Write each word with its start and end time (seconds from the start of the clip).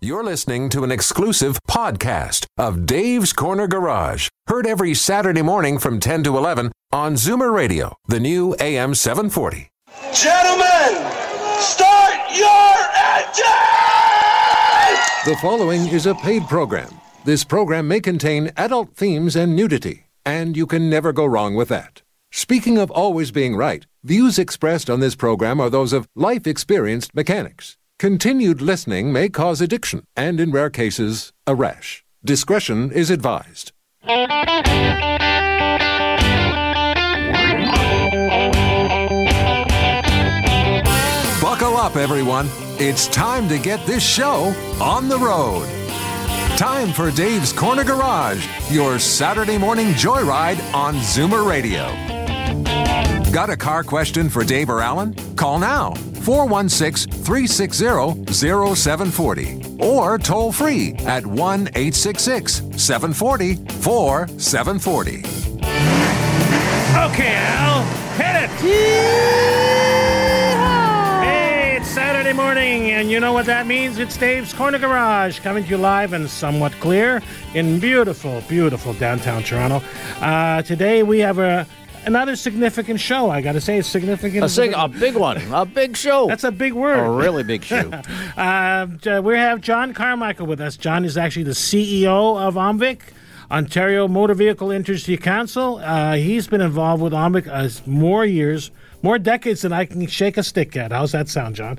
You're 0.00 0.22
listening 0.22 0.68
to 0.68 0.84
an 0.84 0.92
exclusive 0.92 1.58
podcast 1.68 2.46
of 2.56 2.86
Dave's 2.86 3.32
Corner 3.32 3.66
Garage, 3.66 4.28
heard 4.46 4.64
every 4.64 4.94
Saturday 4.94 5.42
morning 5.42 5.76
from 5.76 5.98
10 5.98 6.22
to 6.22 6.38
11 6.38 6.70
on 6.92 7.14
Zoomer 7.14 7.52
Radio, 7.52 7.96
the 8.06 8.20
new 8.20 8.54
AM 8.60 8.94
740. 8.94 9.72
Gentlemen, 10.14 11.10
start 11.58 12.14
your 12.32 12.76
engines! 13.16 13.44
The 15.24 15.36
following 15.42 15.88
is 15.88 16.06
a 16.06 16.14
paid 16.14 16.44
program. 16.44 16.90
This 17.24 17.42
program 17.42 17.88
may 17.88 17.98
contain 17.98 18.52
adult 18.56 18.94
themes 18.94 19.34
and 19.34 19.56
nudity, 19.56 20.06
and 20.24 20.56
you 20.56 20.68
can 20.68 20.88
never 20.88 21.12
go 21.12 21.26
wrong 21.26 21.56
with 21.56 21.70
that. 21.70 22.02
Speaking 22.30 22.78
of 22.78 22.92
always 22.92 23.32
being 23.32 23.56
right, 23.56 23.84
views 24.04 24.38
expressed 24.38 24.88
on 24.88 25.00
this 25.00 25.16
program 25.16 25.60
are 25.60 25.68
those 25.70 25.92
of 25.92 26.06
life 26.14 26.46
experienced 26.46 27.16
mechanics. 27.16 27.77
Continued 27.98 28.60
listening 28.60 29.12
may 29.12 29.28
cause 29.28 29.60
addiction 29.60 30.06
and, 30.14 30.38
in 30.38 30.52
rare 30.52 30.70
cases, 30.70 31.32
a 31.48 31.54
rash. 31.56 32.04
Discretion 32.24 32.92
is 32.92 33.10
advised. 33.10 33.72
Buckle 41.42 41.76
up, 41.76 41.96
everyone. 41.96 42.48
It's 42.78 43.08
time 43.08 43.48
to 43.48 43.58
get 43.58 43.84
this 43.84 44.06
show 44.06 44.54
on 44.80 45.08
the 45.08 45.18
road. 45.18 45.66
Time 46.56 46.92
for 46.92 47.10
Dave's 47.10 47.52
Corner 47.52 47.82
Garage, 47.82 48.46
your 48.70 49.00
Saturday 49.00 49.58
morning 49.58 49.88
joyride 49.88 50.62
on 50.72 50.94
Zoomer 50.98 51.44
Radio. 51.44 52.17
Got 53.32 53.50
a 53.50 53.56
car 53.56 53.84
question 53.84 54.28
for 54.28 54.42
Dave 54.42 54.70
or 54.70 54.80
Alan? 54.80 55.14
Call 55.36 55.58
now 55.58 55.92
416 55.94 57.12
360 57.12 58.32
0740 58.32 59.76
or 59.80 60.18
toll 60.18 60.50
free 60.50 60.94
at 61.06 61.24
1 61.24 61.68
866 61.68 62.62
740 62.76 63.54
4740. 63.80 65.18
Okay, 66.98 67.34
Al, 67.36 67.84
hit 68.16 68.34
it! 68.42 68.50
Hey, 71.22 71.76
it's 71.76 71.88
Saturday 71.88 72.32
morning, 72.32 72.90
and 72.90 73.10
you 73.10 73.20
know 73.20 73.32
what 73.32 73.46
that 73.46 73.66
means? 73.66 73.98
It's 73.98 74.16
Dave's 74.16 74.52
Corner 74.52 74.78
Garage 74.78 75.38
coming 75.40 75.64
to 75.64 75.70
you 75.70 75.76
live 75.76 76.12
and 76.12 76.28
somewhat 76.28 76.72
clear 76.80 77.22
in 77.54 77.78
beautiful, 77.78 78.42
beautiful 78.48 78.94
downtown 78.94 79.42
Toronto. 79.42 79.82
Uh, 80.20 80.62
today 80.62 81.02
we 81.02 81.20
have 81.20 81.38
a 81.38 81.66
another 82.06 82.36
significant 82.36 83.00
show. 83.00 83.30
I 83.30 83.40
got 83.40 83.52
to 83.52 83.60
say, 83.60 83.78
it's 83.78 83.88
significant. 83.88 84.44
A, 84.44 84.48
sig- 84.48 84.72
a 84.76 84.88
big 84.88 85.14
one, 85.16 85.38
a 85.52 85.64
big 85.64 85.96
show. 85.96 86.26
That's 86.26 86.44
a 86.44 86.52
big 86.52 86.72
word. 86.72 86.98
a 86.98 87.10
really 87.10 87.42
big 87.42 87.64
show. 87.64 87.90
Uh, 88.38 88.86
we 89.24 89.34
have 89.34 89.60
John 89.60 89.92
Carmichael 89.92 90.46
with 90.46 90.60
us. 90.60 90.76
John 90.76 91.04
is 91.04 91.16
actually 91.18 91.42
the 91.42 91.50
CEO 91.50 92.40
of 92.40 92.54
OMVIC, 92.54 93.00
Ontario 93.50 94.06
Motor 94.06 94.34
Vehicle 94.34 94.70
Industry 94.70 95.16
Council. 95.16 95.78
Uh, 95.78 96.14
he's 96.14 96.46
been 96.46 96.60
involved 96.60 97.02
with 97.02 97.12
OMVIC 97.12 97.48
as 97.48 97.84
more 97.84 98.24
years, 98.24 98.70
more 99.02 99.18
decades 99.18 99.62
than 99.62 99.72
I 99.72 99.86
can 99.86 100.06
shake 100.06 100.36
a 100.36 100.44
stick 100.44 100.76
at. 100.76 100.92
How's 100.92 101.10
that 101.12 101.28
sound, 101.28 101.56
John? 101.56 101.78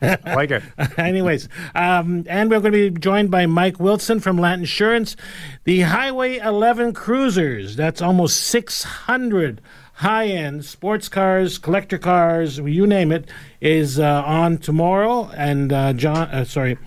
like 0.26 0.50
it. 0.50 0.62
Anyways, 0.98 1.48
um, 1.74 2.24
and 2.28 2.50
we're 2.50 2.60
going 2.60 2.72
to 2.72 2.90
be 2.90 2.98
joined 2.98 3.30
by 3.30 3.46
Mike 3.46 3.78
Wilson 3.78 4.20
from 4.20 4.38
Lant 4.38 4.60
Insurance. 4.60 5.16
The 5.64 5.80
Highway 5.80 6.38
11 6.38 6.94
Cruisers, 6.94 7.76
that's 7.76 8.00
almost 8.00 8.38
600 8.44 9.60
high 9.94 10.28
end 10.28 10.64
sports 10.64 11.10
cars, 11.10 11.58
collector 11.58 11.98
cars, 11.98 12.56
you 12.58 12.86
name 12.86 13.12
it, 13.12 13.28
is 13.60 13.98
uh, 13.98 14.22
on 14.24 14.56
tomorrow. 14.56 15.30
And 15.36 15.72
uh, 15.72 15.92
John, 15.92 16.28
uh, 16.28 16.44
sorry. 16.44 16.78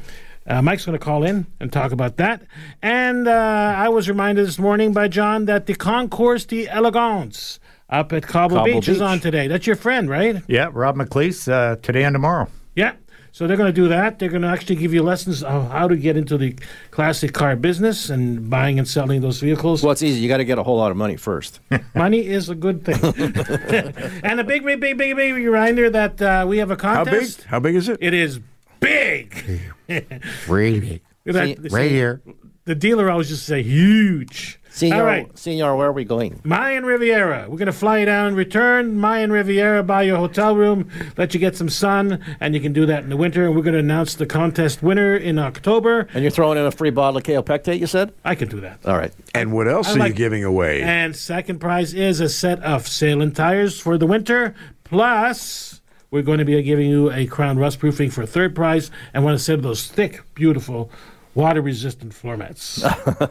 Uh, 0.45 0.61
Mike's 0.61 0.85
going 0.85 0.97
to 0.97 1.03
call 1.03 1.23
in 1.23 1.45
and 1.59 1.71
talk 1.71 1.91
about 1.91 2.17
that. 2.17 2.41
And 2.81 3.27
uh, 3.27 3.75
I 3.77 3.87
was 3.89 4.09
reminded 4.09 4.45
this 4.45 4.59
morning 4.59 4.91
by 4.91 5.07
John 5.07 5.45
that 5.45 5.67
the 5.67 5.75
Concours 5.75 6.45
d'Elegance 6.45 7.59
up 7.89 8.11
at 8.11 8.23
Cobble, 8.23 8.57
Cobble 8.57 8.73
Beach, 8.73 8.89
is 8.89 8.99
on 8.99 9.19
today. 9.19 9.47
That's 9.47 9.67
your 9.67 9.75
friend, 9.75 10.09
right? 10.09 10.41
Yeah, 10.47 10.69
Rob 10.73 10.97
McLeese, 10.97 11.49
uh, 11.49 11.77
today 11.77 12.03
and 12.03 12.13
tomorrow. 12.13 12.49
Yeah. 12.75 12.93
So 13.35 13.47
they're 13.47 13.57
going 13.57 13.73
to 13.73 13.73
do 13.73 13.87
that. 13.87 14.19
They're 14.19 14.29
going 14.29 14.43
to 14.43 14.47
actually 14.47 14.75
give 14.75 14.93
you 14.93 15.01
lessons 15.01 15.41
on 15.41 15.69
how 15.71 15.87
to 15.87 15.95
get 15.97 16.15
into 16.15 16.37
the 16.37 16.55
classic 16.91 17.33
car 17.33 17.55
business 17.55 18.11
and 18.11 18.47
buying 18.47 18.77
and 18.77 18.87
selling 18.87 19.21
those 19.21 19.39
vehicles. 19.39 19.81
well, 19.81 19.91
it's 19.91 20.03
easy. 20.03 20.19
You 20.21 20.27
got 20.27 20.37
to 20.37 20.45
get 20.45 20.59
a 20.59 20.63
whole 20.63 20.77
lot 20.77 20.91
of 20.91 20.97
money 20.97 21.17
first. 21.17 21.59
Money 21.95 22.27
is 22.27 22.49
a 22.49 22.53
good 22.55 22.85
thing. 22.85 22.93
and 24.23 24.39
a 24.39 24.43
big, 24.43 24.63
big, 24.63 24.79
big, 24.79 24.99
big, 24.99 25.15
big 25.15 25.33
reminder 25.33 25.89
that 25.89 26.21
uh, 26.21 26.45
we 26.47 26.59
have 26.59 26.69
a 26.69 26.75
contest. 26.75 27.41
How 27.45 27.47
big? 27.47 27.49
How 27.49 27.59
big 27.59 27.75
is 27.75 27.89
it? 27.89 27.97
It 28.01 28.13
is 28.13 28.39
big. 28.79 29.61
Really? 30.47 31.01
That- 31.25 31.71
Right 31.71 31.89
here. 31.91 32.21
The 32.65 32.75
dealer 32.75 33.09
always 33.09 33.29
just 33.29 33.45
say 33.45 33.61
huge. 33.63 34.59
Senor, 34.73 34.95
All 35.01 35.05
right. 35.05 35.37
Senor, 35.37 35.75
where 35.77 35.89
are 35.89 35.91
we 35.91 36.03
going? 36.03 36.41
Mayan 36.43 36.83
Riviera. 36.83 37.45
We're 37.47 37.57
going 37.57 37.67
to 37.67 37.71
fly 37.71 37.99
you 37.99 38.07
down, 38.07 38.33
return 38.33 38.97
Mayan 38.97 39.31
Riviera, 39.31 39.83
buy 39.83 40.01
your 40.01 40.17
hotel 40.17 40.55
room, 40.55 40.89
let 41.15 41.35
you 41.35 41.39
get 41.39 41.55
some 41.55 41.69
sun, 41.69 42.19
and 42.39 42.55
you 42.55 42.59
can 42.59 42.73
do 42.73 42.87
that 42.87 43.03
in 43.03 43.11
the 43.11 43.15
winter. 43.15 43.45
And 43.45 43.55
we're 43.55 43.61
going 43.61 43.75
to 43.75 43.79
announce 43.79 44.15
the 44.15 44.25
contest 44.25 44.81
winner 44.81 45.15
in 45.15 45.37
October. 45.37 46.07
And 46.15 46.23
you're 46.23 46.31
throwing 46.31 46.57
in 46.57 46.65
a 46.65 46.71
free 46.71 46.89
bottle 46.89 47.17
of 47.17 47.23
Kaopectate, 47.23 47.79
you 47.79 47.85
said? 47.85 48.13
I 48.25 48.33
can 48.33 48.47
do 48.49 48.61
that. 48.61 48.79
All 48.83 48.97
right. 48.97 49.13
And 49.35 49.53
what 49.53 49.67
else 49.67 49.89
I 49.89 49.91
are 49.93 49.99
like- 49.99 50.09
you 50.09 50.15
giving 50.15 50.43
away? 50.43 50.81
And 50.81 51.15
second 51.15 51.59
prize 51.59 51.93
is 51.93 52.19
a 52.19 52.27
set 52.27 52.59
of 52.63 52.87
sail 52.87 53.29
tires 53.29 53.79
for 53.79 53.99
the 53.99 54.07
winter. 54.07 54.55
Plus, 54.85 55.81
we're 56.09 56.23
going 56.23 56.39
to 56.39 56.45
be 56.45 56.59
giving 56.63 56.89
you 56.89 57.11
a 57.11 57.27
Krown 57.27 57.59
rust 57.59 57.77
proofing 57.77 58.09
for 58.09 58.25
third 58.25 58.55
prize 58.55 58.89
and 59.13 59.23
one 59.23 59.37
set 59.37 59.55
of 59.55 59.61
those 59.63 59.87
thick, 59.87 60.21
beautiful, 60.33 60.89
water 61.35 61.61
resistant 61.61 62.13
floor 62.13 62.37
mats. 62.37 62.83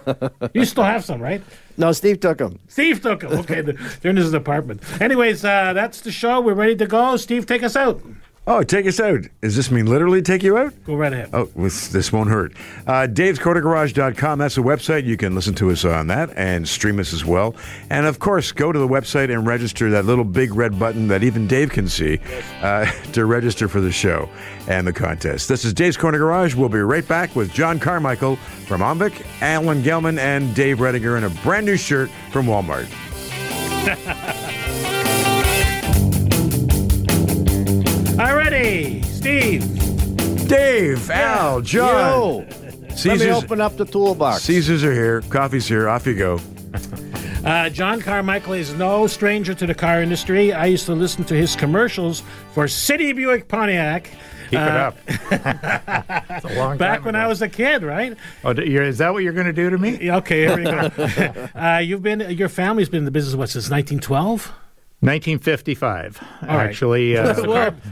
you 0.54 0.64
still 0.64 0.84
have 0.84 1.04
some, 1.04 1.20
right? 1.20 1.42
No, 1.76 1.92
Steve 1.92 2.20
took 2.20 2.38
them. 2.38 2.58
Steve 2.68 3.00
took 3.00 3.20
them. 3.20 3.32
Okay, 3.32 3.60
the, 3.60 3.72
they're 4.00 4.10
in 4.10 4.16
his 4.16 4.32
apartment. 4.34 4.82
Anyways, 5.00 5.44
uh, 5.44 5.72
that's 5.72 6.00
the 6.00 6.12
show. 6.12 6.41
We're 6.41 6.54
ready 6.54 6.76
to 6.76 6.86
go. 6.86 7.16
Steve, 7.16 7.46
take 7.46 7.62
us 7.62 7.76
out. 7.76 8.02
Oh, 8.44 8.64
take 8.64 8.86
us 8.88 8.98
out. 8.98 9.20
Does 9.41 9.54
this 9.54 9.70
mean 9.70 9.86
literally 9.86 10.20
take 10.20 10.42
you 10.42 10.58
out? 10.58 10.72
Go 10.84 10.97
right 10.97 11.12
ahead. 11.12 11.30
Oh, 11.32 11.44
this, 11.54 11.86
this 11.88 12.12
won't 12.12 12.28
hurt. 12.28 12.53
Uh, 12.88 13.06
Dave'sCornerGarage.com. 13.06 14.41
That's 14.41 14.56
the 14.56 14.62
website. 14.62 15.04
You 15.04 15.16
can 15.16 15.36
listen 15.36 15.54
to 15.54 15.70
us 15.70 15.84
on 15.84 16.08
that 16.08 16.36
and 16.36 16.69
stream 16.69 16.98
us 16.98 17.12
as 17.12 17.25
well. 17.25 17.54
And 17.88 18.04
of 18.04 18.19
course, 18.19 18.50
go 18.50 18.72
to 18.72 18.78
the 18.80 18.88
website 18.88 19.32
and 19.32 19.47
register 19.47 19.91
that 19.91 20.06
little 20.06 20.25
big 20.25 20.56
red 20.56 20.76
button 20.76 21.06
that 21.06 21.22
even 21.22 21.47
Dave 21.47 21.70
can 21.70 21.88
see 21.88 22.19
uh, 22.62 22.86
to 23.12 23.26
register 23.26 23.69
for 23.69 23.80
the 23.80 23.92
show 23.92 24.28
and 24.66 24.84
the 24.88 24.92
contest. 24.92 25.48
This 25.48 25.64
is 25.64 25.72
Dave's 25.72 25.97
Corner 25.97 26.19
Garage. 26.19 26.56
We'll 26.56 26.69
be 26.69 26.80
right 26.80 27.06
back 27.06 27.36
with 27.36 27.53
John 27.53 27.78
Carmichael 27.78 28.34
from 28.66 28.80
OMVIC, 28.80 29.24
Alan 29.41 29.84
Gelman, 29.84 30.19
and 30.19 30.53
Dave 30.53 30.78
Redinger 30.78 31.16
in 31.16 31.22
a 31.22 31.30
brand 31.44 31.64
new 31.64 31.76
shirt 31.76 32.10
from 32.32 32.47
Walmart. 32.47 32.88
All 38.18 38.36
righty, 38.36 39.02
Steve. 39.02 39.62
Dave, 40.48 41.10
Al, 41.10 41.60
John. 41.62 41.88
Yo, 41.88 42.46
let 43.06 43.18
me 43.18 43.30
open 43.30 43.60
up 43.60 43.76
the 43.78 43.86
toolbox. 43.86 44.42
Caesars 44.42 44.84
are 44.84 44.92
here. 44.92 45.22
Coffee's 45.22 45.66
here. 45.66 45.88
Off 45.88 46.06
you 46.06 46.14
go. 46.16 46.40
Uh, 47.44 47.68
John 47.68 48.00
Carmichael 48.00 48.52
is 48.52 48.72
no 48.74 49.08
stranger 49.08 49.52
to 49.52 49.66
the 49.66 49.74
car 49.74 50.00
industry. 50.00 50.52
I 50.52 50.66
used 50.66 50.86
to 50.86 50.92
listen 50.94 51.24
to 51.24 51.34
his 51.34 51.56
commercials 51.56 52.22
for 52.52 52.68
City 52.68 53.12
Buick 53.12 53.48
Pontiac. 53.48 54.08
Keep 54.50 54.60
Uh, 54.60 54.62
it 54.62 54.70
up. 54.70 54.96
It's 56.36 56.44
a 56.44 56.54
long 56.56 56.78
Back 56.78 56.98
time 56.98 57.04
when 57.06 57.14
ago. 57.16 57.24
I 57.24 57.26
was 57.26 57.42
a 57.42 57.48
kid, 57.48 57.82
right? 57.82 58.16
Oh, 58.44 58.50
is 58.52 58.98
that 58.98 59.12
what 59.12 59.24
you're 59.24 59.32
going 59.32 59.48
to 59.48 59.52
do 59.52 59.70
to 59.70 59.76
me? 59.78 60.08
Okay, 60.18 60.46
here 60.46 60.56
we 60.56 60.62
go. 60.62 61.48
uh, 61.60 61.78
you've 61.78 62.02
been, 62.04 62.20
your 62.30 62.48
family's 62.48 62.88
been 62.88 62.98
in 63.00 63.04
the 63.06 63.10
business 63.10 63.34
what 63.34 63.48
since 63.48 63.68
1912. 63.68 64.52
1955. 65.02 66.20
right. 66.42 66.50
Actually, 66.50 67.16
uh, 67.18 67.34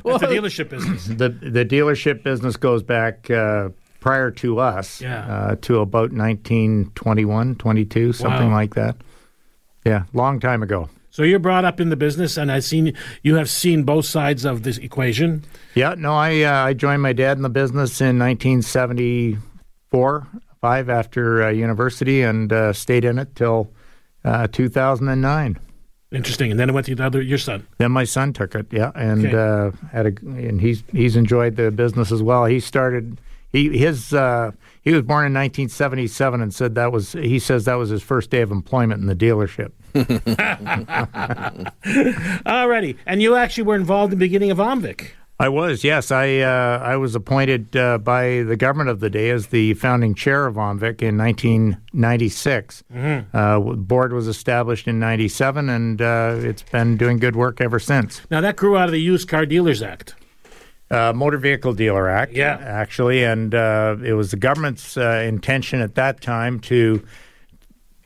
Well, 0.05 0.17
it's 0.17 0.25
a 0.25 0.29
dealership 0.29 0.69
business. 0.71 1.07
the 1.07 1.29
the 1.29 1.65
dealership 1.65 2.23
business 2.23 2.57
goes 2.57 2.83
back 2.83 3.31
uh, 3.31 3.69
prior 4.01 4.31
to 4.31 4.59
us 4.61 5.01
Yeah. 5.01 5.25
uh, 5.27 5.57
to 5.63 5.81
about 5.81 6.13
1921, 6.13 7.55
22, 7.57 8.13
something 8.13 8.49
Wow. 8.49 8.55
like 8.55 8.75
that. 8.75 8.97
Yeah, 9.85 10.05
long 10.13 10.39
time 10.41 10.63
ago. 10.63 10.89
So 11.11 11.23
you're 11.25 11.41
brought 11.41 11.65
up 11.65 11.81
in 11.81 11.89
the 11.91 11.97
business, 11.97 12.37
and 12.37 12.53
I've 12.53 12.63
seen 12.65 12.93
you 13.25 13.35
have 13.35 13.51
seen 13.51 13.83
both 13.83 14.05
sides 14.05 14.45
of 14.45 14.63
this 14.63 14.79
equation. 14.79 15.43
Yeah, 15.75 15.97
no, 15.99 16.15
I 16.15 16.43
uh, 16.43 16.67
I 16.67 16.75
joined 16.75 17.03
my 17.03 17.13
dad 17.13 17.37
in 17.37 17.43
the 17.43 17.49
business 17.51 18.01
in 18.01 18.17
1974, 18.21 20.29
five 20.61 20.89
after 20.89 21.43
uh, 21.43 21.51
university, 21.51 22.23
and 22.23 22.53
uh, 22.53 22.73
stayed 22.73 23.05
in 23.05 23.19
it 23.19 23.35
till 23.35 23.73
uh, 24.25 24.47
2009. 24.53 25.59
Interesting. 26.13 26.51
And 26.51 26.59
then 26.59 26.69
it 26.69 26.73
went 26.73 26.87
to 26.87 26.95
the 26.95 27.05
other, 27.05 27.23
your 27.23 27.39
son. 27.39 27.67
Then 27.79 27.93
my 27.93 28.05
son 28.05 28.33
took 28.33 28.55
it, 28.57 28.67
yeah, 28.73 28.91
and 28.95 29.25
Okay. 29.27 29.37
uh, 29.37 29.71
had 29.93 30.07
a 30.07 30.13
and 30.27 30.61
he's 30.61 30.83
he's 30.93 31.15
enjoyed 31.17 31.57
the 31.57 31.71
business 31.71 32.11
as 32.11 32.21
well. 32.23 32.47
He 32.47 32.59
started 32.59 33.21
he 33.53 33.79
his 33.79 34.13
uh, 34.13 34.51
he 34.83 34.93
was 34.93 35.03
born 35.03 35.25
in 35.27 35.33
1977 35.35 36.41
and 36.41 36.53
said 36.53 36.75
that 36.75 36.91
was 36.91 37.13
he 37.13 37.39
says 37.39 37.65
that 37.67 37.75
was 37.75 37.91
his 37.91 38.03
first 38.03 38.31
day 38.31 38.41
of 38.41 38.51
employment 38.51 39.01
in 39.01 39.07
the 39.07 39.15
dealership. 39.15 39.71
Alrighty. 42.45 42.97
And 43.07 43.23
you 43.23 43.37
actually 43.37 43.65
were 43.65 43.77
involved 43.77 44.13
in 44.13 44.19
the 44.19 44.25
beginning 44.25 44.51
of 44.51 44.59
Omvic. 44.59 45.11
I 45.41 45.49
was, 45.49 45.85
yes. 45.85 46.11
I 46.11 46.41
uh, 46.41 46.81
I 46.83 46.97
was 46.97 47.15
appointed 47.15 47.75
uh, 47.75 47.97
by 47.97 48.43
the 48.43 48.57
government 48.57 48.91
of 48.91 49.01
the 49.01 49.09
day 49.09 49.31
as 49.31 49.47
the 49.47 49.73
founding 49.73 50.15
chair 50.15 50.47
of 50.47 50.57
OMVIC 50.57 51.01
in 51.01 51.17
1996. 51.17 52.85
Mm-hmm. 52.93 53.35
Uh, 53.35 53.59
board 53.77 54.13
was 54.13 54.29
established 54.29 54.87
in 54.87 54.99
97, 55.01 55.71
and 55.71 56.03
uh, 56.03 56.35
it's 56.41 56.63
been 56.65 56.99
doing 56.99 57.17
good 57.17 57.37
work 57.37 57.63
ever 57.63 57.79
since. 57.79 58.21
Now 58.31 58.43
that 58.43 58.57
grew 58.57 58.77
out 58.77 58.85
of 58.91 58.93
the 58.93 59.01
Used 59.01 59.29
Car 59.29 59.47
Dealers 59.47 59.83
Act. 59.83 60.15
Uh, 60.91 61.15
Motor 61.15 61.39
Vehicle 61.39 61.73
Dealer 61.73 62.09
Act, 62.09 62.33
Yeah. 62.33 62.59
actually, 62.61 63.25
and 63.25 63.55
uh, 63.55 63.97
it 64.05 64.13
was 64.15 64.33
the 64.33 64.37
government's 64.37 64.97
uh, 64.99 65.25
intention 65.27 65.81
at 65.81 65.95
that 65.95 66.21
time 66.21 66.61
to 66.61 67.03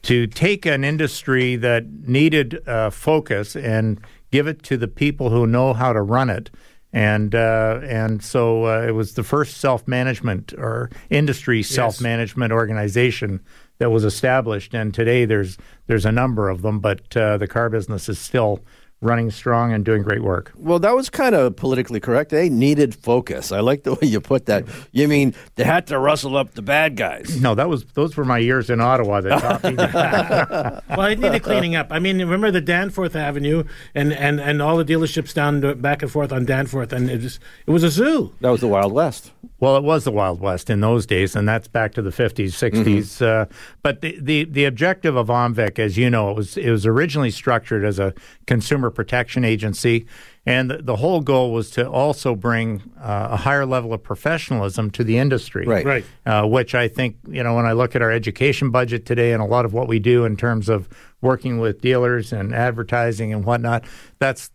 to 0.02 0.26
take 0.28 0.66
an 0.66 0.84
industry 0.84 1.56
that 1.56 1.86
needed 2.06 2.60
uh, 2.69 2.90
focus 2.90 3.56
and 3.56 3.98
give 4.31 4.46
it 4.46 4.62
to 4.64 4.76
the 4.76 4.86
people 4.86 5.31
who 5.31 5.46
know 5.46 5.72
how 5.72 5.92
to 5.94 6.02
run 6.02 6.28
it. 6.31 6.50
And 6.94 7.35
uh, 7.35 7.81
and 7.82 8.23
so 8.23 8.67
uh, 8.67 8.87
it 8.87 8.93
was 8.93 9.14
the 9.14 9.25
first 9.25 9.56
self 9.56 9.88
management 9.88 10.55
or 10.56 10.91
industry 11.11 11.61
self 11.64 12.00
management 12.00 12.52
organization 12.52 13.41
that 13.79 13.91
was 13.91 14.05
established. 14.05 14.75
And 14.75 14.94
today 14.94 15.25
there's 15.25 15.58
there's 15.88 16.06
a 16.06 16.12
number 16.12 16.49
of 16.49 16.62
them, 16.62 16.79
but 16.79 17.17
uh, 17.17 17.37
the 17.37 17.49
car 17.49 17.69
business 17.69 18.08
is 18.08 18.20
still 18.20 18.61
running 19.05 19.31
strong 19.31 19.73
and 19.73 19.85
doing 19.85 20.03
great 20.03 20.23
work. 20.23 20.53
Well, 20.56 20.79
that 20.81 20.95
was 20.95 21.11
kind 21.11 21.35
of 21.35 21.55
politically 21.56 22.01
correct. 22.01 22.31
They 22.31 22.49
needed 22.49 22.95
focus. 22.95 23.53
I 23.53 23.61
like 23.61 23.85
the 23.85 23.93
way 23.95 24.09
you 24.09 24.21
put 24.21 24.47
that. 24.47 24.65
You 24.93 25.06
mean 25.06 25.35
they 25.56 25.65
had 25.65 25.87
to 25.89 25.99
rustle 25.99 26.37
up 26.37 26.55
the 26.55 26.62
bad 26.62 26.97
guys? 26.97 27.41
No, 27.41 27.55
that 27.55 27.69
was 27.69 27.85
those 27.95 28.17
were 28.17 28.25
my 28.25 28.39
years 28.39 28.71
in 28.71 28.81
Ottawa 28.81 29.21
that 29.21 29.41
taught 29.41 29.65
me. 29.65 29.75
that. 29.75 30.83
Well, 30.97 31.06
it 31.09 31.19
needed 31.19 31.43
cleaning 31.43 31.75
up. 31.77 31.89
I 31.91 31.99
mean, 31.99 32.19
remember 32.19 32.51
the 32.51 32.61
Danforth 32.61 33.17
Avenue 33.17 33.65
and, 33.95 34.12
and, 34.12 34.41
and 34.41 34.62
all 34.62 34.77
the 34.77 34.85
dealerships 34.85 35.35
down 35.35 35.61
back 35.81 36.03
and 36.03 36.11
forth 36.11 36.33
on 36.33 36.45
Danforth, 36.45 36.93
and 36.93 37.11
it 37.11 37.23
was 37.23 37.41
it 37.67 37.71
was 37.71 37.83
a 37.83 37.91
zoo. 37.91 38.33
That 38.41 38.51
was 38.51 38.61
the 38.61 38.69
Wild 38.69 38.93
West. 38.93 39.33
Well, 39.64 39.78
it 39.78 39.82
was 39.82 40.05
the 40.05 40.11
Wild 40.11 40.40
West 40.40 40.69
in 40.69 40.81
those 40.81 41.06
days, 41.06 41.34
and 41.34 41.49
that's 41.49 41.69
back 41.69 41.94
to 41.94 42.02
the 42.02 42.12
fifties, 42.12 42.55
60s 42.55 43.22
Uh, 43.22 43.46
but 43.82 44.02
the, 44.02 44.19
the 44.20 44.44
the 44.44 44.66
objective 44.66 45.16
of 45.16 45.28
OMVIC, 45.28 45.78
as 45.78 45.96
you 45.96 46.11
know, 46.11 46.28
it 46.28 46.37
was 46.37 46.58
it 46.58 46.69
was 46.69 46.84
originally 46.84 47.31
structured 47.31 47.82
as 47.82 47.99
a 47.99 48.12
consumer 48.46 48.90
protection 48.90 49.43
agency, 49.43 50.05
and 50.44 50.70
the, 50.70 50.82
the 50.82 50.96
whole 50.96 51.22
goal 51.22 51.50
was 51.50 51.70
to 51.70 51.88
also 51.88 52.34
bring 52.34 52.82
uh, 53.00 53.28
a 53.31 53.37
higher 53.38 53.64
level 53.64 53.94
of 53.94 54.02
professionalism 54.02 54.90
to 54.90 55.02
the 55.02 55.16
industry. 55.16 55.64
Right. 55.64 55.87
Right. 55.87 56.05
Uh, 56.26 56.46
which 56.46 56.75
I 56.75 56.87
think, 56.87 57.17
you 57.26 57.43
know, 57.43 57.55
when 57.55 57.64
I 57.64 57.72
look 57.72 57.96
at 57.96 58.02
our 58.02 58.10
education 58.10 58.70
budget 58.70 59.06
today 59.06 59.32
and 59.32 59.40
a 59.40 59.46
lot 59.46 59.64
of 59.64 59.72
what 59.72 59.88
we 59.88 59.99
do 59.99 60.26
in 60.26 60.37
terms 60.37 60.69
of 60.69 60.90
working 61.22 61.58
with 61.58 61.81
dealers 61.81 62.34
and 62.34 62.55
advertising 62.55 63.32
and 63.32 63.46
whatnot, 63.46 63.87
that's 64.19 64.50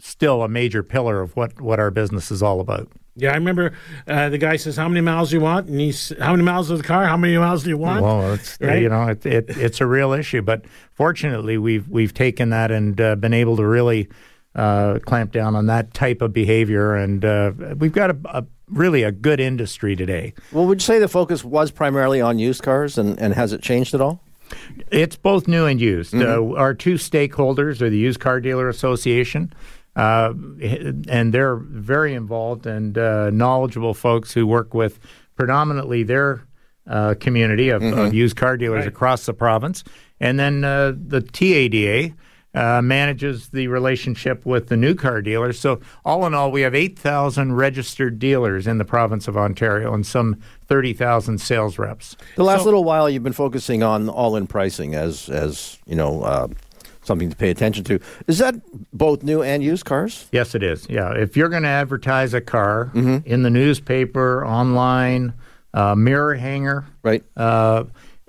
still 0.00 0.42
a 0.42 0.48
major 0.48 0.82
pillar 0.82 1.20
of 1.20 1.36
what, 1.36 1.60
what 1.60 1.78
our 1.78 1.90
business 1.90 2.30
is 2.30 2.42
all 2.42 2.60
about. 2.60 2.90
Yeah, 3.16 3.32
I 3.32 3.34
remember 3.36 3.72
uh, 4.06 4.28
the 4.28 4.38
guy 4.38 4.56
says, 4.56 4.76
"How 4.76 4.88
many 4.88 5.00
miles 5.00 5.30
do 5.30 5.36
you 5.36 5.40
want?" 5.42 5.68
And 5.68 5.80
he's, 5.80 6.12
"How 6.20 6.32
many 6.32 6.42
miles 6.42 6.68
of 6.70 6.78
the 6.78 6.84
car? 6.84 7.06
How 7.06 7.16
many 7.16 7.36
miles 7.38 7.64
do 7.64 7.70
you 7.70 7.78
want?" 7.78 8.02
Well, 8.02 8.34
it's 8.34 8.58
Right? 8.60 8.82
you 8.82 8.88
know 8.90 9.08
it, 9.08 9.24
it, 9.24 9.44
it's 9.48 9.80
a 9.80 9.86
real 9.86 10.12
issue, 10.12 10.42
but 10.42 10.66
fortunately 10.92 11.56
we've 11.56 11.88
we've 11.88 12.12
taken 12.12 12.50
that 12.50 12.70
and 12.70 13.00
uh, 13.00 13.16
been 13.16 13.32
able 13.32 13.56
to 13.56 13.66
really 13.66 14.08
uh, 14.54 14.98
clamp 15.06 15.32
down 15.32 15.56
on 15.56 15.66
that 15.66 15.94
type 15.94 16.20
of 16.20 16.32
behavior, 16.32 16.94
and 16.94 17.24
uh, 17.24 17.52
we've 17.78 17.92
got 17.92 18.10
a, 18.10 18.16
a 18.26 18.44
really 18.68 19.02
a 19.02 19.12
good 19.12 19.40
industry 19.40 19.96
today. 19.96 20.34
Well, 20.52 20.66
would 20.66 20.80
you 20.80 20.84
say 20.84 20.98
the 20.98 21.08
focus 21.08 21.44
was 21.44 21.70
primarily 21.70 22.20
on 22.20 22.38
used 22.38 22.62
cars, 22.62 22.98
and, 22.98 23.18
and 23.20 23.32
has 23.34 23.52
it 23.52 23.62
changed 23.62 23.94
at 23.94 24.00
all? 24.00 24.20
It's 24.92 25.16
both 25.16 25.48
new 25.48 25.66
and 25.66 25.80
used. 25.80 26.14
Uh, 26.14 26.52
our 26.54 26.72
two 26.72 26.94
stakeholders 26.94 27.80
are 27.82 27.90
the 27.90 27.98
Used 27.98 28.20
Car 28.20 28.40
Dealer 28.40 28.68
Association, 28.68 29.52
uh, 29.96 30.32
and 31.08 31.32
they're 31.34 31.56
very 31.56 32.14
involved 32.14 32.66
and 32.66 32.96
uh, 32.96 33.30
knowledgeable 33.30 33.94
folks 33.94 34.32
who 34.32 34.46
work 34.46 34.74
with 34.74 35.00
predominantly 35.34 36.02
their 36.04 36.46
uh, 36.86 37.14
community 37.18 37.70
of, 37.70 37.82
of 37.82 38.14
used 38.14 38.36
car 38.36 38.56
dealers 38.56 38.80
Right. 38.80 38.88
across 38.88 39.26
the 39.26 39.34
province. 39.34 39.82
And 40.20 40.38
then 40.38 40.62
uh, 40.64 40.92
the 40.96 41.20
TADA 41.20 42.14
uh, 42.54 42.80
manages 42.80 43.48
the 43.50 43.68
relationship 43.68 44.46
with 44.46 44.68
the 44.68 44.76
new 44.78 44.94
car 44.94 45.20
dealers. 45.20 45.58
So, 45.60 45.80
all 46.06 46.24
in 46.26 46.32
all, 46.32 46.50
we 46.50 46.62
have 46.62 46.74
8,000 46.74 47.54
registered 47.54 48.18
dealers 48.18 48.66
in 48.66 48.78
the 48.78 48.84
province 48.84 49.28
of 49.28 49.36
Ontario 49.36 49.92
and 49.92 50.06
some 50.06 50.40
30,000 50.68 51.38
sales 51.38 51.78
reps. 51.78 52.16
The 52.36 52.44
last 52.44 52.64
little 52.64 52.82
while, 52.84 53.10
you've 53.10 53.22
been 53.22 53.34
focusing 53.34 53.82
on 53.82 54.08
all-in 54.08 54.46
pricing 54.46 54.94
as 54.94 55.28
as 55.28 55.78
you 55.86 55.96
know 55.96 56.22
uh, 56.22 56.46
something 57.06 57.30
to 57.30 57.36
pay 57.36 57.50
attention 57.50 57.84
to. 57.84 58.00
Is 58.26 58.38
that 58.38 58.54
both 58.92 59.22
new 59.22 59.42
and 59.42 59.62
used 59.62 59.84
cars? 59.84 60.26
Yes, 60.32 60.54
it 60.54 60.62
is. 60.62 60.86
Yeah, 60.90 61.12
if 61.14 61.36
you're 61.36 61.48
going 61.48 61.62
to 61.62 61.68
advertise 61.68 62.34
a 62.34 62.40
car 62.40 62.90
Mm-hmm. 62.94 63.26
in 63.28 63.42
the 63.42 63.50
newspaper, 63.50 64.44
online, 64.44 65.32
uh, 65.72 65.94
mirror 65.94 66.34
hanger, 66.34 66.84
Right. 67.02 67.22
uh, 67.36 67.84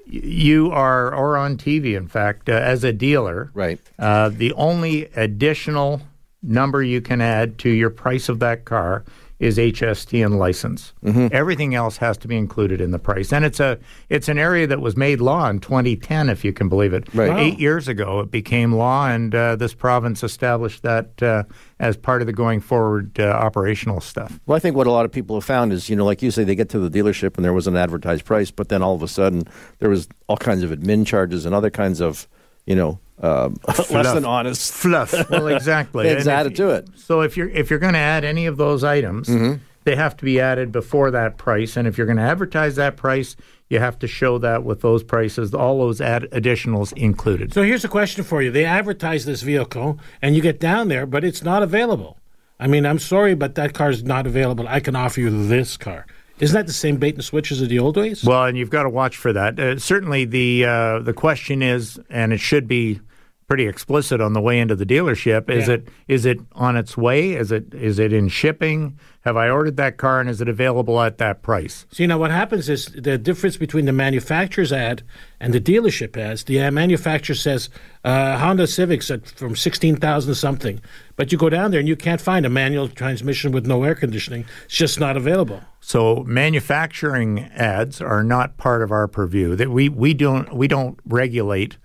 you 0.06 0.72
are, 0.72 1.14
or 1.14 1.36
on 1.38 1.58
TV, 1.58 1.96
in 1.98 2.08
fact, 2.08 2.48
uh, 2.50 2.54
as 2.54 2.84
a 2.84 2.94
dealer, 2.94 3.52
Right. 3.54 3.80
Uh, 4.00 4.30
the 4.30 4.54
only 4.54 5.06
additional 5.16 6.02
number 6.44 6.82
you 6.84 7.02
can 7.02 7.20
add 7.20 7.58
to 7.60 7.70
your 7.70 7.90
price 7.90 8.30
of 8.30 8.40
that 8.40 8.64
car 8.64 9.04
is 9.40 9.58
HST 9.58 10.26
and 10.26 10.40
license. 10.40 10.94
Mm-hmm. 11.04 11.28
Everything 11.32 11.76
else 11.76 11.98
has 11.98 12.18
to 12.18 12.28
be 12.28 12.36
included 12.38 12.82
in 12.82 12.92
the 12.92 13.00
price, 13.00 13.32
and 13.32 13.46
it's 13.46 13.60
a 13.60 13.78
it's 14.10 14.28
an 14.28 14.38
area 14.38 14.66
that 14.68 14.82
was 14.82 14.98
made 14.98 15.22
law 15.22 15.50
in 15.50 15.60
2010, 15.60 16.30
if 16.30 16.44
you 16.44 16.54
can 16.54 16.70
believe 16.70 16.94
it. 16.94 17.14
Right. 17.14 17.30
Wow. 17.30 17.38
Eight 17.38 17.60
years 17.60 17.88
ago, 17.88 18.20
it 18.22 18.32
became 18.32 18.74
law, 18.74 19.08
and 19.08 19.34
uh, 19.34 19.56
this 19.56 19.74
province 19.74 20.24
established 20.24 20.84
that 20.84 21.22
uh, 21.22 21.44
as 21.80 21.96
part 21.98 22.22
of 22.22 22.28
the 22.28 22.34
going 22.34 22.60
forward 22.62 23.20
uh, 23.20 23.26
operational 23.26 24.02
stuff. 24.02 24.40
Well, 24.46 24.56
I 24.56 24.60
think 24.60 24.76
what 24.76 24.88
a 24.88 24.92
lot 24.92 25.06
of 25.06 25.12
people 25.12 25.36
have 25.36 25.46
found 25.46 25.72
is, 25.72 25.90
you 25.90 25.96
know, 25.96 26.06
like 26.06 26.22
you 26.22 26.32
say, 26.32 26.44
they 26.44 26.56
get 26.56 26.70
to 26.70 26.80
the 26.80 26.90
dealership 26.90 27.36
and 27.36 27.46
there 27.46 27.54
was 27.54 27.68
an 27.68 27.76
advertised 27.76 28.26
price, 28.26 28.52
but 28.52 28.70
then 28.70 28.82
all 28.82 28.96
of 28.96 29.04
a 29.04 29.08
sudden 29.08 29.44
there 29.80 29.90
was 29.90 30.08
all 30.28 30.38
kinds 30.38 30.64
of 30.64 30.72
admin 30.72 31.06
charges 31.06 31.46
and 31.46 31.54
other 31.54 31.70
kinds 31.70 32.02
of, 32.02 32.28
you 32.66 32.76
know, 32.76 33.00
um, 33.22 33.56
less 33.68 33.88
than 34.14 34.26
honest 34.26 34.74
Fluff. 34.74 35.14
Well, 35.30 35.48
exactly. 35.48 36.06
things 36.06 36.28
And 36.28 36.34
if 36.34 36.40
added 36.40 36.52
you- 36.60 36.66
to 36.66 36.72
it. 36.72 36.88
So 36.96 37.22
if 37.22 37.36
you're 37.38 37.50
if 37.50 37.70
you're 37.70 37.80
going 37.80 37.94
to 37.94 38.00
add 38.00 38.24
any 38.24 38.46
of 38.46 38.58
those 38.58 38.84
items, 38.84 39.28
Mm-hmm. 39.28 39.56
they 39.86 39.96
have 39.96 40.16
to 40.18 40.26
be 40.26 40.40
added 40.40 40.72
before 40.72 41.12
that 41.12 41.38
price. 41.38 41.78
And 41.78 41.88
if 41.88 41.98
you're 41.98 42.08
going 42.08 42.18
to 42.18 42.24
advertise 42.24 42.76
that 42.76 42.96
price, 42.98 43.36
you 43.70 43.80
have 43.80 43.98
to 44.00 44.08
show 44.08 44.38
that 44.40 44.64
with 44.64 44.82
those 44.82 45.04
prices, 45.04 45.54
all 45.54 45.80
those 45.80 46.00
add 46.02 46.24
additionals 46.32 46.94
included. 46.98 47.54
So 47.54 47.64
here's 47.64 47.84
a 47.86 47.90
question 47.90 48.24
for 48.24 48.42
you: 48.42 48.52
They 48.52 48.66
advertise 48.66 49.26
this 49.26 49.42
vehicle, 49.42 50.00
and 50.22 50.36
you 50.36 50.42
get 50.42 50.60
down 50.60 50.88
there, 50.90 51.06
but 51.06 51.24
it's 51.24 51.44
not 51.44 51.64
available. 51.64 52.18
I 52.60 52.68
mean, 52.68 52.86
I'm 52.86 52.98
sorry, 53.00 53.36
but 53.36 53.56
that 53.56 53.74
car 53.74 53.90
is 53.92 54.04
not 54.04 54.26
available. 54.26 54.68
I 54.68 54.80
can 54.80 54.96
offer 54.96 55.20
you 55.22 55.48
this 55.48 55.78
car. 55.78 56.06
Isn't 56.40 56.54
that 56.56 56.68
the 56.68 56.74
same 56.74 56.98
bait 56.98 57.16
and 57.16 57.24
switch 57.24 57.52
as 57.52 57.60
the 57.68 57.80
old 57.80 57.96
days? 57.96 58.24
Well, 58.24 58.46
and 58.46 58.58
you've 58.58 58.70
got 58.70 58.84
to 58.84 58.90
watch 58.90 59.18
for 59.18 59.34
that. 59.34 59.60
Uh, 59.60 59.78
certainly, 59.80 60.24
the 60.26 60.66
uh, 60.66 61.00
the 61.00 61.14
question 61.14 61.62
is, 61.62 62.00
and 62.10 62.32
it 62.34 62.40
should 62.40 62.68
be 62.68 63.00
pretty 63.48 63.66
explicit 63.66 64.20
on 64.20 64.34
the 64.34 64.42
way 64.42 64.60
into 64.60 64.76
the 64.76 64.86
dealership. 64.86 65.50
Is 65.50 65.68
Yeah. 65.68 65.76
it 65.76 65.88
is 66.10 66.26
it 66.26 66.40
on 66.54 66.76
its 66.76 66.98
way? 66.98 67.32
Is 67.34 67.52
it 67.52 67.74
is 67.74 67.98
it 67.98 68.12
in 68.12 68.28
shipping? 68.28 69.00
Have 69.22 69.38
I 69.38 69.50
ordered 69.50 69.76
that 69.78 69.98
car, 69.98 70.22
and 70.22 70.30
is 70.30 70.40
it 70.42 70.48
available 70.48 71.02
at 71.02 71.18
that 71.18 71.42
price? 71.44 71.86
So, 71.92 72.02
you 72.02 72.08
know, 72.08 72.18
what 72.18 72.32
happens 72.32 72.70
is 72.70 72.86
the 72.88 73.18
difference 73.18 73.58
between 73.58 73.84
the 73.86 73.92
manufacturer's 73.92 74.72
ad 74.72 75.02
and 75.42 75.54
the 75.54 75.60
dealership 75.60 76.16
ads. 76.16 76.46
The 76.46 76.62
uh, 76.62 76.72
manufacturer 76.72 77.36
says 77.36 77.70
uh, 78.06 78.38
Honda 78.38 78.68
Civics 78.68 79.10
at 79.12 79.26
from 79.28 79.56
sixteen 79.56 79.96
thousand 79.96 80.36
something, 80.36 80.82
but 81.16 81.32
you 81.32 81.38
go 81.38 81.50
down 81.50 81.72
there 81.72 81.80
and 81.80 81.88
you 81.90 81.96
can't 81.96 82.22
find 82.22 82.46
a 82.46 82.50
manual 82.50 82.90
transmission 82.90 83.52
with 83.54 83.66
no 83.66 83.84
air 83.84 83.96
conditioning. 83.96 84.46
It's 84.66 84.76
just 84.76 85.00
not 85.00 85.16
available. 85.16 85.62
So 85.80 86.24
manufacturing 86.26 87.40
ads 87.56 88.02
are 88.02 88.24
not 88.24 88.58
part 88.58 88.82
of 88.82 88.92
our 88.92 89.08
purview. 89.08 89.56
That 89.56 89.70
we 89.72 89.88
we 89.88 90.14
don't 90.14 90.54
we 90.54 90.68
don't 90.68 91.00
regulate 91.06 91.78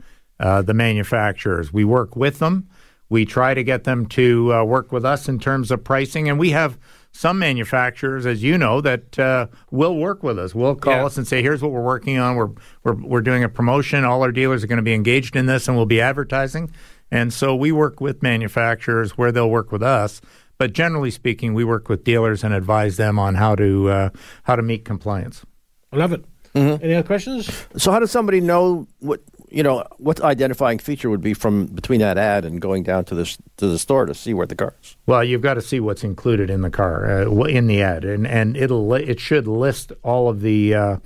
uh, 0.43 0.61
the 0.63 0.75
manufacturers. 0.75 1.73
We 1.73 1.85
work 1.85 2.17
with 2.17 2.39
them. 2.39 2.69
We 3.09 3.25
try 3.27 3.55
to 3.55 3.63
get 3.63 3.85
them 3.85 4.07
to 4.07 4.53
uh, 4.55 4.65
work 4.65 4.91
with 4.91 5.05
us 5.05 5.29
in 5.29 5.39
terms 5.39 5.71
of 5.71 5.85
pricing, 5.85 6.29
and 6.29 6.39
we 6.39 6.51
have 6.51 6.79
some 7.13 7.39
manufacturers, 7.39 8.25
as 8.25 8.43
you 8.43 8.57
know, 8.57 8.81
that 8.81 9.19
uh, 9.19 9.47
will 9.71 9.97
work 9.97 10.23
with 10.23 10.39
us. 10.39 10.55
Will 10.55 10.75
call 10.75 10.95
Yeah. 10.95 11.05
us 11.05 11.19
and 11.19 11.27
say, 11.27 11.43
"Here's 11.43 11.61
what 11.63 11.71
we're 11.73 11.83
working 11.83 12.19
on. 12.19 12.37
We're 12.37 12.51
we're 12.85 12.95
we're 12.95 13.21
doing 13.21 13.45
a 13.45 13.49
promotion. 13.51 14.05
All 14.05 14.23
our 14.23 14.33
dealers 14.33 14.65
are 14.65 14.67
going 14.67 14.79
to 14.79 14.83
be 14.83 14.95
engaged 14.95 15.37
in 15.37 15.47
this, 15.47 15.69
and 15.69 15.77
we'll 15.77 15.87
be 15.87 16.01
advertising." 16.01 16.71
And 17.11 17.31
so 17.33 17.55
we 17.55 17.71
work 17.71 18.01
with 18.01 18.23
manufacturers 18.23 19.19
where 19.19 19.31
they'll 19.31 19.51
work 19.51 19.71
with 19.73 19.83
us. 19.83 20.23
But 20.57 20.73
generally 20.73 21.11
speaking, 21.11 21.53
we 21.53 21.65
work 21.65 21.91
with 21.91 22.05
dealers 22.05 22.43
and 22.43 22.55
advise 22.55 22.97
them 22.97 23.19
on 23.19 23.35
how 23.35 23.55
to 23.57 23.91
uh, 23.91 24.11
how 24.45 24.57
to 24.57 24.63
meet 24.63 24.87
compliance. 24.87 25.45
I 25.93 25.97
love 25.97 26.13
it. 26.15 26.25
Any 26.55 26.95
other 26.95 27.07
questions? 27.07 27.67
So 27.77 27.93
how 27.93 27.99
does 27.99 28.11
somebody 28.11 28.41
know 28.41 28.87
what 29.01 29.21
you 29.52 29.62
know 29.62 29.85
what 29.99 30.21
identifying 30.21 30.78
feature 30.78 31.11
would 31.11 31.21
be 31.21 31.35
from 31.35 31.66
between 31.66 32.00
that 32.00 32.18
ad 32.18 32.44
and 32.44 32.61
going 32.61 32.82
down 32.82 33.04
to 33.06 33.14
the 33.14 33.37
to 33.59 33.66
the 33.68 33.78
store 33.78 34.06
to 34.06 34.14
see 34.14 34.35
where 34.35 34.47
the 34.47 34.54
car 34.54 34.75
is? 34.82 34.97
Well, 35.06 35.23
you've 35.23 35.42
got 35.42 35.54
to 35.54 35.62
see 35.62 35.80
what's 35.80 36.04
included 36.04 36.50
in 36.50 36.62
the 36.62 36.71
car, 36.71 37.23
uh, 37.23 37.44
in 37.44 37.66
the 37.66 37.82
ad, 37.82 38.04
and 38.04 38.26
and 38.26 38.56
it'll 38.56 38.92
it 38.94 39.21
should 39.21 39.47
list 39.47 39.92
all 40.02 40.28
of 40.28 40.40
the 40.40 40.75
uh, 40.75 40.97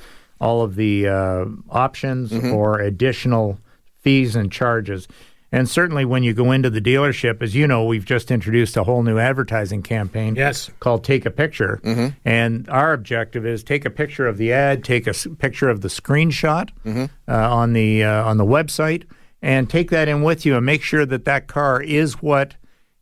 all 0.41 0.63
of 0.63 0.77
the 0.77 1.09
uh, 1.09 1.45
options 1.71 2.33
or 2.33 2.81
additional 2.81 3.59
fees 4.01 4.37
and 4.37 4.53
charges. 4.53 5.09
And 5.57 5.67
certainly 5.71 6.05
when 6.05 6.23
you 6.23 6.35
go 6.35 6.53
into 6.53 6.69
the 6.69 6.83
dealership, 6.83 7.41
as 7.41 7.55
you 7.55 7.67
know, 7.67 7.83
we've 7.85 8.05
just 8.05 8.31
introduced 8.31 8.77
a 8.77 8.85
whole 8.85 9.03
new 9.03 9.19
advertising 9.19 9.83
campaign 9.83 10.37
Yes. 10.37 10.71
called 10.81 11.03
Take 11.03 11.25
a 11.25 11.31
Picture. 11.31 11.81
And 12.27 12.69
our 12.69 12.93
objective 12.93 13.47
is 13.47 13.65
take 13.65 13.87
a 13.87 13.91
picture 13.91 14.27
of 14.27 14.37
the 14.37 14.53
ad, 14.53 14.85
take 14.85 15.07
a 15.07 15.11
s- 15.11 15.27
picture 15.39 15.71
of 15.71 15.81
the 15.81 15.89
screenshot 15.89 16.69
uh, 16.87 17.01
on 17.27 17.73
the 17.73 18.05
uh, 18.05 18.25
on 18.25 18.37
the 18.37 18.45
website, 18.45 19.05
and 19.41 19.71
take 19.71 19.89
that 19.91 20.09
in 20.09 20.23
with 20.23 20.45
you 20.45 20.57
and 20.57 20.67
make 20.67 20.83
sure 20.83 21.07
that 21.07 21.25
that 21.25 21.47
car 21.47 21.81
is 21.83 22.21
what 22.21 22.55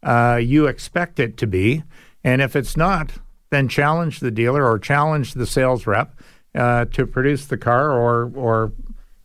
uh, 0.04 0.38
you 0.40 0.66
expect 0.66 1.18
it 1.18 1.36
to 1.38 1.48
be. 1.48 1.82
And 2.22 2.40
if 2.40 2.54
it's 2.54 2.76
not, 2.76 3.10
then 3.50 3.66
challenge 3.68 4.20
the 4.20 4.30
dealer 4.30 4.64
or 4.64 4.78
challenge 4.78 5.34
the 5.34 5.46
sales 5.46 5.88
rep 5.88 6.14
uh, 6.54 6.84
to 6.92 7.04
produce 7.04 7.46
the 7.46 7.56
car 7.58 7.90
or 7.90 8.30
or 8.36 8.72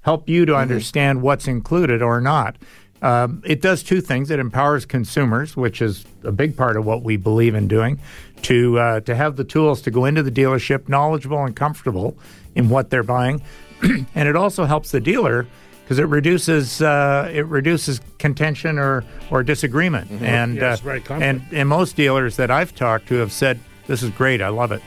help 0.01 0.27
you 0.29 0.45
to 0.45 0.55
understand 0.55 1.21
what's 1.21 1.47
included 1.47 2.01
or 2.01 2.19
not. 2.21 2.55
Um, 3.01 3.41
it 3.45 3.61
does 3.61 3.81
two 3.83 4.01
things. 4.01 4.29
It 4.29 4.39
empowers 4.39 4.85
consumers, 4.85 5.55
which 5.55 5.81
is 5.81 6.05
a 6.23 6.31
big 6.31 6.57
part 6.57 6.75
of 6.75 6.85
what 6.85 7.01
we 7.03 7.17
believe 7.17 7.55
in 7.55 7.67
doing, 7.67 7.99
to 8.43 8.77
uh, 8.79 8.99
to 9.01 9.15
have 9.15 9.35
the 9.35 9.43
tools 9.43 9.81
to 9.83 9.91
go 9.91 10.05
into 10.05 10.23
the 10.23 10.31
dealership 10.31 10.89
knowledgeable 10.89 11.43
and 11.43 11.55
comfortable 11.55 12.17
in 12.55 12.69
what 12.69 12.89
they're 12.89 13.03
buying, 13.03 13.41
and 13.81 14.27
it 14.27 14.35
also 14.35 14.65
helps 14.65 14.91
the 14.91 14.99
dealer 14.99 15.47
because 15.83 15.97
it 15.97 16.07
reduces 16.07 16.81
uh, 16.81 17.31
it 17.33 17.45
reduces 17.47 18.01
contention 18.19 18.77
or 18.77 19.03
or 19.31 19.43
disagreement. 19.43 20.11
And 20.21 20.57
Yes, 20.57 20.85
uh, 20.85 20.89
right, 20.89 21.11
and 21.11 21.41
and 21.51 21.67
most 21.69 21.95
dealers 21.95 22.35
that 22.35 22.51
I've 22.51 22.75
talked 22.75 23.07
to 23.07 23.15
have 23.15 23.31
said 23.31 23.59
this 23.87 24.03
is 24.03 24.09
great. 24.11 24.41
I 24.41 24.49
love 24.49 24.71
it. 24.71 24.81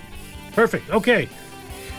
Perfect. 0.52 0.90
Okay. 0.90 1.28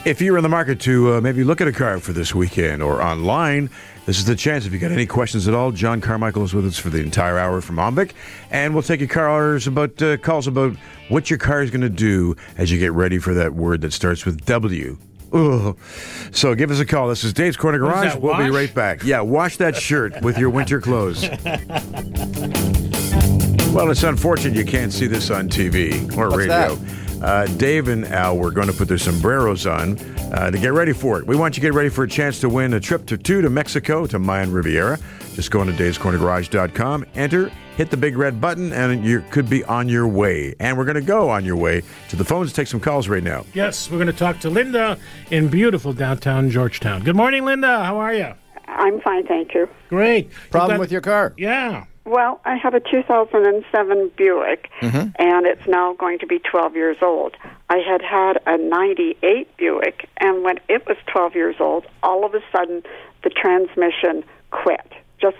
If 0.05 0.21
you're 0.21 0.37
in 0.37 0.43
the 0.43 0.49
market 0.49 0.81
to 0.81 1.13
uh, 1.15 1.21
maybe 1.21 1.45
look 1.45 1.61
at 1.61 1.67
a 1.67 1.71
car 1.71 1.97
for 1.99 2.11
this 2.11 2.35
weekend 2.35 2.81
or 2.83 3.01
online, 3.01 3.69
this 4.05 4.17
is 4.19 4.25
the 4.25 4.35
chance. 4.35 4.65
If 4.65 4.73
you 4.73 4.79
got 4.79 4.91
any 4.91 5.05
questions 5.05 5.47
at 5.47 5.53
all, 5.53 5.71
John 5.71 6.01
Carmichael 6.01 6.43
is 6.43 6.53
with 6.53 6.65
us 6.65 6.77
for 6.77 6.89
the 6.89 6.99
entire 7.01 7.37
hour 7.37 7.61
from 7.61 7.77
OMVIC, 7.77 8.11
and 8.51 8.73
we'll 8.73 8.83
take 8.83 8.99
your 8.99 9.09
callers 9.09 9.67
about 9.67 10.01
uh, 10.01 10.17
calls 10.17 10.47
about 10.47 10.75
what 11.09 11.29
your 11.29 11.39
car 11.39 11.61
is 11.63 11.71
going 11.71 11.81
to 11.81 11.89
do 11.89 12.35
as 12.57 12.71
you 12.71 12.79
get 12.79 12.91
ready 12.91 13.17
for 13.17 13.33
that 13.33 13.53
word 13.53 13.81
that 13.81 13.93
starts 13.93 14.25
with 14.25 14.45
W. 14.45 14.97
Ugh. 15.31 15.77
So 16.31 16.53
give 16.53 16.69
us 16.69 16.79
a 16.79 16.85
call. 16.85 17.07
This 17.07 17.23
is 17.23 17.33
Dave's 17.33 17.57
Corner 17.57 17.79
Garage. 17.79 18.15
We'll 18.15 18.37
be 18.37 18.49
right 18.51 18.71
back. 18.73 19.03
Yeah, 19.03 19.21
wash 19.21 19.57
that 19.57 19.75
shirt 19.75 20.21
with 20.21 20.37
your 20.37 20.49
winter 20.49 20.79
clothes. 20.79 21.27
Well, 23.73 23.89
it's 23.89 24.03
unfortunate 24.03 24.55
you 24.55 24.65
can't 24.65 24.93
see 24.93 25.07
this 25.07 25.31
on 25.31 25.49
TV 25.49 26.15
or 26.15 26.27
What's 26.29 26.37
radio. 26.37 26.75
that? 26.75 27.02
Uh, 27.23 27.45
Dave 27.57 27.87
and 27.87 28.05
Al 28.05 28.37
were 28.37 28.51
going 28.51 28.67
to 28.67 28.73
put 28.73 28.87
their 28.89 28.97
sombreros 28.97 29.65
on 29.65 29.97
uh, 30.33 30.51
to 30.51 30.57
get 30.57 30.73
ready 30.73 30.91
for 30.93 31.19
it. 31.19 31.25
We 31.25 31.35
want 31.37 31.55
you 31.55 31.61
to 31.61 31.67
get 31.67 31.73
ready 31.73 31.87
for 31.89 32.03
a 32.03 32.07
chance 32.09 32.39
to 32.41 32.49
win 32.49 32.73
a 32.73 32.79
trip 32.79 33.05
to 33.07 33.17
two 33.17 33.41
to 33.41 33.49
Mexico 33.49 34.05
to 34.07 34.19
Mayan 34.19 34.51
Riviera. 34.51 34.99
Just 35.33 35.49
go 35.49 35.61
into 35.61 35.73
davescornergarage.com, 35.73 37.05
enter, 37.15 37.49
hit 37.77 37.89
the 37.89 37.97
big 37.97 38.17
red 38.17 38.39
button, 38.41 38.71
and 38.73 39.03
you 39.05 39.23
could 39.31 39.49
be 39.49 39.63
on 39.63 39.87
your 39.89 40.07
way. 40.07 40.53
And 40.59 40.77
we're 40.77 40.85
going 40.85 40.95
to 40.95 41.01
go 41.01 41.29
on 41.29 41.43
your 41.45 41.55
way 41.55 41.81
to 42.09 42.15
the 42.15 42.25
phones 42.25 42.49
to 42.49 42.55
take 42.55 42.67
some 42.67 42.79
calls 42.79 43.07
right 43.07 43.23
now. 43.23 43.45
Yes, 43.53 43.89
we're 43.89 43.97
going 43.97 44.07
to 44.07 44.13
talk 44.13 44.39
to 44.41 44.49
Linda 44.49 44.97
in 45.31 45.47
beautiful 45.47 45.93
downtown 45.93 46.49
Georgetown. 46.49 47.03
Good 47.03 47.15
morning, 47.15 47.45
Linda. 47.45 47.83
How 47.83 47.97
are 47.97 48.13
you? 48.13 48.33
I'm 48.67 48.99
fine, 49.01 49.25
thank 49.27 49.53
you. 49.53 49.67
Great. 49.89 50.25
You 50.25 50.31
Problem 50.51 50.71
got- 50.75 50.79
with 50.81 50.91
your 50.91 51.01
car? 51.01 51.33
Yeah. 51.37 51.85
Well, 52.05 52.41
I 52.43 52.57
have 52.57 52.73
a 52.73 52.81
2007 52.81 54.11
Buick, 54.17 54.69
mm-hmm. 54.81 55.09
and 55.17 55.45
it's 55.45 55.65
now 55.67 55.93
going 55.93 56.19
to 56.19 56.27
be 56.27 56.39
12 56.39 56.75
years 56.75 56.97
old. 57.01 57.37
I 57.69 57.77
had 57.77 58.01
had 58.01 58.41
a 58.45 58.57
98 58.57 59.55
Buick, 59.55 60.09
and 60.19 60.43
when 60.43 60.59
it 60.67 60.85
was 60.85 60.97
12 61.07 61.35
years 61.35 61.55
old, 61.59 61.85
all 62.01 62.25
of 62.25 62.33
a 62.33 62.41
sudden 62.51 62.83
the 63.23 63.29
transmission 63.29 64.23
quit. 64.51 64.85
Just 65.21 65.37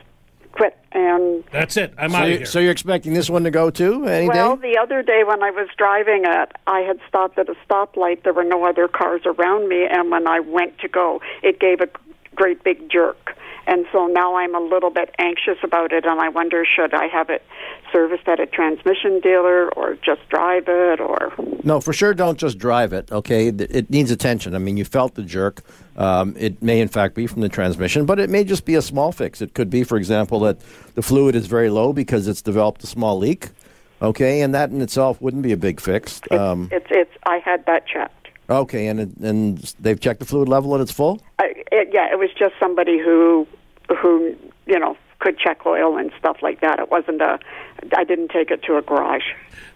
quit. 0.53 0.77
And, 0.93 1.43
That's 1.51 1.75
it. 1.75 1.93
I'm 1.97 2.11
So, 2.11 2.17
out 2.17 2.23
of 2.23 2.29
you, 2.29 2.37
here. 2.37 2.45
so 2.45 2.59
you're 2.59 2.71
expecting 2.71 3.13
this 3.13 3.29
one 3.29 3.43
to 3.43 3.51
go 3.51 3.69
too 3.69 4.05
any 4.05 4.29
well, 4.29 4.55
day? 4.55 4.73
the 4.73 4.79
other 4.79 5.03
day 5.03 5.23
when 5.25 5.43
I 5.43 5.51
was 5.51 5.67
driving 5.77 6.23
it, 6.25 6.51
I 6.65 6.79
had 6.79 6.99
stopped 7.09 7.37
at 7.39 7.49
a 7.49 7.55
stoplight. 7.67 8.23
There 8.23 8.33
were 8.33 8.43
no 8.45 8.63
other 8.65 8.87
cars 8.87 9.23
around 9.25 9.67
me, 9.67 9.85
and 9.85 10.09
when 10.11 10.27
I 10.27 10.39
went 10.39 10.79
to 10.79 10.87
go, 10.87 11.21
it 11.41 11.59
gave 11.59 11.81
a 11.81 11.89
great 12.35 12.63
big 12.63 12.89
jerk. 12.89 13.35
And 13.65 13.85
so 13.91 14.07
now 14.07 14.35
I'm 14.35 14.55
a 14.55 14.59
little 14.59 14.89
bit 14.89 15.13
anxious 15.19 15.57
about 15.63 15.93
it, 15.93 16.05
and 16.05 16.19
I 16.19 16.29
wonder 16.29 16.65
should 16.65 16.93
I 16.93 17.07
have 17.07 17.29
it 17.29 17.43
serviced 17.91 18.27
at 18.27 18.39
a 18.39 18.45
transmission 18.45 19.19
dealer 19.19 19.69
or 19.69 19.95
just 19.95 20.27
drive 20.29 20.65
it 20.67 20.99
or. 20.99 21.33
No, 21.63 21.79
for 21.79 21.93
sure. 21.93 22.13
Don't 22.13 22.37
just 22.37 22.57
drive 22.57 22.91
it. 22.91 23.11
Okay, 23.11 23.47
it 23.47 23.89
needs 23.89 24.11
attention. 24.11 24.53
I 24.53 24.57
mean, 24.57 24.75
you 24.75 24.85
felt 24.85 25.15
the 25.15 25.23
jerk. 25.23 25.61
Um, 25.95 26.35
it 26.37 26.61
may, 26.61 26.81
in 26.81 26.87
fact, 26.87 27.15
be 27.15 27.27
from 27.27 27.41
the 27.41 27.49
transmission, 27.49 28.05
but 28.05 28.19
it 28.19 28.29
may 28.29 28.43
just 28.43 28.65
be 28.65 28.75
a 28.75 28.81
small 28.81 29.11
fix. 29.11 29.41
It 29.41 29.53
could 29.53 29.69
be, 29.69 29.83
for 29.83 29.97
example, 29.97 30.39
that 30.41 30.57
the 30.95 31.01
fluid 31.01 31.35
is 31.35 31.45
very 31.47 31.69
low 31.69 31.93
because 31.93 32.27
it's 32.27 32.41
developed 32.41 32.83
a 32.83 32.87
small 32.87 33.17
leak. 33.17 33.49
Okay, 34.01 34.41
and 34.41 34.53
that 34.53 34.71
in 34.71 34.81
itself 34.81 35.21
wouldn't 35.21 35.43
be 35.43 35.53
a 35.53 35.57
big 35.57 35.79
fix. 35.79 36.19
It's, 36.25 36.31
Um, 36.33 36.67
it's, 36.71 36.87
it's, 36.89 37.11
I 37.25 37.37
had 37.37 37.65
that 37.67 37.87
checked. 37.87 38.22
Okay, 38.53 38.87
and 38.87 38.99
and 39.21 39.57
they've 39.79 39.99
checked 39.99 40.19
the 40.19 40.25
fluid 40.25 40.47
level 40.49 40.73
and 40.73 40.81
it's 40.81 40.91
full. 40.91 41.21
I, 41.39 41.53
it, 41.71 41.89
yeah, 41.91 42.11
it 42.11 42.19
was 42.19 42.29
just 42.37 42.55
somebody 42.59 42.99
who, 42.99 43.47
who, 44.01 44.35
you 44.65 44.79
know, 44.79 44.95
could 45.19 45.37
check 45.39 45.65
oil 45.65 45.97
and 45.97 46.11
stuff 46.19 46.37
like 46.41 46.61
that. 46.61 46.79
It 46.79 46.91
wasn't 46.91 47.21
a, 47.21 47.39
I 47.95 48.03
didn't 48.03 48.29
take 48.29 48.51
it 48.51 48.63
to 48.63 48.77
a 48.77 48.81
garage. 48.81 49.23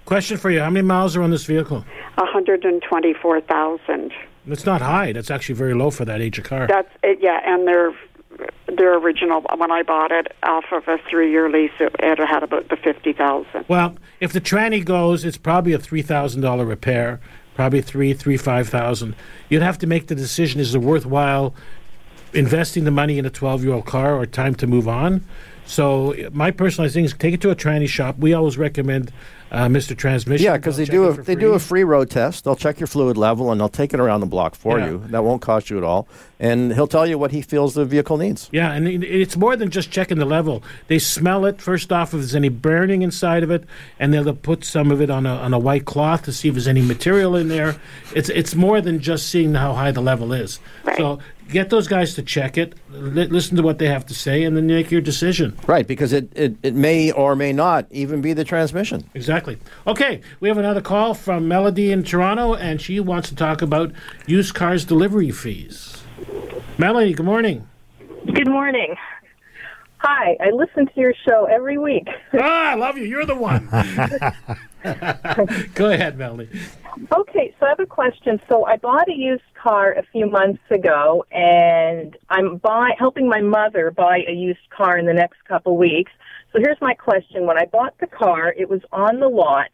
Question 0.06 0.38
for 0.38 0.50
you. 0.50 0.60
How 0.62 0.70
many 0.70 0.86
miles 0.86 1.16
are 1.16 1.24
on 1.24 1.32
this 1.32 1.46
vehicle? 1.46 1.86
124,000. 2.16 4.14
That's 4.46 4.66
not 4.66 4.82
high. 4.82 5.12
That's 5.12 5.32
actually 5.32 5.56
very 5.56 5.74
low 5.74 5.90
for 5.92 6.06
that 6.06 6.22
age 6.22 6.38
of 6.38 6.46
car. 6.46 6.68
That's 6.68 6.90
it, 7.04 7.20
yeah, 7.22 7.42
and 7.44 7.68
their 7.68 7.94
their 8.68 8.98
original 8.98 9.42
when 9.58 9.72
I 9.72 9.84
bought 9.84 10.12
it 10.12 10.32
off 10.44 10.66
of 10.72 10.88
a 10.88 10.98
three 11.10 11.32
year 11.32 11.50
lease, 11.50 11.72
it, 11.80 11.96
it 12.00 12.20
had 12.20 12.44
about 12.44 12.70
the 12.70 12.78
fifty 12.78 13.12
thousand. 13.14 13.66
Well, 13.68 13.96
if 14.20 14.32
the 14.32 14.42
tranny 14.42 14.86
goes, 14.86 15.26
it's 15.26 15.38
probably 15.38 15.74
a 15.74 15.80
three 15.80 16.02
thousand 16.02 16.42
dollar 16.42 16.66
repair, 16.66 17.20
probably 17.58 17.82
three, 17.82 18.14
three, 18.14 18.38
five 18.38 18.70
thousand. 18.70 19.16
You'd 19.50 19.64
have 19.64 19.80
to 19.80 19.88
make 19.88 20.08
the 20.08 20.16
decision: 20.16 20.62
is 20.62 20.76
it 20.76 20.78
worthwhile 20.80 21.56
investing 22.34 22.84
the 22.84 22.92
money 22.92 23.18
in 23.18 23.26
a 23.26 23.32
twelve 23.32 23.64
year 23.64 23.74
old 23.74 23.88
car, 23.88 24.16
or 24.16 24.28
time 24.28 24.54
to 24.56 24.68
move 24.68 24.88
on? 24.88 25.26
So, 25.66 26.16
my 26.32 26.52
personal 26.52 26.90
thing 26.90 27.04
is 27.04 27.14
take 27.14 27.34
it 27.34 27.42
to 27.42 27.50
a 27.50 27.56
tranny 27.56 27.90
shop. 27.90 28.20
We 28.20 28.34
always 28.34 28.60
recommend 28.60 29.12
uh, 29.52 29.66
Mr. 29.68 29.96
Transmission. 29.98 30.44
Yeah, 30.46 30.58
because 30.58 30.78
They'll 30.78 30.86
they 30.86 30.92
check 30.92 31.16
do 31.16 31.22
a 31.22 31.24
they 31.24 31.36
do 31.36 31.54
a 31.54 31.60
free. 31.60 31.80
free 31.80 31.84
road 31.84 32.10
test. 32.10 32.44
They'll 32.44 32.56
check 32.56 32.80
your 32.80 32.88
fluid 32.88 33.18
level 33.18 33.52
and 33.52 33.60
they'll 33.62 33.70
take 33.70 33.94
it 33.94 34.00
around 34.00 34.20
the 34.20 34.26
block 34.26 34.56
for 34.56 34.80
Yeah. 34.80 34.90
you. 34.90 35.04
That 35.08 35.24
won't 35.24 35.42
cost 35.42 35.70
you 35.70 35.78
at 35.78 35.84
all, 35.84 36.08
and 36.40 36.74
he'll 36.74 36.88
tell 36.88 37.08
you 37.08 37.18
what 37.18 37.32
he 37.32 37.42
feels 37.42 37.74
the 37.74 37.86
vehicle 37.86 38.18
needs. 38.18 38.50
Yeah, 38.52 38.72
and 38.74 38.88
it's 38.88 39.38
more 39.38 39.56
than 39.56 39.70
just 39.70 39.92
checking 39.92 40.18
the 40.20 40.26
level. 40.26 40.64
They 40.88 41.00
smell 41.00 41.46
it 41.46 41.62
first 41.62 41.92
off 41.92 42.10
if 42.14 42.20
there's 42.20 42.36
any 42.36 42.50
burning 42.50 43.02
inside 43.02 43.44
of 43.44 43.52
it, 43.52 43.64
and 44.00 44.14
they'll 44.14 44.34
put 44.34 44.64
some 44.66 44.92
of 44.92 45.02
it 45.02 45.10
on 45.10 45.26
a 45.26 45.36
on 45.36 45.54
a 45.54 45.60
white 45.60 45.86
cloth 45.86 46.24
to 46.24 46.32
see 46.34 46.48
if 46.50 46.54
there's 46.56 46.68
any 46.68 46.82
material 46.82 47.36
in 47.36 47.48
there. 47.48 47.76
It's 48.16 48.30
it's 48.30 48.56
more 48.56 48.82
than 48.82 49.00
just 49.00 49.30
seeing 49.30 49.54
how 49.54 49.74
high 49.74 49.92
the 49.92 50.02
level 50.02 50.34
is. 50.34 50.60
So 50.98 51.20
get 51.50 51.70
those 51.70 51.88
guys 51.88 52.14
to 52.16 52.24
check 52.24 52.58
it, 52.58 52.76
li- 52.92 53.28
listen 53.28 53.58
to 53.58 53.64
what 53.64 53.80
they 53.80 53.88
have 53.88 54.06
to 54.08 54.14
say, 54.14 54.44
and 54.44 54.56
then 54.56 54.68
make 54.68 54.92
your 54.92 55.02
decision. 55.02 55.58
Right, 55.68 55.88
because 55.88 56.14
it, 56.14 56.32
it, 56.36 56.56
it 56.64 56.74
may 56.76 57.12
or 57.12 57.36
may 57.36 57.54
not 57.54 57.88
even 57.92 58.22
be 58.22 58.34
the 58.34 58.44
transmission. 58.44 59.10
Exactly. 59.14 59.58
Okay, 59.86 60.22
we 60.40 60.48
have 60.50 60.58
another 60.58 60.82
call 60.82 61.14
from 61.14 61.48
Melody 61.48 61.92
in 61.92 62.04
Toronto, 62.04 62.54
and 62.54 62.82
she 62.82 63.00
wants 63.00 63.30
to 63.30 63.36
talk 63.36 63.62
about 63.62 63.92
used 64.26 64.54
cars 64.54 64.86
delivery 64.86 65.32
fees. 65.32 66.04
Melody, 66.78 67.14
good 67.14 67.26
morning. 67.26 67.68
Good 68.34 68.48
morning. 68.50 68.96
Hi, 70.00 70.38
I 70.40 70.52
listen 70.52 70.86
to 70.86 71.00
your 71.00 71.14
show 71.28 71.46
every 71.46 71.78
week. 71.78 72.08
ah, 72.34 72.72
I 72.72 72.76
love 72.76 72.98
you. 72.98 73.06
You're 73.06 73.26
the 73.26 73.36
one. 73.36 73.68
Go 75.74 75.90
ahead, 75.90 76.18
Melody. 76.18 76.50
Okay, 77.12 77.56
so 77.60 77.66
I 77.66 77.70
have 77.70 77.80
a 77.80 77.86
question. 77.86 78.40
So 78.48 78.66
I 78.66 78.78
bought 78.78 79.10
a 79.10 79.14
used 79.14 79.44
car 79.62 79.94
a 79.94 80.04
few 80.12 80.30
months 80.30 80.62
ago, 80.70 81.26
and 81.32 82.16
I'm 82.30 82.58
buy, 82.58 82.92
helping 82.98 83.28
my 83.28 83.42
mother 83.42 83.92
buy 83.92 84.24
a 84.28 84.32
used 84.32 84.70
car 84.70 84.98
in 84.98 85.06
the 85.06 85.14
next 85.14 85.44
couple 85.48 85.78
weeks. 85.78 86.12
So 86.54 86.60
here's 86.60 86.80
my 86.80 86.94
question. 86.94 87.46
When 87.46 87.58
I 87.58 87.66
bought 87.66 87.96
the 88.00 88.08
car, 88.08 88.54
it 88.56 88.70
was 88.70 88.82
on 88.92 89.20
the 89.20 89.28
lot, 89.28 89.72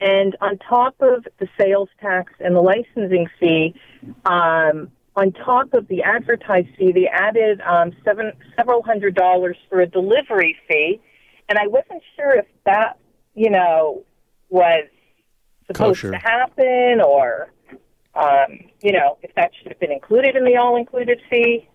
and 0.00 0.36
on 0.40 0.58
top 0.58 0.94
of 1.00 1.26
the 1.38 1.48
sales 1.58 1.88
tax 2.00 2.32
and 2.40 2.54
the 2.54 2.60
licensing 2.60 3.26
fee, 3.40 3.74
um, 4.24 4.90
on 5.16 5.32
top 5.32 5.72
of 5.74 5.86
the 5.88 6.02
advertised 6.02 6.68
fee, 6.76 6.92
they 6.92 7.06
added 7.06 7.60
um, 7.60 7.92
seven 8.04 8.32
several 8.56 8.82
hundred 8.82 9.14
dollars 9.14 9.56
for 9.68 9.80
a 9.80 9.86
delivery 9.86 10.56
fee, 10.68 11.00
and 11.48 11.58
I 11.58 11.66
wasn't 11.66 12.02
sure 12.16 12.34
if 12.34 12.46
that, 12.64 12.98
you 13.34 13.50
know, 13.50 14.02
was 14.48 14.86
supposed 15.66 16.00
Kosher. 16.00 16.10
to 16.12 16.18
happen, 16.18 17.00
or 17.00 17.52
um, 18.14 18.60
you 18.82 18.92
know, 18.92 19.18
if 19.22 19.34
that 19.34 19.52
should 19.56 19.68
have 19.68 19.80
been 19.80 19.92
included 19.92 20.36
in 20.36 20.44
the 20.44 20.56
all-included 20.56 21.20
fee. 21.30 21.68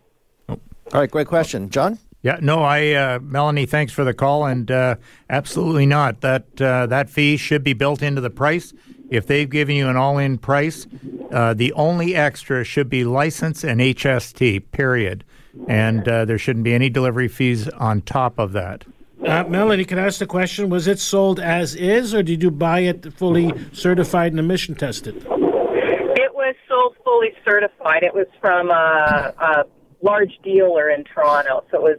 All 0.48 0.58
right, 0.94 1.10
great 1.10 1.28
question, 1.28 1.70
John. 1.70 2.00
Yeah, 2.22 2.40
no, 2.42 2.64
I, 2.64 2.92
uh, 2.92 3.20
Melanie, 3.22 3.66
thanks 3.66 3.94
for 3.94 4.04
the 4.04 4.14
call, 4.14 4.46
and 4.46 4.70
uh, 4.70 4.96
absolutely 5.30 5.86
not. 5.86 6.20
That 6.20 6.62
uh, 6.62 6.86
that 6.88 7.10
fee 7.10 7.38
should 7.38 7.64
be 7.64 7.72
built 7.72 8.02
into 8.02 8.20
the 8.20 8.30
price. 8.30 8.74
If 9.10 9.26
they've 9.28 9.50
given 9.50 9.76
you 9.76 9.90
an 9.90 9.98
all-in 9.98 10.38
price, 10.38 10.86
uh, 11.32 11.54
the 11.54 11.74
only 11.74 12.16
extra 12.16 12.64
should 12.64 12.90
be 12.90 13.04
license 13.04 13.64
and 13.64 13.82
HST. 13.82 14.72
Period, 14.72 15.24
and 15.68 16.08
uh, 16.08 16.26
there 16.26 16.38
shouldn't 16.38 16.64
be 16.64 16.74
any 16.74 16.90
delivery 16.90 17.28
fees 17.28 17.68
on 17.70 18.02
top 18.02 18.38
of 18.40 18.52
that. 18.54 18.86
Uh, 19.26 19.44
Melanie, 19.46 19.84
can 19.84 20.00
I 20.00 20.06
ask 20.06 20.20
the 20.20 20.26
question? 20.26 20.70
Was 20.70 20.88
it 20.88 21.00
sold 21.00 21.40
as 21.40 21.76
is, 21.76 22.14
or 22.14 22.24
did 22.24 22.42
you 22.42 22.52
buy 22.52 22.82
it 22.82 23.14
fully 23.14 23.52
certified 23.74 24.32
and 24.32 24.40
emission 24.40 24.76
tested? 24.76 25.18
It 25.18 26.34
was 26.34 26.56
sold 26.68 26.96
fully 27.04 27.34
certified. 27.44 28.04
It 28.04 28.14
was 28.14 28.28
from 28.40 28.70
a, 28.70 29.34
a 29.40 29.64
large 30.02 30.40
dealer 30.44 30.90
in 30.90 31.04
Toronto, 31.04 31.66
so 31.70 31.78
it 31.78 31.82
was 31.82 31.98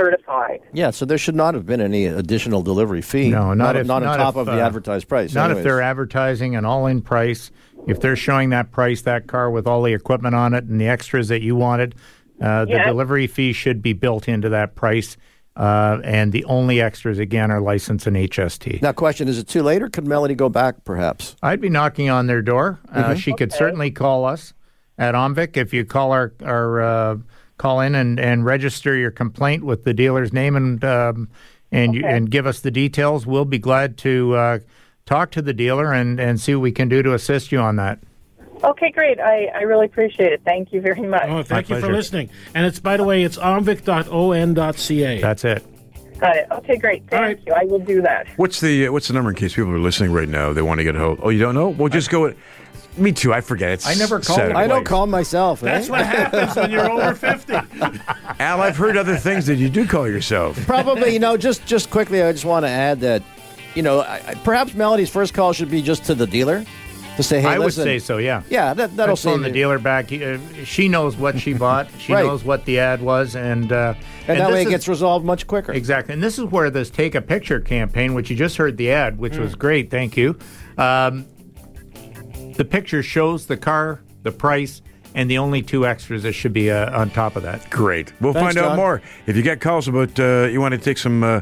certified. 0.00 0.60
Yeah, 0.72 0.90
so 0.90 1.04
there 1.04 1.18
should 1.18 1.34
not 1.34 1.54
have 1.54 1.66
been 1.66 1.80
any 1.80 2.06
additional 2.06 2.62
delivery 2.62 3.02
fee. 3.02 3.30
No, 3.30 3.54
not 3.54 3.76
if- 3.76 3.86
not, 3.86 4.02
not 4.02 4.12
on 4.12 4.18
top 4.18 4.34
if, 4.34 4.40
of 4.40 4.46
the 4.46 4.52
uh, 4.62 4.66
advertised 4.66 5.08
price. 5.08 5.34
Not 5.34 5.50
if 5.50 5.62
they're 5.62 5.82
advertising 5.82 6.56
an 6.56 6.64
all-in 6.64 7.02
price. 7.02 7.50
If 7.86 8.00
they're 8.00 8.16
showing 8.16 8.50
that 8.50 8.70
price, 8.72 9.02
that 9.02 9.26
car 9.26 9.50
with 9.50 9.66
all 9.66 9.82
the 9.82 9.94
equipment 9.94 10.34
on 10.34 10.52
it 10.54 10.64
and 10.64 10.80
the 10.80 10.88
extras 10.88 11.28
that 11.28 11.40
you 11.42 11.56
wanted, 11.56 11.94
uh, 12.40 12.64
the 12.66 12.72
Yeah. 12.72 12.86
delivery 12.86 13.26
fee 13.26 13.52
should 13.52 13.82
be 13.82 13.92
built 13.94 14.28
into 14.28 14.48
that 14.50 14.74
price. 14.74 15.16
Uh, 15.56 15.98
and 16.04 16.32
the 16.32 16.44
only 16.44 16.80
extras 16.80 17.18
again 17.18 17.50
are 17.50 17.60
license 17.60 18.06
and 18.06 18.16
HST. 18.16 18.80
Now, 18.80 18.92
question: 18.92 19.28
Is 19.28 19.36
it 19.36 19.48
too 19.48 19.62
late, 19.62 19.82
or 19.82 19.88
could 19.88 20.06
Melody 20.06 20.34
go 20.34 20.48
back? 20.48 20.84
Perhaps. 20.84 21.36
I'd 21.42 21.60
be 21.60 21.68
knocking 21.68 22.08
on 22.08 22.26
their 22.28 22.40
door. 22.40 22.78
Uh, 22.90 23.02
Mm-hmm. 23.02 23.14
She 23.18 23.32
could 23.34 23.52
certainly 23.52 23.90
call 23.90 24.24
us 24.24 24.54
at 24.96 25.14
Omvic 25.14 25.56
if 25.56 25.74
you 25.74 25.84
call 25.84 26.12
our 26.12 26.32
our 26.44 26.80
uh, 26.80 27.16
call 27.60 27.80
in 27.80 27.94
and, 27.94 28.18
and 28.18 28.42
register 28.42 28.96
your 28.96 29.10
complaint 29.10 29.62
with 29.64 29.84
the 29.84 29.92
dealer's 29.92 30.32
name 30.32 30.56
and 30.56 30.82
um, 30.82 31.28
and 31.70 31.94
you, 31.94 32.04
and 32.04 32.30
give 32.30 32.46
us 32.46 32.60
the 32.60 32.70
details. 32.70 33.26
We'll 33.26 33.44
be 33.44 33.58
glad 33.58 33.98
to 33.98 34.34
uh, 34.34 34.58
talk 35.04 35.30
to 35.32 35.42
the 35.42 35.52
dealer 35.52 35.92
and, 35.92 36.18
and 36.18 36.40
see 36.40 36.54
what 36.54 36.62
we 36.62 36.72
can 36.72 36.88
do 36.88 37.02
to 37.02 37.12
assist 37.12 37.52
you 37.52 37.60
on 37.60 37.76
that. 37.76 37.98
Okay, 38.64 38.90
great. 38.90 39.20
I, 39.20 39.46
I 39.54 39.60
really 39.62 39.86
appreciate 39.86 40.32
it. 40.32 40.40
Thank 40.44 40.72
you 40.72 40.80
very 40.80 41.02
much. 41.02 41.22
Oh, 41.26 41.42
thank 41.42 41.68
you 41.68 41.78
for 41.78 41.92
listening. 41.92 42.30
And 42.54 42.66
it's, 42.66 42.80
by 42.80 42.96
the 42.96 43.04
way, 43.04 43.22
it's 43.22 43.36
omvic.on.ca. 43.36 45.20
That's 45.20 45.44
it. 45.44 45.64
Got 46.18 46.36
it. 46.36 46.46
Okay, 46.50 46.76
great. 46.76 47.08
Thank 47.08 47.12
All 47.12 47.20
right. 47.20 47.40
you. 47.46 47.52
I 47.54 47.64
will 47.64 47.78
do 47.78 48.02
that. 48.02 48.26
What's 48.36 48.60
the 48.60 48.88
uh, 48.88 48.92
what's 48.92 49.08
the 49.08 49.14
number 49.14 49.30
in 49.30 49.36
case 49.36 49.54
people 49.54 49.70
are 49.70 49.78
listening 49.78 50.12
right 50.12 50.28
now? 50.28 50.52
They 50.52 50.60
want 50.60 50.78
to 50.78 50.84
get 50.84 50.94
a 50.94 50.98
hold. 50.98 51.20
Oh, 51.22 51.30
you 51.30 51.38
don't 51.38 51.54
know? 51.54 51.70
Well, 51.70 51.88
just 51.88 52.10
go. 52.10 52.34
With, 53.00 53.04
me 53.04 53.12
too. 53.12 53.32
I 53.32 53.40
forget. 53.40 53.70
It's 53.72 53.86
I 53.86 53.94
never 53.94 54.20
call. 54.20 54.36
Saturday. 54.36 54.54
I 54.58 54.66
don't 54.66 54.84
call 54.84 55.06
myself. 55.06 55.60
That's 55.60 55.88
eh? 55.88 55.90
what 55.90 56.04
happens 56.06 56.56
when 56.56 56.70
you're 56.70 56.90
over 56.90 57.14
50. 57.14 57.52
Al, 58.38 58.60
I've 58.60 58.76
heard 58.76 58.96
other 58.96 59.16
things 59.16 59.46
that 59.46 59.56
you 59.56 59.68
do 59.68 59.86
call 59.86 60.08
yourself. 60.08 60.56
Probably, 60.66 61.12
you 61.12 61.18
know, 61.18 61.36
just 61.36 61.64
just 61.66 61.90
quickly, 61.90 62.22
I 62.22 62.32
just 62.32 62.44
want 62.44 62.64
to 62.64 62.70
add 62.70 63.00
that, 63.00 63.22
you 63.74 63.82
know, 63.82 64.00
I, 64.00 64.22
I- 64.28 64.34
perhaps 64.44 64.74
Melody's 64.74 65.10
first 65.10 65.34
call 65.34 65.52
should 65.52 65.70
be 65.70 65.82
just 65.82 66.04
to 66.04 66.14
the 66.14 66.26
dealer 66.26 66.64
to 67.16 67.22
say, 67.22 67.40
"Hey, 67.40 67.48
I 67.48 67.58
would 67.58 67.66
listen." 67.66 67.84
say 67.84 67.98
so. 67.98 68.18
Yeah. 68.18 68.42
Yeah, 68.48 68.72
that 68.74 68.96
that'll 68.96 69.14
I'd 69.14 69.18
phone 69.18 69.42
the 69.42 69.48
you. 69.48 69.54
dealer 69.54 69.78
back. 69.78 70.12
Uh, 70.12 70.38
She 70.64 70.88
knows 70.88 71.16
what 71.16 71.38
she 71.38 71.52
bought. 71.52 71.88
She 71.98 72.12
Right. 72.12 72.24
knows 72.24 72.44
what 72.44 72.64
the 72.64 72.78
ad 72.78 73.02
was, 73.02 73.34
and 73.36 73.70
uh, 73.72 73.94
and, 74.28 74.38
that 74.40 74.50
way 74.50 74.62
it 74.62 74.66
is- 74.66 74.70
gets 74.70 74.88
resolved 74.88 75.24
much 75.24 75.46
quicker. 75.46 75.72
Exactly. 75.72 76.14
And 76.14 76.22
this 76.22 76.38
is 76.38 76.44
where 76.44 76.70
this 76.70 76.88
take 76.90 77.14
a 77.14 77.20
picture 77.20 77.60
campaign, 77.60 78.14
which 78.14 78.30
you 78.30 78.36
just 78.36 78.56
heard 78.56 78.76
the 78.76 78.92
ad, 78.92 79.18
which 79.18 79.36
was 79.36 79.54
great, 79.54 79.90
thank 79.90 80.16
you. 80.16 80.38
Um, 80.78 81.26
the 82.60 82.64
picture 82.66 83.02
shows 83.02 83.46
the 83.46 83.56
car, 83.56 84.02
the 84.22 84.30
price, 84.30 84.82
and 85.14 85.30
the 85.30 85.38
only 85.38 85.62
two 85.62 85.86
extras 85.86 86.24
that 86.24 86.34
should 86.34 86.52
be 86.52 86.70
uh, 86.70 86.94
on 86.94 87.08
top 87.08 87.34
of 87.34 87.42
that. 87.42 87.70
Great. 87.70 88.12
We'll 88.20 88.34
Thanks, 88.34 88.54
find 88.54 88.58
out 88.58 88.72
John. 88.72 88.76
more. 88.76 89.00
If 89.24 89.34
you 89.34 89.42
get 89.42 89.62
calls 89.62 89.88
about, 89.88 90.20
uh, 90.20 90.46
you 90.52 90.60
want 90.60 90.72
to 90.72 90.78
take 90.78 90.98
some 90.98 91.24
uh, 91.24 91.40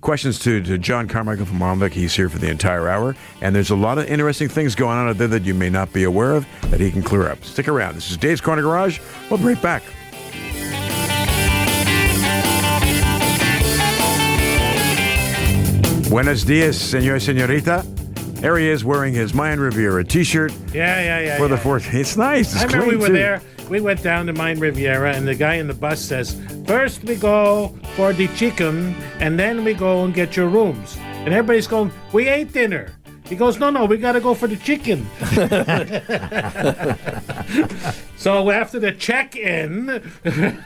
questions 0.00 0.38
to, 0.38 0.62
to 0.62 0.78
John 0.78 1.06
Carmichael 1.06 1.44
from 1.44 1.58
Rombeck, 1.58 1.92
he's 1.92 2.16
here 2.16 2.30
for 2.30 2.38
the 2.38 2.48
entire 2.48 2.88
hour. 2.88 3.14
And 3.42 3.54
there's 3.54 3.68
a 3.68 3.76
lot 3.76 3.98
of 3.98 4.06
interesting 4.06 4.48
things 4.48 4.74
going 4.74 4.96
on 4.96 5.06
out 5.06 5.18
there 5.18 5.28
that 5.28 5.42
you 5.42 5.52
may 5.52 5.68
not 5.68 5.92
be 5.92 6.04
aware 6.04 6.32
of 6.32 6.46
that 6.70 6.80
he 6.80 6.90
can 6.90 7.02
clear 7.02 7.28
up. 7.28 7.44
Stick 7.44 7.68
around. 7.68 7.96
This 7.96 8.10
is 8.10 8.16
Dave's 8.16 8.40
Corner 8.40 8.62
Garage. 8.62 9.00
We'll 9.28 9.40
be 9.40 9.44
right 9.44 9.60
back. 9.60 9.82
Buenos 16.08 16.42
dias, 16.42 16.80
senor, 16.80 17.20
senorita. 17.20 17.84
There 18.44 18.58
he 18.58 18.68
is 18.68 18.84
wearing 18.84 19.14
his 19.14 19.32
Mayan 19.32 19.58
Riviera 19.58 20.04
t-shirt 20.04 20.52
Yeah, 20.74 21.00
yeah, 21.02 21.20
yeah. 21.20 21.38
for 21.38 21.48
the 21.48 21.56
fourth. 21.56 21.94
It's 21.94 22.14
nice. 22.14 22.52
It's 22.52 22.62
I 22.62 22.66
remember 22.66 22.88
we 22.90 22.96
were 22.98 23.06
too. 23.06 23.14
there. 23.14 23.40
We 23.70 23.80
went 23.80 24.02
down 24.02 24.26
to 24.26 24.34
Mayan 24.34 24.60
Riviera, 24.60 25.14
and 25.14 25.26
the 25.26 25.34
guy 25.34 25.54
in 25.54 25.66
the 25.66 25.72
bus 25.72 25.98
says, 25.98 26.38
First 26.66 27.04
we 27.04 27.14
go 27.14 27.74
for 27.96 28.12
the 28.12 28.28
chicken, 28.36 28.94
and 29.18 29.38
then 29.38 29.64
we 29.64 29.72
go 29.72 30.04
and 30.04 30.12
get 30.12 30.36
your 30.36 30.48
rooms. 30.48 30.98
And 31.00 31.32
everybody's 31.32 31.66
going, 31.66 31.90
We 32.12 32.28
ate 32.28 32.52
dinner. 32.52 32.92
He 33.24 33.36
goes, 33.36 33.58
No, 33.58 33.70
no, 33.70 33.86
we 33.86 33.96
got 33.96 34.12
to 34.12 34.20
go 34.20 34.34
for 34.34 34.46
the 34.46 34.56
chicken. 34.56 35.06
so 38.16 38.50
after 38.50 38.78
the 38.78 38.92
check 38.92 39.34
in, 39.34 40.02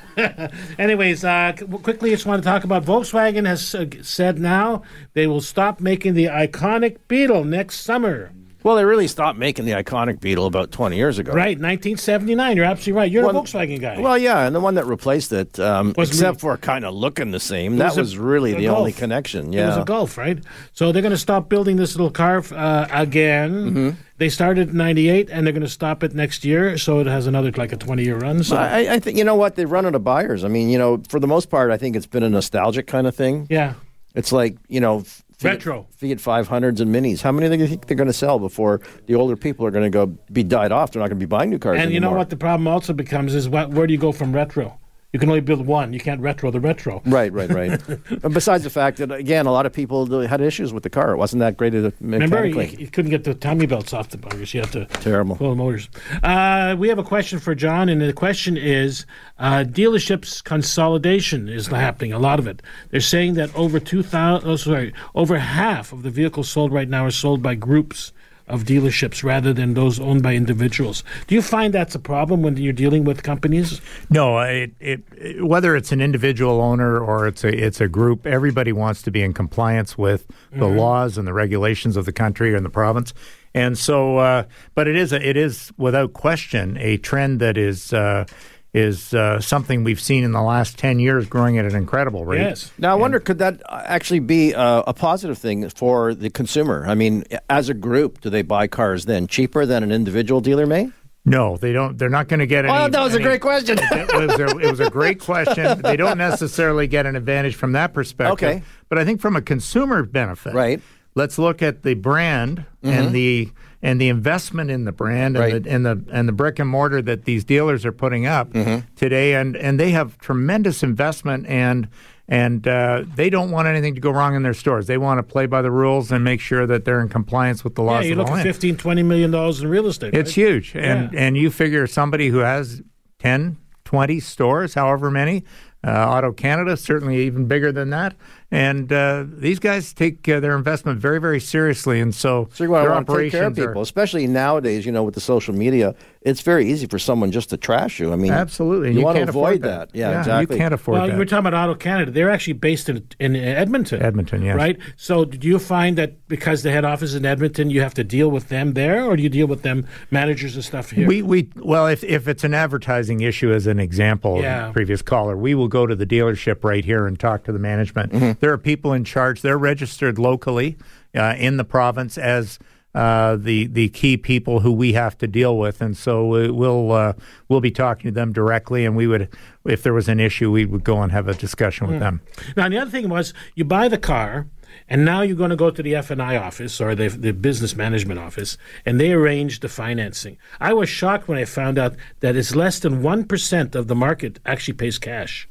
anyways, 0.78 1.24
uh, 1.24 1.52
quickly, 1.82 2.10
I 2.10 2.14
just 2.14 2.26
want 2.26 2.42
to 2.42 2.48
talk 2.48 2.64
about 2.64 2.84
Volkswagen 2.84 3.46
has 3.46 3.74
uh, 3.74 3.86
said 4.02 4.38
now 4.38 4.82
they 5.14 5.26
will 5.26 5.40
stop 5.40 5.80
making 5.80 6.14
the 6.14 6.26
iconic 6.26 6.98
Beetle 7.06 7.44
next 7.44 7.80
summer. 7.80 8.32
Well, 8.64 8.74
they 8.76 8.84
really 8.84 9.06
stopped 9.06 9.38
making 9.38 9.66
the 9.66 9.72
iconic 9.72 10.20
Beetle 10.20 10.46
about 10.46 10.72
20 10.72 10.96
years 10.96 11.18
ago. 11.18 11.32
Right, 11.32 11.58
1979. 11.60 12.56
You're 12.56 12.64
absolutely 12.66 12.92
right. 13.00 13.10
You're 13.10 13.24
Well, 13.24 13.36
a 13.38 13.42
Volkswagen 13.42 13.80
guy. 13.80 14.00
Well, 14.00 14.18
yeah, 14.18 14.46
and 14.46 14.54
the 14.54 14.60
one 14.60 14.74
that 14.74 14.84
replaced 14.86 15.32
it, 15.32 15.58
um, 15.60 15.94
except 15.96 16.40
for 16.40 16.56
kind 16.56 16.84
of 16.84 16.92
looking 16.94 17.30
the 17.30 17.38
same, 17.40 17.76
that 17.76 17.90
was 17.90 17.96
a- 17.96 18.00
was 18.00 18.18
really 18.18 18.54
the 18.54 18.68
only 18.68 18.92
connection. 18.92 19.52
Yeah, 19.52 19.64
It 19.64 19.68
was 19.68 19.76
a 19.78 19.84
Golf, 19.84 20.18
right? 20.18 20.38
So 20.72 20.90
they're 20.92 21.02
going 21.02 21.12
to 21.12 21.18
stop 21.18 21.48
building 21.48 21.76
this 21.76 21.94
little 21.94 22.10
car 22.10 22.42
uh, 22.52 22.86
again. 22.90 23.52
Mm-hmm. 23.70 23.90
They 24.18 24.28
started 24.28 24.70
in 24.70 24.76
'98, 24.76 25.30
and 25.30 25.46
they're 25.46 25.52
going 25.52 25.62
to 25.62 25.68
stop 25.68 26.02
it 26.02 26.12
next 26.12 26.44
year. 26.44 26.76
So 26.78 26.98
it 26.98 27.06
has 27.06 27.28
another 27.28 27.52
like 27.52 27.72
a 27.72 27.76
20 27.76 28.02
year 28.02 28.18
run. 28.18 28.42
So 28.42 28.56
I, 28.56 28.94
I 28.94 28.98
think 28.98 29.16
you 29.16 29.22
know 29.22 29.36
what 29.36 29.54
they 29.54 29.64
run 29.64 29.86
out 29.86 29.94
of 29.94 30.02
buyers. 30.02 30.44
I 30.44 30.48
mean, 30.48 30.68
you 30.68 30.78
know, 30.78 31.00
for 31.08 31.20
the 31.20 31.28
most 31.28 31.48
part, 31.50 31.70
I 31.70 31.76
think 31.76 31.94
it's 31.94 32.06
been 32.06 32.24
a 32.24 32.28
nostalgic 32.28 32.88
kind 32.88 33.06
of 33.06 33.14
thing. 33.14 33.46
yeah, 33.48 33.74
It's 34.16 34.32
like 34.32 34.56
you 34.68 34.80
know, 34.80 35.04
Fiat, 35.38 35.54
Retro. 35.54 35.86
Fiat 35.92 36.18
500s 36.18 36.80
and 36.80 36.92
Minis. 36.92 37.22
How 37.22 37.30
many 37.30 37.48
do 37.48 37.62
you 37.62 37.68
think 37.68 37.86
they're 37.86 37.96
going 37.96 38.08
to 38.08 38.12
sell 38.12 38.40
before 38.40 38.80
the 39.06 39.14
older 39.14 39.36
people 39.36 39.64
are 39.66 39.70
going 39.70 39.84
to 39.84 39.90
go 39.90 40.06
be 40.32 40.42
died 40.42 40.72
off? 40.72 40.90
They're 40.90 41.00
not 41.00 41.08
going 41.08 41.20
to 41.20 41.26
be 41.26 41.30
buying 41.30 41.50
new 41.50 41.60
cars 41.60 41.78
and 41.78 41.92
you 41.92 42.00
know 42.00 42.10
what 42.10 42.30
the 42.30 42.36
problem 42.36 42.66
also 42.66 42.92
becomes 42.92 43.36
is 43.36 43.48
what, 43.48 43.70
where 43.70 43.86
do 43.86 43.92
you 43.92 44.00
go 44.00 44.10
from 44.10 44.32
retro? 44.32 44.80
You 45.12 45.18
can 45.18 45.30
only 45.30 45.40
build 45.40 45.66
one. 45.66 45.94
You 45.94 46.00
can't 46.00 46.20
retro 46.20 46.50
the 46.50 46.60
retro. 46.60 47.00
Right, 47.06 47.32
right, 47.32 47.48
right. 47.48 47.80
And 48.22 48.34
Besides 48.34 48.64
the 48.64 48.70
fact 48.70 48.98
that 48.98 49.10
again, 49.10 49.46
a 49.46 49.52
lot 49.52 49.64
of 49.64 49.72
people 49.72 50.20
had 50.26 50.42
issues 50.42 50.70
with 50.74 50.82
the 50.82 50.90
car. 50.90 51.12
It 51.12 51.16
wasn't 51.16 51.40
that 51.40 51.56
great 51.56 51.72
at 51.72 51.94
Remember, 51.98 52.44
you, 52.44 52.60
you 52.60 52.88
couldn't 52.88 53.10
get 53.10 53.24
the 53.24 53.32
timing 53.32 53.68
belts 53.68 53.94
off 53.94 54.10
the 54.10 54.18
buggers. 54.18 54.52
You 54.52 54.60
had 54.60 54.72
to 54.72 54.84
Terrible. 55.00 55.36
pull 55.36 55.50
the 55.50 55.56
motors. 55.56 55.88
Uh, 56.22 56.76
we 56.78 56.88
have 56.90 56.98
a 56.98 57.02
question 57.04 57.38
for 57.38 57.54
John, 57.54 57.88
and 57.88 58.02
the 58.02 58.12
question 58.12 58.58
is: 58.58 59.06
uh, 59.38 59.64
dealerships 59.66 60.44
consolidation 60.44 61.48
is 61.48 61.68
happening. 61.68 62.12
A 62.12 62.18
lot 62.18 62.38
of 62.38 62.46
it. 62.46 62.60
They're 62.90 63.00
saying 63.00 63.32
that 63.34 63.54
over 63.56 63.80
two 63.80 64.02
thousand, 64.02 64.46
oh, 64.48 64.56
sorry, 64.56 64.92
over 65.14 65.38
half 65.38 65.90
of 65.90 66.02
the 66.02 66.10
vehicles 66.10 66.50
sold 66.50 66.70
right 66.70 66.88
now 66.88 67.06
are 67.06 67.10
sold 67.10 67.42
by 67.42 67.54
groups 67.54 68.12
of 68.48 68.64
dealerships 68.64 69.22
rather 69.22 69.52
than 69.52 69.74
those 69.74 70.00
owned 70.00 70.22
by 70.22 70.34
individuals. 70.34 71.04
Do 71.26 71.34
you 71.34 71.42
find 71.42 71.72
that's 71.72 71.94
a 71.94 71.98
problem 71.98 72.42
when 72.42 72.56
you're 72.56 72.72
dealing 72.72 73.04
with 73.04 73.22
companies? 73.22 73.80
No, 74.10 74.38
it, 74.40 74.72
it, 74.80 75.44
whether 75.44 75.76
it's 75.76 75.92
an 75.92 76.00
individual 76.00 76.60
owner 76.60 76.98
or 76.98 77.26
it's 77.26 77.44
a 77.44 77.48
it's 77.48 77.80
a 77.80 77.88
group, 77.88 78.26
everybody 78.26 78.72
wants 78.72 79.02
to 79.02 79.10
be 79.10 79.22
in 79.22 79.32
compliance 79.32 79.96
with 79.96 80.26
the 80.52 80.66
laws 80.66 81.18
and 81.18 81.26
the 81.26 81.32
regulations 81.32 81.96
of 81.96 82.04
the 82.04 82.12
country 82.12 82.54
and 82.54 82.64
the 82.64 82.70
province. 82.70 83.14
And 83.54 83.78
so, 83.78 84.18
uh, 84.18 84.44
but 84.74 84.86
it 84.86 84.96
is 84.96 85.12
a, 85.12 85.26
it 85.26 85.36
is 85.36 85.72
without 85.76 86.12
question 86.12 86.76
a 86.78 86.96
trend 86.98 87.40
that 87.40 87.56
is 87.56 87.92
uh, 87.92 88.26
is 88.74 89.14
uh, 89.14 89.40
something 89.40 89.82
we've 89.82 90.00
seen 90.00 90.24
in 90.24 90.32
the 90.32 90.42
last 90.42 90.78
ten 90.78 90.98
years, 90.98 91.26
growing 91.26 91.58
at 91.58 91.64
an 91.64 91.74
incredible 91.74 92.24
rate. 92.24 92.40
Yes. 92.40 92.70
Now, 92.78 92.92
I 92.92 92.94
wonder, 92.94 93.18
could 93.18 93.38
that 93.38 93.62
actually 93.70 94.20
be 94.20 94.54
uh, 94.54 94.82
a 94.86 94.94
positive 94.94 95.38
thing 95.38 95.68
for 95.70 96.14
the 96.14 96.30
consumer? 96.30 96.84
I 96.86 96.94
mean, 96.94 97.24
as 97.48 97.68
a 97.68 97.74
group, 97.74 98.20
do 98.20 98.30
they 98.30 98.42
buy 98.42 98.66
cars 98.66 99.06
then 99.06 99.26
cheaper 99.26 99.64
than 99.66 99.82
an 99.82 99.92
individual 99.92 100.40
dealer 100.40 100.66
may? 100.66 100.90
No, 101.24 101.56
they 101.56 101.72
don't. 101.72 101.98
They're 101.98 102.08
not 102.08 102.28
going 102.28 102.40
to 102.40 102.46
get 102.46 102.64
any. 102.64 102.74
Oh, 102.74 102.88
that 102.88 103.00
was 103.00 103.14
a 103.14 103.20
great 103.20 103.40
question. 103.40 103.78
it, 103.82 104.28
was 104.28 104.40
a, 104.40 104.58
it 104.58 104.70
was 104.70 104.80
a 104.80 104.90
great 104.90 105.20
question. 105.20 105.82
They 105.82 105.96
don't 105.96 106.16
necessarily 106.16 106.86
get 106.86 107.06
an 107.06 107.16
advantage 107.16 107.54
from 107.54 107.72
that 107.72 107.92
perspective. 107.92 108.48
Okay. 108.48 108.62
But 108.88 108.98
I 108.98 109.04
think 109.04 109.20
from 109.20 109.36
a 109.36 109.42
consumer 109.42 110.04
benefit, 110.04 110.54
Right. 110.54 110.78
Mm-hmm. 110.78 110.94
Let's 111.14 111.36
look 111.36 111.62
at 111.62 111.82
the 111.82 111.94
brand 111.94 112.64
and 112.84 113.12
the 113.12 113.50
and 113.82 114.00
the 114.00 114.08
investment 114.08 114.70
in 114.70 114.84
the 114.84 114.92
brand 114.92 115.36
and, 115.36 115.52
Right. 115.52 115.62
the, 115.62 115.70
and 115.70 115.86
the 115.86 116.04
and 116.10 116.28
the 116.28 116.32
brick 116.32 116.58
and 116.58 116.68
mortar 116.68 117.00
that 117.02 117.24
these 117.24 117.44
dealers 117.44 117.84
are 117.86 117.92
putting 117.92 118.26
up 118.26 118.52
Mm-hmm. 118.52 118.86
today, 118.96 119.34
and 119.34 119.56
and 119.56 119.78
they 119.78 119.90
have 119.90 120.18
tremendous 120.18 120.82
investment 120.82 121.46
and. 121.46 121.88
And 122.30 122.68
uh, 122.68 123.04
they 123.16 123.30
don't 123.30 123.50
want 123.50 123.68
anything 123.68 123.94
to 123.94 124.02
go 124.02 124.10
wrong 124.10 124.34
in 124.36 124.42
their 124.42 124.52
stores. 124.52 124.86
They 124.86 124.98
want 124.98 125.16
to 125.16 125.22
play 125.22 125.46
by 125.46 125.62
the 125.62 125.70
rules 125.70 126.12
and 126.12 126.22
make 126.22 126.42
sure 126.42 126.66
that 126.66 126.84
they're 126.84 127.00
in 127.00 127.08
compliance 127.08 127.64
with 127.64 127.74
the 127.74 127.80
laws. 127.82 128.04
Yeah, 128.04 128.04
laws 128.04 128.06
you 128.06 128.12
of 128.12 128.18
look 128.18 128.28
at 128.28 128.32
land. 128.34 128.42
15, 128.42 128.76
20 128.76 129.02
million 129.02 129.30
dollars 129.30 129.62
in 129.62 129.68
real 129.70 129.86
estate. 129.86 130.12
It's 130.12 130.28
right? 130.36 130.46
huge. 130.46 130.74
And 130.76 131.10
Yeah. 131.10 131.20
and 131.20 131.38
you 131.38 131.48
figure 131.50 131.86
somebody 131.86 132.28
who 132.28 132.40
has 132.40 132.82
10, 133.20 133.56
20 133.86 134.20
stores, 134.20 134.74
however 134.74 135.10
many, 135.10 135.42
uh, 135.82 135.90
Auto 135.90 136.30
Canada, 136.32 136.76
certainly 136.76 137.16
even 137.24 137.46
bigger 137.46 137.72
than 137.72 137.88
that, 137.90 138.14
And 138.50 138.90
uh, 138.90 139.24
these 139.28 139.58
guys 139.58 139.92
take 139.92 140.26
uh, 140.26 140.40
their 140.40 140.56
investment 140.56 140.98
very, 140.98 141.20
very 141.20 141.38
seriously, 141.38 142.00
and 142.00 142.14
so, 142.14 142.48
So 142.54 142.64
you 142.64 142.70
want 142.70 142.82
their 142.84 142.88
to 142.88 142.94
want 142.94 143.06
to 143.06 143.12
take 143.18 143.30
care 143.32 143.42
of 143.44 143.52
operations 143.52 143.58
are- 143.66 143.68
people, 143.72 143.82
especially 143.82 144.26
nowadays. 144.26 144.86
You 144.86 144.92
know, 144.92 145.02
with 145.02 145.14
the 145.14 145.20
social 145.20 145.54
media, 145.54 145.94
it's 146.22 146.40
very 146.40 146.66
easy 146.70 146.86
for 146.86 146.98
someone 146.98 147.30
just 147.30 147.50
to 147.50 147.58
trash 147.58 148.00
you. 148.00 148.10
I 148.10 148.16
mean, 148.16 148.32
Absolutely, 148.32 148.92
you, 148.92 149.00
you 149.00 149.04
want 149.04 149.18
to 149.18 149.24
avoid 149.28 149.60
that. 149.62 149.92
that. 149.92 149.98
Yeah, 149.98 150.12
Yeah, 150.12 150.18
exactly. 150.20 150.56
you 150.56 150.62
can't 150.62 150.72
afford 150.72 150.96
Well, 150.98 151.06
that. 151.08 151.12
you 151.12 151.18
were 151.18 151.26
talking 151.26 151.46
about 151.46 151.68
Auto 151.68 151.74
Canada. 151.78 152.10
They're 152.10 152.30
actually 152.30 152.54
based 152.54 152.88
in 152.88 153.06
in 153.20 153.36
Edmonton. 153.36 154.00
Edmonton, 154.00 154.40
yes. 154.40 154.56
Right. 154.56 154.78
So, 154.96 155.26
do 155.26 155.46
you 155.46 155.58
find 155.58 155.98
that 155.98 156.26
because 156.28 156.62
the 156.62 156.70
head 156.70 156.86
office 156.86 157.10
is 157.10 157.16
in 157.16 157.26
Edmonton, 157.26 157.68
you 157.68 157.82
have 157.82 157.92
to 157.94 158.04
deal 158.04 158.30
with 158.30 158.48
them 158.48 158.72
there, 158.72 159.04
or 159.04 159.14
do 159.16 159.22
you 159.22 159.28
deal 159.28 159.46
with 159.46 159.60
them 159.60 159.86
managers 160.10 160.54
and 160.54 160.64
stuff 160.64 160.90
here? 160.90 161.06
We 161.06 161.20
we 161.20 161.50
well, 161.56 161.86
if 161.86 162.02
if 162.02 162.26
it's 162.26 162.44
an 162.44 162.54
advertising 162.54 163.20
issue, 163.20 163.52
as 163.52 163.66
an 163.66 163.78
example, 163.78 164.40
Yeah. 164.40 164.72
previous 164.72 165.02
caller, 165.02 165.36
we 165.36 165.54
will 165.54 165.68
go 165.68 165.86
to 165.86 165.94
the 165.94 166.06
dealership 166.06 166.64
right 166.64 166.84
here 166.84 167.06
and 167.06 167.20
talk 167.20 167.44
to 167.44 167.52
the 167.52 167.58
management. 167.58 168.12
Mm-hmm. 168.12 168.37
There 168.40 168.52
are 168.52 168.58
people 168.58 168.92
in 168.92 169.04
charge. 169.04 169.42
They're 169.42 169.58
registered 169.58 170.18
locally 170.18 170.76
uh, 171.16 171.34
in 171.38 171.56
the 171.56 171.64
province 171.64 172.16
as. 172.18 172.58
Uh, 172.94 173.36
the 173.36 173.66
the 173.66 173.90
key 173.90 174.16
people 174.16 174.60
who 174.60 174.72
we 174.72 174.94
have 174.94 175.16
to 175.16 175.26
deal 175.28 175.58
with, 175.58 175.82
and 175.82 175.94
so 175.96 176.26
we- 176.26 176.50
we'll 176.50 176.90
uh, 176.90 177.12
we'll 177.48 177.60
be 177.60 177.70
talking 177.70 178.04
to 178.10 178.10
them 178.10 178.32
directly, 178.32 178.86
and 178.86 178.96
we 178.96 179.06
would, 179.06 179.28
if 179.66 179.82
there 179.82 179.92
was 179.92 180.08
an 180.08 180.18
issue, 180.18 180.50
we 180.50 180.64
would 180.64 180.82
go 180.84 181.02
and 181.02 181.12
have 181.12 181.28
a 181.28 181.34
discussion 181.34 181.86
with 181.86 182.00
them. 182.00 182.22
Now, 182.56 182.68
the 182.70 182.78
other 182.78 182.90
thing 182.90 183.10
was 183.10 183.34
you 183.54 183.64
buy 183.66 183.88
the 183.88 183.98
car, 183.98 184.46
and 184.88 185.04
now 185.04 185.20
you're 185.20 185.36
going 185.36 185.50
to 185.50 185.54
go 185.56 185.70
to 185.70 185.82
the 185.82 185.94
F 185.94 186.10
and 186.10 186.20
I 186.20 186.36
office 186.38 186.80
or 186.80 186.94
the 186.94 187.08
the 187.08 187.32
business 187.32 187.76
management 187.76 188.18
office, 188.18 188.56
and 188.86 188.98
they 188.98 189.12
arrange 189.12 189.60
the 189.60 189.68
financing. 189.68 190.38
I 190.58 190.72
was 190.72 190.88
shocked 190.88 191.28
when 191.28 191.38
I 191.38 191.44
found 191.44 191.78
out 191.78 191.94
that 192.20 192.36
it's 192.36 192.56
less 192.56 192.80
than 192.80 193.02
one 193.02 193.24
percent 193.24 193.74
of 193.76 193.86
the 193.86 193.94
market 193.94 194.40
actually 194.46 194.74
pays 194.74 194.98
cash. 194.98 195.46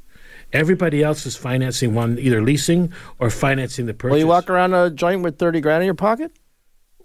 Everybody 0.54 1.04
else 1.04 1.26
is 1.26 1.36
financing 1.36 1.94
one, 1.94 2.18
either 2.20 2.42
leasing 2.42 2.94
or 3.20 3.30
financing 3.30 3.86
the 3.86 3.94
purchase. 3.94 4.14
Will 4.14 4.20
you 4.20 4.28
walk 4.28 4.50
around 4.50 4.74
a 4.74 4.90
joint 4.90 5.22
with 5.22 5.38
thirty 5.38 5.60
grand 5.60 5.84
in 5.84 5.86
your 5.86 5.96
pocket? 5.96 6.32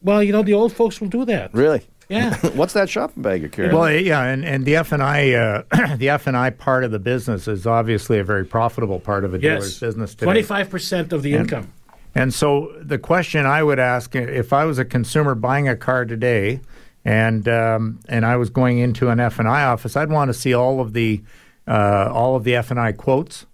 Well, 0.00 0.22
you 0.22 0.32
know, 0.32 0.42
the 0.42 0.54
old 0.54 0.72
folks 0.72 1.00
will 1.00 1.08
do 1.08 1.24
that. 1.24 1.52
Really? 1.54 1.82
Yeah. 2.08 2.34
What's 2.54 2.72
that 2.74 2.90
shopping 2.90 3.22
bag 3.22 3.40
you're 3.40 3.50
carrying? 3.50 3.74
Well, 3.74 3.90
yeah, 3.90 4.22
and, 4.24 4.44
and 4.44 4.64
the 4.64 4.76
F 4.76 4.92
and 4.92 5.02
I, 5.02 5.32
uh, 5.32 5.62
the 5.96 6.10
F 6.10 6.26
and 6.26 6.36
I 6.36 6.50
part 6.50 6.84
of 6.84 6.90
the 6.90 6.98
business 6.98 7.48
is 7.48 7.66
obviously 7.66 8.18
a 8.18 8.24
very 8.24 8.44
profitable 8.44 9.00
part 9.00 9.24
of 9.24 9.34
a 9.34 9.38
dealer's 9.38 9.80
business 9.80 10.12
today. 10.14 10.26
Twenty-five 10.26 10.70
percent 10.70 11.12
of 11.12 11.22
the 11.22 11.34
income. 11.34 11.72
And 12.14 12.34
so 12.34 12.74
the 12.80 12.98
question 12.98 13.46
I 13.46 13.62
would 13.62 13.78
ask, 13.78 14.14
if 14.14 14.52
I 14.52 14.66
was 14.66 14.78
a 14.78 14.84
consumer 14.84 15.34
buying 15.34 15.68
a 15.68 15.76
car 15.76 16.04
today, 16.04 16.60
and 17.04 17.48
um, 17.48 18.00
and 18.08 18.26
I 18.26 18.36
was 18.36 18.50
going 18.50 18.78
into 18.78 19.08
an 19.08 19.18
F 19.18 19.38
and 19.38 19.48
I 19.48 19.64
office, 19.64 19.96
I'd 19.96 20.10
want 20.10 20.28
to 20.28 20.34
see 20.34 20.52
all 20.54 20.80
of 20.80 20.92
the 20.92 21.22
uh, 21.66 22.10
all 22.12 22.36
of 22.36 22.44
the 22.44 22.54
F 22.54 22.70
and 22.70 22.80
I 22.80 22.92
quotes, 22.92 23.46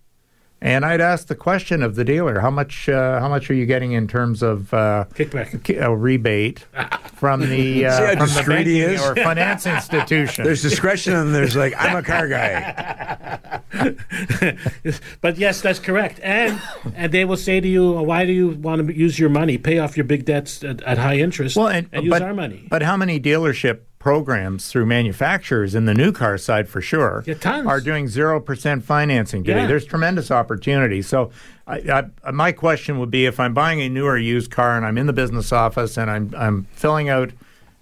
and 0.61 0.85
I'd 0.85 1.01
ask 1.01 1.29
the 1.29 1.37
question 1.37 1.83
of 1.83 1.95
the 1.95 2.05
dealer: 2.05 2.41
How 2.41 2.51
much 2.51 2.89
uh, 2.89 3.21
how 3.21 3.29
much 3.29 3.49
are 3.49 3.55
you 3.55 3.65
getting 3.65 3.93
in 3.93 4.09
terms 4.09 4.43
of 4.43 4.75
uh, 4.75 5.05
Kickback. 5.15 5.63
ki- 5.63 5.77
a 5.77 5.95
rebate 5.95 6.67
from 7.15 7.49
the 7.49 7.87
uh, 7.87 8.17
from 8.17 8.29
the 8.29 8.45
banking 8.47 8.77
is? 8.77 9.01
or 9.01 9.15
finance 9.15 9.67
institution? 9.77 10.45
There's 10.45 10.63
discretion 10.63 11.15
and 11.15 11.33
there's 11.33 11.55
like, 11.55 11.75
I'm 11.79 11.97
a 11.97 12.03
car 12.03 12.29
guy. 12.29 13.61
but 15.21 15.39
yes, 15.39 15.61
that's 15.61 15.79
correct. 15.79 16.19
And 16.25 16.61
and 16.97 17.13
they 17.13 17.25
will 17.25 17.37
say 17.37 17.61
to 17.61 17.69
you, 17.69 17.93
"Why 17.93 18.25
do 18.27 18.33
you 18.33 18.49
want 18.49 18.85
to 18.85 18.97
use 18.97 19.17
your 19.17 19.31
money? 19.31 19.59
Pay 19.59 19.79
off 19.79 19.97
your 19.97 20.05
big 20.05 20.25
debts 20.25 20.65
at, 20.65 20.83
at 20.83 20.99
high 20.99 21.19
interest, 21.19 21.55
well, 21.57 21.69
and, 21.69 21.89
use 21.93 22.11
but, 22.11 22.23
our 22.23 22.35
money." 22.35 22.67
But 22.69 22.83
how 22.83 22.97
many 22.97 23.21
dealership 23.21 23.81
programs 23.99 24.69
through 24.69 24.87
manufacturers 24.87 25.75
in 25.75 25.85
the 25.85 25.95
new 25.95 26.13
car 26.13 26.39
side 26.39 26.69
for 26.69 26.81
sure 26.81 27.25
Yeah, 27.27 27.35
are 27.67 27.81
doing 27.81 28.09
zero 28.09 28.41
percent 28.41 28.85
financing 28.85 29.43
today? 29.43 29.63
Yeah. 29.63 29.67
There's 29.67 29.85
tremendous 29.87 30.31
opportunity. 30.31 31.03
So, 31.03 31.31
I, 31.67 32.09
I, 32.25 32.31
my 32.31 32.53
question 32.53 32.99
would 33.01 33.11
be: 33.11 33.27
if 33.27 33.41
I'm 33.41 33.55
buying 33.55 33.81
a 33.81 33.89
new 33.89 34.07
or 34.07 34.17
used 34.17 34.51
car 34.51 34.77
and 34.77 34.87
I'm 34.87 34.99
in 34.99 35.07
the 35.07 35.13
business 35.13 35.53
office 35.53 35.97
and 35.99 36.11
I'm 36.11 36.33
I'm 36.37 36.65
filling 36.73 37.09
out 37.09 37.31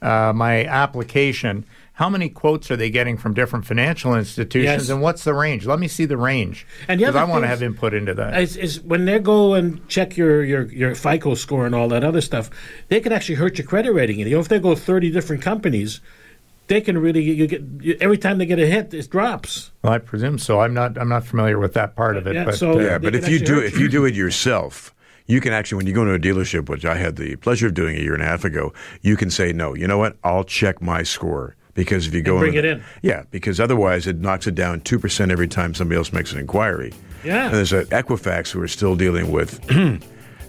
uh, 0.02 0.33
my 0.35 0.64
application. 0.64 1.64
How 1.96 2.11
many 2.11 2.28
quotes 2.28 2.70
are 2.70 2.76
they 2.76 2.90
getting 2.90 3.16
from 3.16 3.32
different 3.32 3.64
financial 3.64 4.14
institutions, 4.14 4.82
Yes. 4.82 4.90
and 4.90 5.00
what's 5.00 5.24
the 5.24 5.32
range? 5.32 5.64
Let 5.64 5.78
me 5.78 5.88
see 5.88 6.04
the 6.04 6.18
range, 6.18 6.66
And 6.88 7.00
the 7.00 7.04
because 7.06 7.16
I 7.16 7.24
want 7.24 7.44
to 7.44 7.48
have 7.48 7.59
is- 7.59 7.62
input 7.62 7.94
into 7.94 8.12
that. 8.12 8.38
is, 8.38 8.54
is 8.59 8.80
when 8.82 9.06
they 9.06 9.18
go 9.18 9.54
and 9.54 9.87
check 9.88 10.14
your, 10.14 10.44
your, 10.44 10.64
your 10.64 10.94
FICO 10.94 11.35
score 11.35 11.64
and 11.64 11.74
all 11.74 11.88
that 11.88 12.04
other 12.04 12.20
stuff, 12.20 12.50
they 12.88 13.00
can 13.00 13.12
actually 13.12 13.37
hurt 13.37 13.56
your 13.56 13.66
credit 13.66 13.92
rating. 13.92 14.18
You 14.18 14.28
know, 14.28 14.40
if 14.40 14.48
they 14.48 14.59
go 14.59 14.74
thirty 14.74 15.11
different 15.11 15.40
companies, 15.42 16.00
they 16.66 16.82
can 16.82 16.98
really 16.98 17.22
you 17.22 17.46
get 17.46 17.62
you, 17.80 17.96
every 17.98 18.18
time 18.18 18.37
they 18.37 18.44
get 18.46 18.59
a 18.59 18.66
hit, 18.66 18.92
it 18.92 19.09
drops. 19.09 19.70
Well, 19.82 19.94
I 19.94 19.98
presume 19.98 20.37
so. 20.38 20.61
I'm 20.61 20.74
not. 20.74 20.98
I'm 20.98 21.09
not 21.09 21.24
familiar 21.24 21.59
with 21.59 21.72
that 21.74 21.96
part 21.96 22.18
of 22.18 22.26
it. 22.26 22.35
Yeah, 22.35 22.44
but 22.44 22.56
so- 22.56 22.78
uh, 22.78 22.82
Yeah, 22.82 22.98
but 22.98 23.14
if 23.14 23.26
you 23.26 23.38
do 23.38 23.59
if 23.61 23.74
you. 23.78 23.85
you 23.85 23.88
do 23.88 24.04
it 24.04 24.14
yourself, 24.14 24.94
you 25.26 25.40
can 25.40 25.54
actually 25.54 25.76
when 25.78 25.87
you 25.87 25.94
go 25.94 26.02
into 26.02 26.12
a 26.12 26.18
dealership, 26.18 26.68
which 26.68 26.85
I 26.85 26.96
had 26.96 27.16
the 27.16 27.37
pleasure 27.37 27.68
of 27.68 27.72
doing 27.74 27.96
a 27.96 28.00
year 28.00 28.12
and 28.12 28.22
a 28.22 28.26
half 28.26 28.44
ago, 28.44 28.74
you 29.00 29.16
can 29.16 29.30
say 29.30 29.54
no. 29.54 29.72
You 29.74 29.87
know 29.88 29.96
what? 29.96 30.18
I'll 30.22 30.44
check 30.44 30.82
my 30.82 31.02
score 31.02 31.56
because 31.77 32.09
if 32.09 32.15
you 32.15 32.23
go 32.23 32.39
bring 32.41 32.55
in, 32.55 32.59
it 32.59 32.65
in. 32.65 32.83
yeah, 33.03 33.23
because 33.31 33.61
otherwise 33.61 34.09
it 34.09 34.17
knocks 34.19 34.49
it 34.49 34.57
down 34.57 34.81
two 34.81 34.99
percent 34.99 35.31
every 35.31 35.47
time 35.47 35.73
somebody 35.75 35.97
else 35.99 36.12
makes 36.12 36.33
an 36.33 36.39
inquiry. 36.41 36.93
Yeah. 37.23 37.47
and 37.47 37.55
there's 37.55 37.73
a 37.73 37.85
Equifax 37.87 38.51
who 38.51 38.61
are 38.62 38.69
still 38.69 38.97
dealing 38.97 39.31
with. 39.31 39.61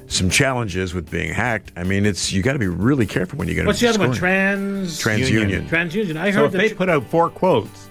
Some 0.10 0.30
challenges 0.30 0.94
with 0.94 1.12
being 1.12 1.34
hacked. 1.34 1.74
I 1.76 1.84
mean, 1.84 2.06
it's 2.06 2.32
you 2.32 2.42
got 2.42 2.54
to 2.54 2.60
be 2.60 2.68
really 2.68 3.06
careful 3.06 3.38
when 3.38 3.50
you 3.50 3.56
get. 3.56 3.66
What's 3.66 3.82
the 3.82 3.88
into 3.88 4.00
other 4.00 4.08
one? 4.08 4.16
scoring. 4.16 4.34
Trans 4.34 5.02
TransUnion. 5.04 5.68
TransUnion. 5.68 6.16
I 6.16 6.32
so 6.32 6.38
heard 6.38 6.46
if 6.46 6.52
they 6.54 6.70
you- 6.70 6.76
put 6.76 6.88
out 6.88 7.06
four 7.08 7.30
quotes, 7.30 7.90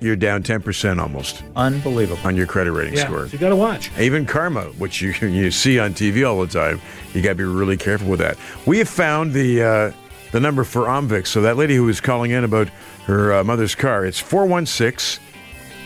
You're 0.00 0.16
down 0.16 0.42
ten 0.42 0.62
percent 0.62 0.98
almost 0.98 1.42
unbelievable. 1.56 2.18
on 2.26 2.36
your 2.36 2.46
credit 2.46 2.72
rating 2.72 2.94
yeah, 2.94 3.04
score. 3.04 3.26
so 3.26 3.32
you 3.34 3.38
got 3.38 3.50
to 3.50 3.56
watch. 3.56 3.90
Even 3.98 4.24
karma, 4.24 4.62
which 4.78 5.02
you 5.02 5.10
you 5.28 5.50
see 5.50 5.78
on 5.78 5.92
TV 5.92 6.26
all 6.26 6.40
the 6.40 6.46
time, 6.46 6.80
you 7.12 7.20
got 7.20 7.30
to 7.30 7.34
be 7.34 7.44
really 7.44 7.76
careful 7.76 8.08
with 8.08 8.20
that. 8.20 8.38
We 8.64 8.78
have 8.78 8.88
found 8.88 9.34
the 9.34 9.62
uh, 9.62 9.92
the 10.32 10.40
number 10.40 10.64
for 10.64 10.82
Omvix. 10.82 11.28
So 11.28 11.42
that 11.42 11.56
lady 11.56 11.76
who 11.76 11.84
was 11.84 12.00
calling 12.00 12.30
in 12.30 12.44
about 12.44 12.68
her 13.06 13.32
uh, 13.32 13.44
mother's 13.44 13.74
car, 13.74 14.04
it's 14.04 14.18
416 14.20 15.22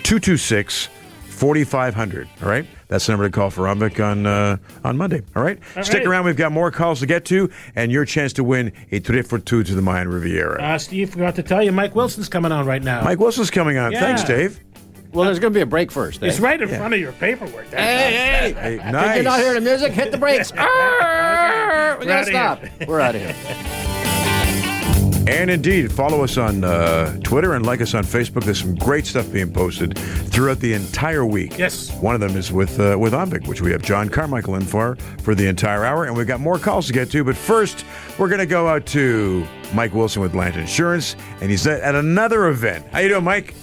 226 0.02 0.88
4500. 1.24 2.28
All 2.42 2.48
right? 2.48 2.66
That's 2.86 3.06
the 3.06 3.12
number 3.12 3.28
to 3.28 3.32
call 3.32 3.50
for 3.50 3.62
Omvic 3.62 4.04
on 4.04 4.26
uh, 4.26 4.58
on 4.84 4.96
Monday. 4.96 5.22
All 5.34 5.42
right? 5.42 5.58
Stick 5.82 5.94
right. 5.94 6.06
around. 6.06 6.24
We've 6.26 6.36
got 6.36 6.52
more 6.52 6.70
calls 6.70 7.00
to 7.00 7.06
get 7.06 7.24
to 7.26 7.50
and 7.74 7.90
your 7.90 8.04
chance 8.04 8.32
to 8.34 8.44
win 8.44 8.72
a 8.92 9.00
trip 9.00 9.26
for 9.26 9.38
two 9.38 9.64
to 9.64 9.74
the 9.74 9.82
Mayan 9.82 10.08
Riviera. 10.08 10.62
Uh, 10.62 10.78
Steve 10.78 11.10
forgot 11.10 11.34
to 11.36 11.42
tell 11.42 11.62
you, 11.62 11.72
Mike 11.72 11.94
Wilson's 11.94 12.28
coming 12.28 12.52
on 12.52 12.66
right 12.66 12.82
now. 12.82 13.02
Mike 13.02 13.18
Wilson's 13.18 13.50
coming 13.50 13.78
on. 13.78 13.92
Yeah. 13.92 14.00
Thanks, 14.00 14.22
Dave. 14.24 14.60
well, 15.12 15.24
there's 15.24 15.38
going 15.38 15.52
to 15.52 15.58
be 15.58 15.62
a 15.62 15.66
break 15.66 15.90
first. 15.90 16.22
Eh? 16.22 16.26
it's 16.26 16.38
right 16.38 16.60
in 16.60 16.68
front 16.68 16.94
of 16.94 17.00
your 17.00 17.12
paperwork. 17.12 17.66
Hey, 17.68 17.76
hey! 17.76 18.52
Hey, 18.52 18.74
If 18.74 18.92
nice. 18.92 19.14
you're 19.16 19.24
not 19.24 19.40
hearing 19.40 19.64
the 19.64 19.68
music, 19.68 19.92
hit 19.92 20.12
the 20.12 20.18
brakes. 20.18 20.52
Arr! 20.56 21.98
we 21.98 22.06
gotta 22.06 22.36
outta 22.36 22.66
stop. 22.70 22.88
We're 22.88 23.00
out 23.00 23.14
of 23.16 23.22
here. 23.22 23.88
And 25.24 25.50
indeed, 25.50 25.92
follow 25.92 26.24
us 26.24 26.36
on 26.36 26.64
uh, 26.64 27.16
Twitter 27.22 27.54
and 27.54 27.64
like 27.64 27.80
us 27.80 27.94
on 27.94 28.02
Facebook. 28.02 28.42
There's 28.42 28.60
some 28.60 28.74
great 28.74 29.06
stuff 29.06 29.30
being 29.32 29.52
posted 29.52 29.96
throughout 29.96 30.58
the 30.58 30.74
entire 30.74 31.24
week. 31.24 31.56
Yes. 31.56 31.92
One 32.00 32.16
of 32.16 32.20
them 32.20 32.36
is 32.36 32.50
with 32.50 32.80
uh, 32.80 32.96
with 32.98 33.12
Omvic, 33.12 33.46
which 33.46 33.62
we 33.62 33.70
have 33.70 33.82
John 33.82 34.08
Carmichael 34.08 34.56
in 34.56 34.62
for 34.62 34.96
for 35.22 35.36
the 35.36 35.46
entire 35.46 35.84
hour, 35.84 36.04
and 36.06 36.16
we've 36.16 36.26
got 36.26 36.40
more 36.40 36.58
calls 36.58 36.88
to 36.88 36.92
get 36.92 37.08
to. 37.12 37.22
But 37.22 37.36
first, 37.36 37.84
we're 38.18 38.28
going 38.28 38.40
to 38.40 38.46
go 38.46 38.66
out 38.66 38.84
to 38.86 39.46
Mike 39.72 39.94
Wilson 39.94 40.22
with 40.22 40.34
Lant 40.34 40.56
Insurance, 40.56 41.14
and 41.40 41.50
he's 41.50 41.66
at, 41.68 41.80
at 41.82 41.94
another 41.94 42.48
event. 42.48 42.84
How 42.90 42.98
you 42.98 43.08
doing, 43.10 43.24
Mike? 43.24 43.54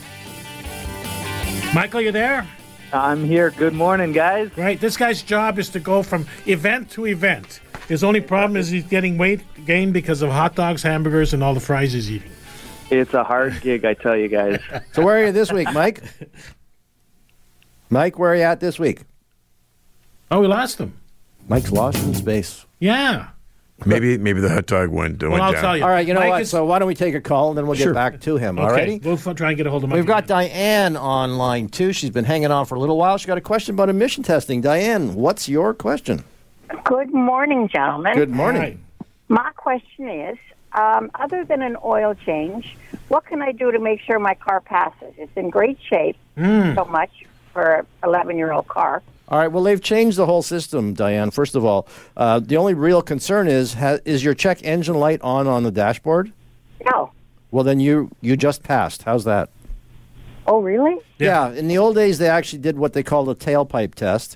Michael, 1.74 2.02
you 2.02 2.14
there? 2.14 2.48
I'm 2.94 3.26
here. 3.26 3.52
Good 3.52 3.74
morning, 3.74 4.14
guys. 4.14 4.50
Right. 4.58 4.80
This 4.80 4.96
guy's 4.96 5.22
job 5.22 5.60
is 5.60 5.70
to 5.70 5.82
go 5.82 6.04
from 6.04 6.26
event 6.48 6.90
to 6.92 7.06
event. 7.06 7.60
His 7.90 8.04
only 8.04 8.22
problem 8.22 8.56
is 8.56 8.70
he's 8.70 8.86
getting 8.86 9.18
weight 9.18 9.42
gain 9.66 9.92
because 9.92 10.22
of 10.22 10.30
hot 10.30 10.56
dogs, 10.56 10.82
hamburgers, 10.84 11.34
and 11.34 11.44
all 11.44 11.54
the 11.54 11.60
fries 11.60 11.92
he's 11.92 12.10
eating. 12.10 12.32
It's 12.92 13.14
a 13.14 13.24
hard 13.24 13.60
gig, 13.62 13.84
I 13.84 13.94
tell 13.96 14.16
you 14.16 14.28
guys. 14.30 14.60
So 14.94 15.04
where 15.04 15.18
are 15.22 15.26
you 15.28 15.32
this 15.32 15.52
week, 15.52 15.72
Mike? 15.74 16.02
Mike, 17.90 18.18
where 18.20 18.32
are 18.32 18.36
you 18.36 18.44
at 18.44 18.60
this 18.60 18.78
week? 18.80 19.02
Oh, 20.32 20.40
we 20.42 20.48
lost 20.48 20.78
him. 20.80 20.94
Mike's 21.48 21.72
lost 21.72 22.04
in 22.04 22.14
space. 22.14 22.66
Yeah. 22.80 23.30
Maybe 23.86 24.18
maybe 24.18 24.42
the 24.42 24.50
hot 24.50 24.66
dog 24.66 24.90
went, 24.90 25.22
went 25.24 25.34
Well, 25.34 25.42
I'll 25.42 25.54
down. 25.54 25.62
tell 25.62 25.78
you. 25.78 25.84
All 25.84 25.90
right, 25.90 26.06
you 26.06 26.14
know 26.14 26.20
Mike 26.20 26.30
what? 26.30 26.42
is- 26.42 26.50
So 26.50 26.66
why 26.66 26.80
don't 26.80 26.88
we 26.88 26.96
take 26.96 27.16
a 27.16 27.22
call 27.22 27.50
and 27.50 27.58
then 27.58 27.66
we'll 27.66 27.78
Sure. 27.78 27.88
get 27.94 27.96
back 27.96 28.20
to 28.22 28.38
him. 28.38 28.60
All 28.60 28.70
righty? 28.70 29.00
We'll 29.04 29.14
f- 29.14 29.36
try 29.36 29.50
and 29.50 29.58
get 29.58 29.66
a 29.68 29.72
hold 29.72 29.84
of 29.86 29.90
Mike. 29.90 29.96
We've 29.98 30.06
got 30.06 30.26
again. 30.26 30.38
Diane 30.50 30.98
on 30.98 31.38
line 31.38 31.70
two. 31.70 31.94
She's 31.94 32.10
been 32.10 32.26
hanging 32.26 32.52
on 32.52 32.66
for 32.66 32.76
a 32.76 32.80
little 32.80 32.98
while. 32.98 33.18
She 33.18 33.26
got 33.28 33.38
a 33.38 33.42
question 33.42 33.74
about 33.76 33.90
emission 33.90 34.22
testing. 34.24 34.60
Diane, 34.62 35.16
what's 35.16 35.48
your 35.50 35.74
question? 35.74 36.24
Good 36.84 37.14
morning, 37.14 37.68
gentlemen. 37.68 38.14
Good 38.16 38.30
morning. 38.30 38.84
My 39.28 39.52
question 39.56 40.08
is 40.10 40.38
um, 40.74 41.10
other 41.16 41.44
than 41.44 41.62
an 41.62 41.78
oil 41.84 42.14
change, 42.26 42.76
what 43.08 43.26
can 43.26 43.42
I 43.42 43.52
do 43.52 43.72
to 43.72 43.80
make 43.80 44.02
sure 44.02 44.20
my 44.20 44.36
car 44.36 44.62
passes? 44.62 45.14
It's 45.18 45.32
in 45.36 45.50
great 45.50 45.80
shape, 45.82 46.16
Hmm. 46.38 46.76
so 46.76 46.86
much 46.86 47.12
for 47.54 47.76
an 47.78 47.86
11 48.04 48.38
year 48.38 48.52
old 48.52 48.68
car. 48.68 49.02
All 49.30 49.38
right. 49.40 49.48
Well, 49.48 49.64
they've 49.64 49.82
changed 49.82 50.18
the 50.18 50.26
whole 50.26 50.42
system, 50.42 50.94
Diane. 50.94 51.30
First 51.32 51.56
of 51.56 51.64
all, 51.64 51.88
uh, 52.18 52.40
the 52.40 52.58
only 52.58 52.74
real 52.74 53.02
concern 53.04 53.48
is 53.48 53.76
ha- 53.76 54.00
is 54.06 54.24
your 54.24 54.34
check 54.34 54.64
engine 54.64 54.96
light 54.96 55.22
on 55.22 55.48
on 55.48 55.64
the 55.64 55.72
dashboard? 55.72 56.32
No. 56.92 57.12
Well, 57.52 57.64
then 57.64 57.80
you 57.80 58.10
you 58.22 58.36
just 58.38 58.64
passed. 58.64 59.04
How's 59.04 59.26
that? 59.26 59.50
Oh, 60.48 60.62
really? 60.62 60.98
Yeah. 61.20 61.52
In 61.52 61.68
the 61.68 61.78
old 61.78 61.94
days, 61.96 62.18
they 62.18 62.28
actually 62.28 62.60
did 62.60 62.78
what 62.78 62.94
they 62.94 63.04
called 63.04 63.30
a 63.30 63.36
tailpipe 63.36 63.94
test, 63.94 64.36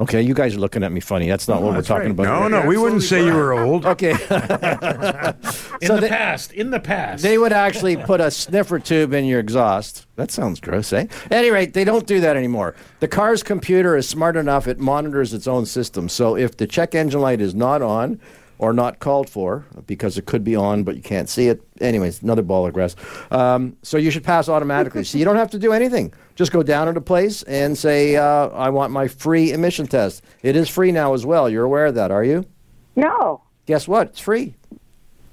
Okay, 0.00 0.22
you 0.22 0.32
guys 0.32 0.54
are 0.54 0.58
looking 0.60 0.84
at 0.84 0.92
me 0.92 1.00
funny. 1.00 1.28
That's 1.28 1.48
not 1.48 1.60
what 1.60 1.74
we're 1.74 1.82
talking 1.82 2.14
right. 2.16 2.26
about. 2.26 2.50
No, 2.50 2.60
no, 2.60 2.66
we 2.68 2.76
wouldn't 2.78 3.02
say 3.02 3.24
you 3.24 3.34
were 3.34 3.52
old. 3.52 3.84
Okay. 3.98 4.12
In 4.12 4.18
So 5.88 5.94
the 5.96 6.00
they- 6.02 6.08
past, 6.08 6.52
in 6.52 6.70
the 6.70 6.80
past. 6.80 7.22
They 7.22 7.36
would 7.38 7.52
actually 7.52 7.96
put 7.96 8.20
a 8.20 8.30
sniffer 8.30 8.78
tube 8.78 9.12
in 9.12 9.24
your 9.24 9.40
exhaust. 9.40 10.06
That 10.16 10.30
sounds 10.30 10.60
gross, 10.60 10.92
eh? 10.92 11.06
At 11.26 11.32
any 11.32 11.50
rate, 11.50 11.74
they 11.74 11.84
don't 11.84 12.06
do 12.06 12.20
that 12.20 12.36
anymore. 12.36 12.74
The 13.00 13.08
car's 13.08 13.42
computer 13.42 13.96
is 13.96 14.08
smart 14.08 14.36
enough, 14.36 14.66
it 14.68 14.78
monitors 14.78 15.32
its 15.34 15.46
own 15.46 15.66
system. 15.66 16.08
So 16.08 16.36
if 16.36 16.56
the 16.56 16.66
check 16.66 16.94
engine 16.94 17.20
light 17.20 17.40
is 17.40 17.54
not 17.54 17.82
on 17.82 18.20
or 18.58 18.72
not 18.72 18.98
called 18.98 19.30
for, 19.30 19.64
because 19.86 20.18
it 20.18 20.26
could 20.26 20.42
be 20.42 20.56
on, 20.56 20.82
but 20.82 20.96
you 20.96 21.02
can't 21.02 21.28
see 21.28 21.48
it. 21.48 21.62
Anyways, 21.80 22.22
another 22.22 22.42
ball 22.42 22.66
of 22.66 22.72
grass. 22.72 22.96
Um, 23.30 23.76
so 23.82 23.96
you 23.96 24.10
should 24.10 24.24
pass 24.24 24.48
automatically. 24.48 25.04
so 25.04 25.16
you 25.16 25.24
don't 25.24 25.36
have 25.36 25.50
to 25.52 25.58
do 25.58 25.72
anything. 25.72 26.12
Just 26.34 26.52
go 26.52 26.62
down 26.62 26.88
into 26.88 27.00
place 27.00 27.42
and 27.44 27.78
say, 27.78 28.16
uh, 28.16 28.48
I 28.48 28.70
want 28.70 28.92
my 28.92 29.08
free 29.08 29.52
emission 29.52 29.86
test. 29.86 30.22
It 30.42 30.56
is 30.56 30.68
free 30.68 30.92
now 30.92 31.14
as 31.14 31.24
well. 31.24 31.48
You're 31.48 31.64
aware 31.64 31.86
of 31.86 31.94
that, 31.94 32.10
are 32.10 32.24
you? 32.24 32.44
No. 32.96 33.42
Guess 33.66 33.86
what? 33.86 34.08
It's 34.08 34.20
free. 34.20 34.54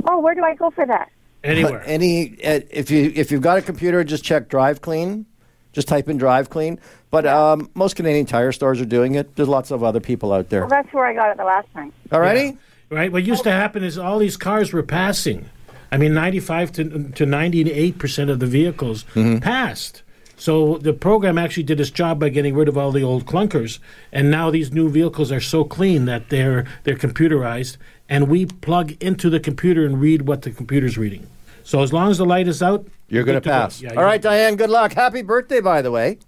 Oh, 0.07 0.19
where 0.19 0.35
do 0.35 0.43
I 0.43 0.53
go 0.55 0.69
for 0.69 0.85
that? 0.85 1.11
Anywhere. 1.43 1.79
But 1.79 1.83
any 1.87 2.43
uh, 2.43 2.61
if 2.69 2.91
you 2.91 3.11
if 3.15 3.31
you've 3.31 3.41
got 3.41 3.57
a 3.57 3.61
computer, 3.61 4.03
just 4.03 4.23
check 4.23 4.49
Drive 4.49 4.81
Clean. 4.81 5.25
Just 5.73 5.87
type 5.87 6.07
in 6.07 6.17
Drive 6.17 6.49
Clean. 6.49 6.79
But 7.11 7.25
um, 7.25 7.69
most 7.75 7.95
Canadian 7.95 8.25
tire 8.25 8.51
stores 8.51 8.79
are 8.81 8.85
doing 8.85 9.15
it. 9.15 9.35
There's 9.35 9.49
lots 9.49 9.71
of 9.71 9.83
other 9.83 9.99
people 9.99 10.31
out 10.31 10.49
there. 10.49 10.61
Well, 10.61 10.69
that's 10.69 10.93
where 10.93 11.05
I 11.05 11.13
got 11.13 11.31
it 11.31 11.37
the 11.37 11.43
last 11.43 11.71
time. 11.73 11.91
Alrighty. 12.09 12.57
Right. 12.89 13.11
What 13.11 13.23
used 13.23 13.43
to 13.43 13.51
happen 13.51 13.83
is 13.83 13.97
all 13.97 14.19
these 14.19 14.37
cars 14.37 14.71
were 14.71 14.83
passing. 14.83 15.49
I 15.91 15.97
mean, 15.97 16.13
ninety-five 16.13 16.71
to 16.73 17.09
to 17.11 17.25
ninety-eight 17.25 17.97
percent 17.97 18.29
of 18.29 18.39
the 18.39 18.45
vehicles 18.47 19.03
Mm-hmm. 19.15 19.39
passed. 19.39 20.03
So 20.37 20.77
the 20.79 20.91
program 20.93 21.37
actually 21.37 21.63
did 21.63 21.79
its 21.79 21.89
job 21.89 22.19
by 22.19 22.27
getting 22.29 22.53
rid 22.55 22.67
of 22.67 22.77
all 22.77 22.91
the 22.91 23.01
old 23.03 23.25
clunkers, 23.25 23.79
and 24.11 24.29
now 24.29 24.51
these 24.51 24.71
new 24.73 24.89
vehicles 24.89 25.31
are 25.31 25.39
so 25.39 25.63
clean 25.63 26.05
that 26.05 26.29
they're 26.29 26.65
they're 26.83 26.97
computerized, 26.97 27.77
and 28.09 28.27
we 28.27 28.45
plug 28.45 29.01
into 29.01 29.29
the 29.29 29.39
computer 29.39 29.85
and 29.85 30.01
read 30.01 30.23
what 30.27 30.41
the 30.41 30.51
computer's 30.51 30.97
reading. 30.97 31.25
So 31.63 31.81
as 31.81 31.91
long 31.93 32.11
as 32.11 32.17
the 32.17 32.25
light 32.25 32.47
is 32.47 32.61
out, 32.61 32.85
You're 33.07 33.23
going 33.23 33.37
good 33.37 33.43
to 33.43 33.49
go. 33.49 33.53
pass. 33.55 33.81
Yeah, 33.81 33.93
All 33.95 34.03
you're- 34.05 34.17
Diane. 34.19 34.55
Good 34.57 34.69
luck. 34.69 34.93
Happy 34.93 35.21
birthday, 35.21 35.61
by 35.61 35.81
the 35.81 35.89
way. 35.91 36.19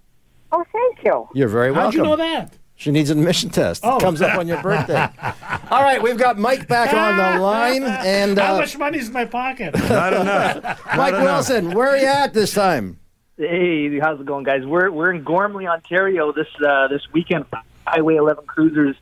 Oh, 0.50 0.64
thank 0.72 1.04
you. 1.04 1.28
You're 1.34 1.48
very 1.48 1.70
welcome. 1.70 1.84
How'd 1.84 1.94
you 1.94 2.02
know 2.02 2.16
that? 2.16 2.54
She 2.78 2.92
needs 2.92 3.10
an 3.10 3.18
admission 3.18 3.50
test. 3.50 3.82
Oh. 3.84 3.96
It 3.96 4.02
comes 4.02 4.22
up 4.22 4.38
on 4.38 4.46
your 4.46 4.62
birthday. 4.62 4.94
All 5.70 5.82
right, 5.82 6.00
we've 6.00 6.16
got 6.16 6.38
Mike 6.38 6.68
back 6.68 6.94
on 6.94 7.16
the 7.16 7.42
line, 7.42 7.82
and 7.82 8.38
How 8.38 8.54
uh, 8.54 8.58
much 8.58 8.78
money's 8.78 9.08
in 9.08 9.12
my 9.12 9.24
pocket? 9.24 9.74
Not 9.74 10.14
enough. 10.14 10.80
Mike 10.96 11.14
Wilson. 11.14 11.72
Where 11.72 11.88
are 11.88 11.96
you 11.96 12.06
at 12.06 12.32
this 12.32 12.54
time? 12.54 13.00
Hey, 13.36 13.98
how's 13.98 14.20
it 14.20 14.26
going, 14.26 14.44
guys? 14.44 14.64
We're 14.64 14.92
we're 14.92 15.10
in 15.10 15.24
Gormley, 15.24 15.66
Ontario 15.66 16.32
this 16.32 16.46
uh, 16.64 16.86
this 16.86 17.02
weekend. 17.12 17.46
Highway 17.84 18.14
11 18.14 18.46
Cruisers 18.46 18.94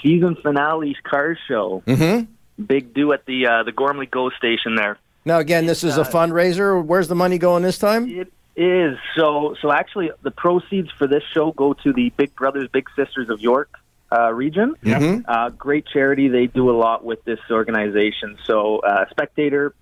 season 0.00 0.36
finale 0.36 0.96
car 1.02 1.36
show. 1.48 1.82
Mm-hmm. 1.84 2.64
Big 2.64 2.94
do 2.94 3.12
at 3.12 3.26
the 3.26 3.48
uh, 3.48 3.62
the 3.64 3.72
Gormley 3.72 4.06
Go 4.06 4.30
station 4.30 4.76
there. 4.76 4.98
Now, 5.24 5.40
again, 5.40 5.66
this 5.66 5.82
is 5.82 5.98
a 5.98 6.04
fundraiser. 6.04 6.80
Where's 6.84 7.08
the 7.08 7.16
money 7.16 7.38
going 7.38 7.64
this 7.64 7.78
time? 7.78 8.08
It 8.08 8.32
is 8.56 8.96
so. 9.16 9.54
So 9.60 9.70
actually, 9.70 10.10
the 10.22 10.30
proceeds 10.30 10.90
for 10.92 11.06
this 11.06 11.22
show 11.34 11.52
go 11.52 11.74
to 11.74 11.92
the 11.92 12.10
Big 12.16 12.34
Brothers 12.34 12.68
Big 12.72 12.88
Sisters 12.96 13.28
of 13.28 13.40
York 13.40 13.70
uh, 14.10 14.32
region. 14.32 14.74
Mhm. 14.82 15.24
Uh, 15.28 15.50
great 15.50 15.86
charity. 15.86 16.28
They 16.28 16.46
do 16.46 16.70
a 16.70 16.76
lot 16.76 17.04
with 17.04 17.24
this 17.24 17.40
organization. 17.50 18.38
So, 18.44 18.78
uh, 18.78 19.08
spectator. 19.10 19.74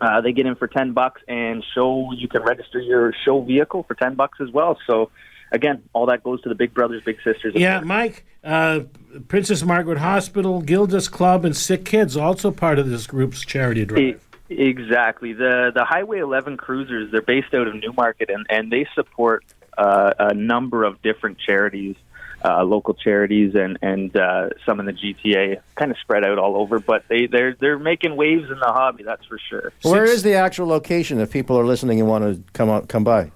Uh, 0.00 0.20
they 0.20 0.32
get 0.32 0.44
in 0.46 0.54
for 0.56 0.66
ten 0.66 0.92
bucks, 0.92 1.22
and 1.26 1.64
show 1.74 2.10
you 2.12 2.28
can 2.28 2.42
register 2.42 2.78
your 2.80 3.14
show 3.24 3.40
vehicle 3.42 3.82
for 3.84 3.94
ten 3.94 4.14
bucks 4.14 4.38
as 4.42 4.50
well. 4.50 4.78
So, 4.86 5.10
again, 5.52 5.82
all 5.94 6.06
that 6.06 6.22
goes 6.22 6.42
to 6.42 6.48
the 6.50 6.54
Big 6.54 6.74
Brothers 6.74 7.02
Big 7.04 7.16
Sisters. 7.24 7.54
Of 7.54 7.60
Yeah, 7.62 7.76
York. 7.76 7.86
Mike, 7.86 8.26
uh, 8.44 8.80
Princess 9.28 9.62
Margaret 9.62 9.96
Hospital, 9.98 10.60
Gilda's 10.60 11.08
Club, 11.08 11.46
and 11.46 11.56
Sick 11.56 11.86
Kids 11.86 12.14
also 12.14 12.50
part 12.50 12.78
of 12.78 12.90
this 12.90 13.06
group's 13.06 13.42
charity 13.42 13.86
drive. 13.86 13.98
E- 14.02 14.16
Exactly. 14.48 15.32
The 15.32 15.72
the 15.74 15.84
Highway 15.84 16.20
11 16.20 16.56
cruisers, 16.56 17.10
they're 17.10 17.22
based 17.22 17.52
out 17.54 17.66
of 17.66 17.74
Newmarket, 17.74 18.30
and, 18.30 18.46
and 18.48 18.70
they 18.70 18.86
support 18.94 19.44
uh, 19.76 20.12
a 20.18 20.34
number 20.34 20.84
of 20.84 21.02
different 21.02 21.38
charities, 21.38 21.96
uh, 22.44 22.62
local 22.62 22.94
charities, 22.94 23.54
and 23.54 23.78
and 23.82 24.16
uh, 24.16 24.50
some 24.64 24.78
in 24.78 24.86
the 24.86 24.92
GTA, 24.92 25.60
kind 25.74 25.90
of 25.90 25.98
spread 25.98 26.24
out 26.24 26.38
all 26.38 26.56
over. 26.56 26.78
But 26.78 27.04
they 27.08 27.26
they're 27.26 27.56
they're 27.58 27.78
making 27.78 28.14
waves 28.16 28.50
in 28.50 28.58
the 28.60 28.66
hobby, 28.66 29.02
that's 29.02 29.24
for 29.26 29.38
sure. 29.50 29.72
Where 29.82 30.04
is 30.04 30.22
the 30.22 30.34
actual 30.34 30.68
location 30.68 31.18
if 31.18 31.32
people 31.32 31.58
are 31.58 31.66
listening 31.66 31.98
and 31.98 32.08
want 32.08 32.24
to 32.24 32.42
come 32.52 32.70
out, 32.70 32.88
come 32.88 33.04
by? 33.04 33.32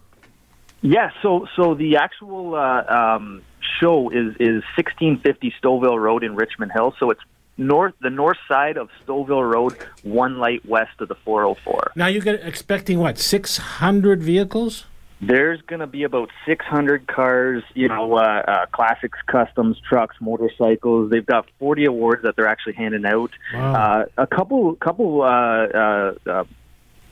Yeah, 0.83 1.11
so 1.23 1.47
so 1.57 1.75
the 1.75 1.97
actual 1.97 2.55
uh, 2.55 2.85
um, 2.85 3.43
show 3.81 4.11
is 4.11 4.35
is 4.39 4.63
1650 4.77 5.55
Stouffville 5.63 6.01
Road 6.01 6.25
in 6.25 6.35
Richmond 6.37 6.73
Hill. 6.73 6.95
So 6.99 7.11
it's 7.11 7.21
north 7.61 7.95
the 8.01 8.11
north 8.11 8.39
side 8.49 8.77
of 8.77 8.89
Stouffville 9.05 9.53
Road, 9.53 9.77
one 10.03 10.39
light 10.39 10.65
west 10.67 11.01
of 11.01 11.09
the 11.09 11.15
404. 11.15 11.93
Now 11.95 12.07
you're 12.07 12.35
expecting 12.35 12.99
what 12.99 13.19
six 13.19 13.59
hundred 13.59 14.23
vehicles? 14.23 14.87
There's 15.23 15.61
going 15.61 15.81
to 15.81 15.87
be 15.87 16.05
about 16.05 16.31
600 16.47 17.07
cars, 17.07 17.63
you 17.75 17.89
know, 17.89 18.15
uh, 18.15 18.43
uh, 18.49 18.67
classics, 18.73 19.19
customs, 19.27 19.79
trucks, 19.87 20.17
motorcycles. 20.19 21.11
They've 21.11 21.27
got 21.27 21.47
40 21.59 21.85
awards 21.85 22.23
that 22.23 22.37
they're 22.37 22.49
actually 22.49 22.73
handing 22.73 23.05
out. 23.05 23.31
Wow. 23.53 23.75
Uh, 23.75 24.05
a 24.17 24.27
couple, 24.27 24.75
couple 24.77 25.21
uh, 25.21 25.27
uh, 25.27 26.15
uh, 26.27 26.45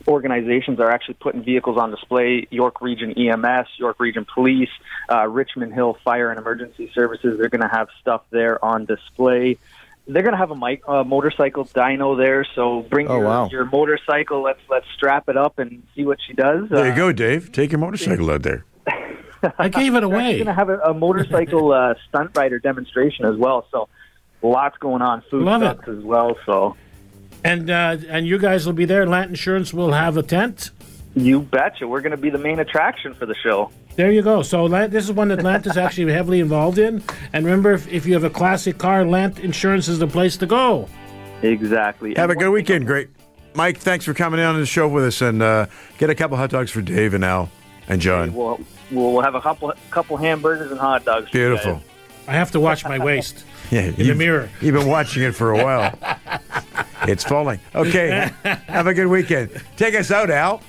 organizations 0.07 0.79
are 0.79 0.89
actually 0.89 1.17
putting 1.21 1.43
vehicles 1.43 1.77
on 1.77 1.91
display. 1.91 2.47
York 2.49 2.81
Region 2.81 3.13
EMS, 3.13 3.67
York 3.77 3.99
Region 3.99 4.25
Police, 4.25 4.71
uh, 5.11 5.27
Richmond 5.27 5.73
Hill 5.73 5.95
Fire 6.03 6.31
and 6.31 6.39
Emergency 6.39 6.91
Services. 6.95 7.37
They're 7.37 7.49
going 7.49 7.61
to 7.61 7.67
have 7.67 7.89
stuff 8.01 8.23
there 8.31 8.63
on 8.65 8.85
display. 8.85 9.59
They're 10.11 10.23
going 10.23 10.33
to 10.33 10.37
have 10.37 10.49
a 10.51 10.55
mic, 10.55 10.81
uh, 10.87 11.03
motorcycle 11.03 11.65
dyno 11.65 12.17
there, 12.17 12.43
so 12.55 12.81
bring 12.89 13.07
Oh, 13.07 13.17
your, 13.17 13.25
wow. 13.25 13.49
your 13.49 13.65
motorcycle. 13.65 14.41
Let's 14.41 14.59
let's 14.69 14.87
strap 14.95 15.29
it 15.29 15.37
up 15.37 15.59
and 15.59 15.83
see 15.95 16.03
what 16.05 16.17
she 16.25 16.33
does. 16.33 16.67
There 16.69 16.79
Uh, 16.85 16.89
you 16.89 16.95
go, 16.95 17.11
Dave. 17.11 17.51
Take 17.51 17.71
your 17.71 17.79
motorcycle 17.79 18.29
out 18.31 18.41
there. 18.41 18.65
I 19.59 19.69
gave 19.69 19.93
it 19.95 20.03
away. 20.03 20.23
They're 20.35 20.45
going 20.45 20.47
to 20.47 20.53
have 20.53 20.69
a, 20.69 20.79
a 20.79 20.93
motorcycle 20.93 21.71
uh, 21.71 21.93
stunt 22.07 22.31
rider 22.35 22.57
demonstration 22.59 23.25
as 23.25 23.35
well. 23.37 23.67
So 23.71 23.87
lots 24.41 24.77
going 24.79 25.01
on, 25.03 25.21
food 25.29 25.43
Love 25.43 25.61
trucks 25.61 25.87
as 25.87 26.03
well. 26.03 26.35
So 26.45 26.75
And 27.43 27.69
uh, 27.69 27.97
and 28.09 28.25
you 28.25 28.37
guys 28.39 28.65
will 28.65 28.73
be 28.73 28.85
there. 28.85 29.05
Lant 29.05 29.29
Insurance 29.29 29.73
will 29.73 29.91
have 29.93 30.17
a 30.17 30.23
tent. 30.23 30.71
you 31.15 31.39
betcha, 31.41 31.87
we're 31.87 32.01
going 32.01 32.11
to 32.11 32.17
be 32.17 32.29
the 32.31 32.37
main 32.37 32.59
attraction 32.59 33.13
for 33.13 33.25
the 33.27 33.35
show. 33.35 33.71
There 33.95 34.11
you 34.11 34.21
go. 34.21 34.41
So 34.43 34.67
this 34.87 35.03
is 35.03 35.11
one 35.11 35.27
that 35.29 35.43
Lant 35.43 35.65
is 35.67 35.75
actually 35.75 36.11
heavily 36.13 36.39
involved 36.39 36.77
in. 36.77 37.03
And 37.33 37.45
remember, 37.45 37.73
if, 37.73 37.87
if 37.89 38.05
you 38.05 38.13
have 38.13 38.23
a 38.23 38.29
classic 38.29 38.77
car, 38.77 39.03
Lant 39.05 39.39
Insurance 39.39 39.87
is 39.87 39.99
the 39.99 40.07
place 40.07 40.37
to 40.37 40.45
go. 40.45 40.87
Exactly. 41.41 42.15
Have 42.15 42.29
a 42.29 42.35
good 42.35 42.51
weekend. 42.51 42.85
Great. 42.85 43.09
Mike, 43.55 43.77
thanks 43.77 44.05
for 44.05 44.13
coming 44.13 44.39
on 44.39 44.57
the 44.59 44.65
show 44.65 44.87
with 44.87 45.03
us 45.05 45.21
and 45.21 45.41
uh, 45.41 45.65
get 45.97 46.09
a 46.09 46.15
couple 46.15 46.37
hot 46.37 46.49
dogs 46.49 46.71
for 46.71 46.81
Dave 46.81 47.13
and 47.13 47.25
Al 47.25 47.49
and 47.87 47.99
John. 47.99 48.33
We'll, 48.33 48.59
we'll 48.91 49.21
have 49.21 49.35
a 49.35 49.41
couple 49.41 49.73
couple 49.89 50.15
hamburgers 50.17 50.71
and 50.71 50.79
hot 50.79 51.03
dogs. 51.03 51.29
Beautiful. 51.31 51.75
guys. 51.75 51.83
I 52.27 52.33
have 52.33 52.51
to 52.51 52.59
watch 52.59 52.83
my 52.85 52.99
waist. 53.03 53.43
Yeah, 53.71 53.81
in 53.81 54.07
the 54.07 54.15
mirror. 54.15 54.49
You've 54.61 54.73
been 54.73 54.87
watching 54.87 55.21
it 55.21 55.35
for 55.35 55.51
a 55.51 55.63
while. 55.63 55.95
it's 57.03 57.23
falling. 57.23 57.59
Okay. 57.75 58.31
Have 58.65 58.87
a 58.87 58.95
good 58.95 59.05
weekend. 59.05 59.51
Take 59.77 59.93
us 59.93 60.09
out, 60.09 60.31
Al. 60.31 60.63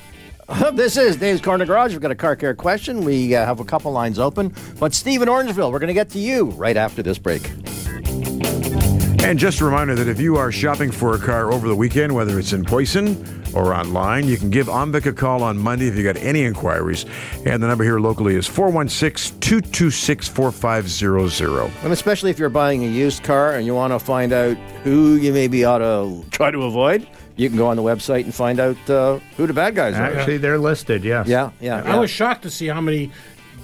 This 0.72 0.96
is 0.96 1.16
Dave's 1.16 1.40
Corner 1.40 1.66
Garage. 1.66 1.92
We've 1.92 2.00
got 2.00 2.10
a 2.10 2.16
car 2.16 2.36
care 2.36 2.54
question. 2.54 3.04
We 3.04 3.34
uh, 3.34 3.44
have 3.44 3.60
a 3.60 3.64
couple 3.64 3.92
lines 3.92 4.18
open. 4.18 4.54
But 4.78 4.94
Steve 4.94 5.20
in 5.22 5.28
Orangeville, 5.28 5.70
we're 5.70 5.78
going 5.78 5.88
to 5.88 5.94
get 5.94 6.10
to 6.10 6.18
you 6.18 6.46
right 6.50 6.76
after 6.76 7.02
this 7.02 7.18
break. 7.18 7.50
And 9.22 9.38
just 9.38 9.60
a 9.60 9.64
reminder 9.64 9.94
that 9.94 10.08
if 10.08 10.18
you 10.18 10.36
are 10.36 10.50
shopping 10.50 10.90
for 10.90 11.14
a 11.14 11.18
car 11.18 11.52
over 11.52 11.68
the 11.68 11.76
weekend, 11.76 12.14
whether 12.14 12.38
it's 12.38 12.52
in 12.52 12.64
Poison 12.64 13.44
or 13.54 13.74
online, 13.74 14.26
you 14.26 14.36
can 14.36 14.50
give 14.50 14.66
OMVIC 14.66 15.06
a 15.06 15.12
call 15.12 15.42
on 15.42 15.58
Monday 15.58 15.88
if 15.88 15.96
you 15.96 16.02
got 16.02 16.16
any 16.16 16.44
inquiries. 16.44 17.04
And 17.44 17.62
the 17.62 17.68
number 17.68 17.84
here 17.84 18.00
locally 18.00 18.34
is 18.34 18.46
416 18.46 19.38
226 19.40 20.28
4500. 20.28 21.70
And 21.82 21.92
especially 21.92 22.30
if 22.30 22.38
you're 22.38 22.48
buying 22.48 22.82
a 22.84 22.88
used 22.88 23.22
car 23.22 23.54
and 23.54 23.66
you 23.66 23.74
want 23.74 23.92
to 23.92 23.98
find 23.98 24.32
out 24.32 24.56
who 24.84 25.16
you 25.16 25.32
maybe 25.32 25.64
ought 25.64 25.78
to 25.78 26.24
try 26.30 26.50
to 26.50 26.62
avoid, 26.62 27.06
you 27.40 27.48
can 27.48 27.56
go 27.56 27.68
on 27.68 27.76
the 27.76 27.82
website 27.82 28.24
and 28.24 28.34
find 28.34 28.60
out 28.60 28.90
uh, 28.90 29.18
who 29.36 29.46
the 29.46 29.54
bad 29.54 29.74
guys 29.74 29.94
are. 29.94 30.02
Actually, 30.02 30.36
they're 30.36 30.58
listed. 30.58 31.02
Yes. 31.02 31.26
Yeah, 31.26 31.50
yeah. 31.60 31.82
I 31.82 31.98
was 31.98 32.10
shocked 32.10 32.42
to 32.42 32.50
see 32.50 32.66
how 32.66 32.82
many 32.82 33.10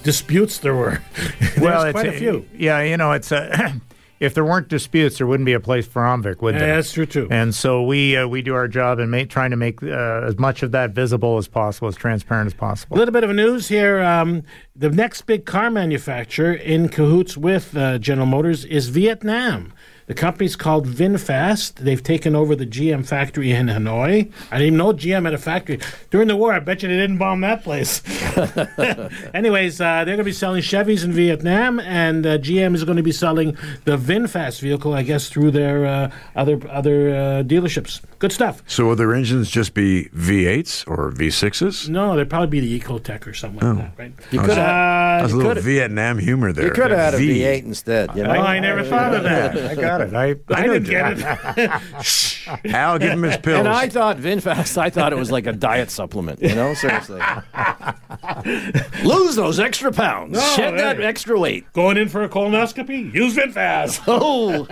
disputes 0.03 0.57
there 0.57 0.75
were. 0.75 1.01
There 1.57 1.63
well, 1.65 1.85
was 1.85 1.85
it's 1.85 2.01
quite 2.01 2.15
a 2.15 2.19
few. 2.19 2.45
Yeah, 2.55 2.81
you 2.81 2.97
know, 2.97 3.11
it's 3.13 3.31
a. 3.31 3.73
if 4.19 4.33
there 4.35 4.45
weren't 4.45 4.67
disputes, 4.67 5.17
there 5.17 5.25
wouldn't 5.25 5.45
be 5.45 5.53
a 5.53 5.59
place 5.59 5.87
for 5.87 6.03
OMVIC, 6.03 6.41
would 6.41 6.53
Yeah, 6.53 6.59
there? 6.59 6.75
that's 6.75 6.91
true 6.91 7.05
too. 7.07 7.27
And 7.31 7.53
so 7.53 7.83
we 7.83 8.15
uh, 8.15 8.27
we 8.27 8.41
do 8.43 8.53
our 8.53 8.67
job 8.67 8.99
in 8.99 9.09
ma- 9.09 9.23
trying 9.27 9.51
to 9.51 9.57
make 9.57 9.81
uh, 9.81 10.21
as 10.23 10.37
much 10.37 10.61
of 10.63 10.71
that 10.71 10.91
visible 10.91 11.37
as 11.37 11.47
possible, 11.47 11.87
as 11.87 11.95
transparent 11.95 12.47
as 12.47 12.53
possible. 12.53 12.95
A 12.95 12.99
little 12.99 13.11
bit 13.11 13.23
of 13.23 13.31
news 13.31 13.67
here. 13.67 14.01
Um, 14.01 14.43
the 14.75 14.89
next 14.89 15.23
big 15.23 15.45
car 15.45 15.69
manufacturer 15.71 16.53
in 16.53 16.89
cahoots 16.89 17.37
with 17.37 17.75
uh, 17.75 17.97
General 17.97 18.27
Motors 18.27 18.65
is 18.65 18.89
Vietnam. 18.89 19.73
The 20.07 20.13
company's 20.13 20.55
called 20.55 20.87
VinFast. 20.87 21.75
They've 21.75 22.01
taken 22.01 22.33
over 22.33 22.55
the 22.55 22.65
GM 22.65 23.05
factory 23.05 23.51
in 23.51 23.67
Hanoi. 23.67 24.31
I 24.51 24.57
didn't 24.57 24.67
even 24.67 24.77
know 24.77 24.93
GM 24.93 25.25
had 25.25 25.33
a 25.33 25.37
factory 25.37 25.79
during 26.11 26.29
the 26.29 26.35
war. 26.37 26.53
I 26.53 26.59
bet 26.59 26.81
you 26.81 26.87
they 26.87 26.95
didn't 26.95 27.17
bomb 27.17 27.41
that 27.41 27.61
place. 27.61 28.01
Anyways, 29.33 29.81
uh, 29.81 30.05
they're 30.05 30.15
going 30.15 30.19
to 30.19 30.23
be 30.23 30.31
selling 30.31 30.61
Chevys 30.61 31.03
in 31.03 31.11
Vietnam, 31.11 31.81
and 31.81 32.25
uh, 32.25 32.37
GM 32.37 32.73
is 32.73 32.85
going 32.85 32.95
to 32.95 33.03
be 33.03 33.11
selling 33.11 33.57
the 33.83 33.97
VinFast 33.97 34.61
vehicle, 34.61 34.93
I 34.93 35.03
guess, 35.03 35.27
through 35.27 35.51
their 35.51 35.85
uh, 35.85 36.11
other 36.35 36.59
other 36.69 37.09
uh, 37.09 37.43
dealerships. 37.43 38.01
Good 38.19 38.31
stuff. 38.31 38.63
So 38.65 38.85
will 38.85 38.95
their 38.95 39.13
engines 39.13 39.49
just 39.49 39.73
be 39.73 40.05
V8s 40.05 40.87
or 40.87 41.11
V6s? 41.11 41.89
No, 41.89 42.15
they'd 42.15 42.29
probably 42.29 42.47
be 42.47 42.59
the 42.61 42.79
Ecotec 42.79 43.27
or 43.27 43.33
something 43.33 43.59
like 43.59 43.77
that, 43.77 43.99
right? 43.99 44.13
You 44.31 44.39
could 44.39 44.57
have. 44.57 45.21
That's 45.21 45.33
a 45.33 45.35
little 45.35 45.61
Vietnam 45.61 46.17
humor 46.17 46.53
there. 46.53 46.65
You 46.65 46.71
could 46.71 46.91
have 46.91 47.13
had 47.13 47.13
a 47.13 47.17
V8 47.17 47.63
instead. 47.65 48.15
You 48.15 48.23
know? 48.23 48.29
Oh, 48.29 48.41
I 48.41 48.59
never 48.59 48.83
thought 48.83 49.13
of 49.13 49.23
that. 49.23 49.57
I 49.71 49.75
got 49.75 49.96
it. 50.01 50.13
I, 50.13 50.35
I 50.49 50.65
know 50.65 50.79
didn't 50.79 50.89
get 50.89 51.57
it. 51.57 51.71
Al, 52.65 52.99
give 52.99 53.11
him 53.11 53.23
his 53.23 53.37
pills. 53.37 53.59
And 53.59 53.67
I 53.67 53.89
thought 53.89 54.17
VinFast, 54.17 54.77
I 54.77 54.89
thought 54.89 55.11
it 55.11 55.17
was 55.17 55.31
like 55.31 55.47
a 55.47 55.53
diet 55.53 55.91
supplement. 55.91 56.41
You 56.41 56.55
know, 56.55 56.73
seriously. 56.73 57.21
Lose 59.03 59.35
those 59.35 59.59
extra 59.59 59.91
pounds. 59.91 60.33
No, 60.33 60.39
Shed 60.55 60.77
that 60.77 61.01
extra 61.01 61.39
weight. 61.39 61.71
Going 61.73 61.97
in 61.97 62.09
for 62.09 62.23
a 62.23 62.29
colonoscopy? 62.29 63.13
Use 63.13 63.35
VinFast. 63.35 64.03
Oh, 64.07 64.65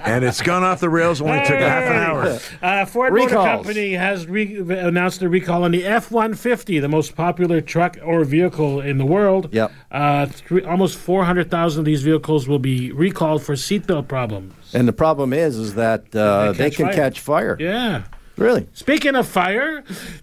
and 0.00 0.24
it's 0.24 0.40
gone 0.40 0.62
off 0.62 0.80
the 0.80 0.88
rails. 0.88 1.20
Only 1.20 1.40
took 1.40 1.58
a 1.58 1.68
half 1.68 1.90
an 1.90 1.96
hour. 1.96 2.38
Uh, 2.62 2.86
Ford 2.86 3.12
Motor 3.12 3.34
Company 3.34 3.92
has 3.94 4.26
re- 4.26 4.58
announced 4.58 5.22
a 5.22 5.28
recall 5.28 5.64
on 5.64 5.70
the 5.72 5.84
F-150, 5.84 6.80
the 6.80 6.88
most 6.88 7.16
popular 7.16 7.60
truck 7.60 7.98
or 8.04 8.24
vehicle 8.24 8.80
in 8.80 8.98
the 8.98 9.06
world. 9.06 9.48
Yep. 9.52 9.72
Uh, 9.90 10.26
three, 10.26 10.62
almost 10.64 10.98
400,000 10.98 11.80
of 11.80 11.84
these 11.84 12.02
vehicles 12.02 12.48
will 12.48 12.58
be 12.58 12.92
recalled 12.92 13.42
for 13.42 13.54
seatbelt 13.54 14.08
problems. 14.08 14.41
And 14.74 14.86
the 14.88 14.92
problem 14.92 15.32
is, 15.32 15.56
is 15.56 15.74
that 15.74 16.14
uh, 16.14 16.52
They 16.52 16.64
they 16.64 16.70
can 16.70 16.86
fire. 16.86 16.94
catch 16.94 17.20
fire. 17.20 17.56
Yeah. 17.60 18.02
Really. 18.36 18.66
Speaking 18.72 19.14
of 19.14 19.28
fire, 19.28 19.82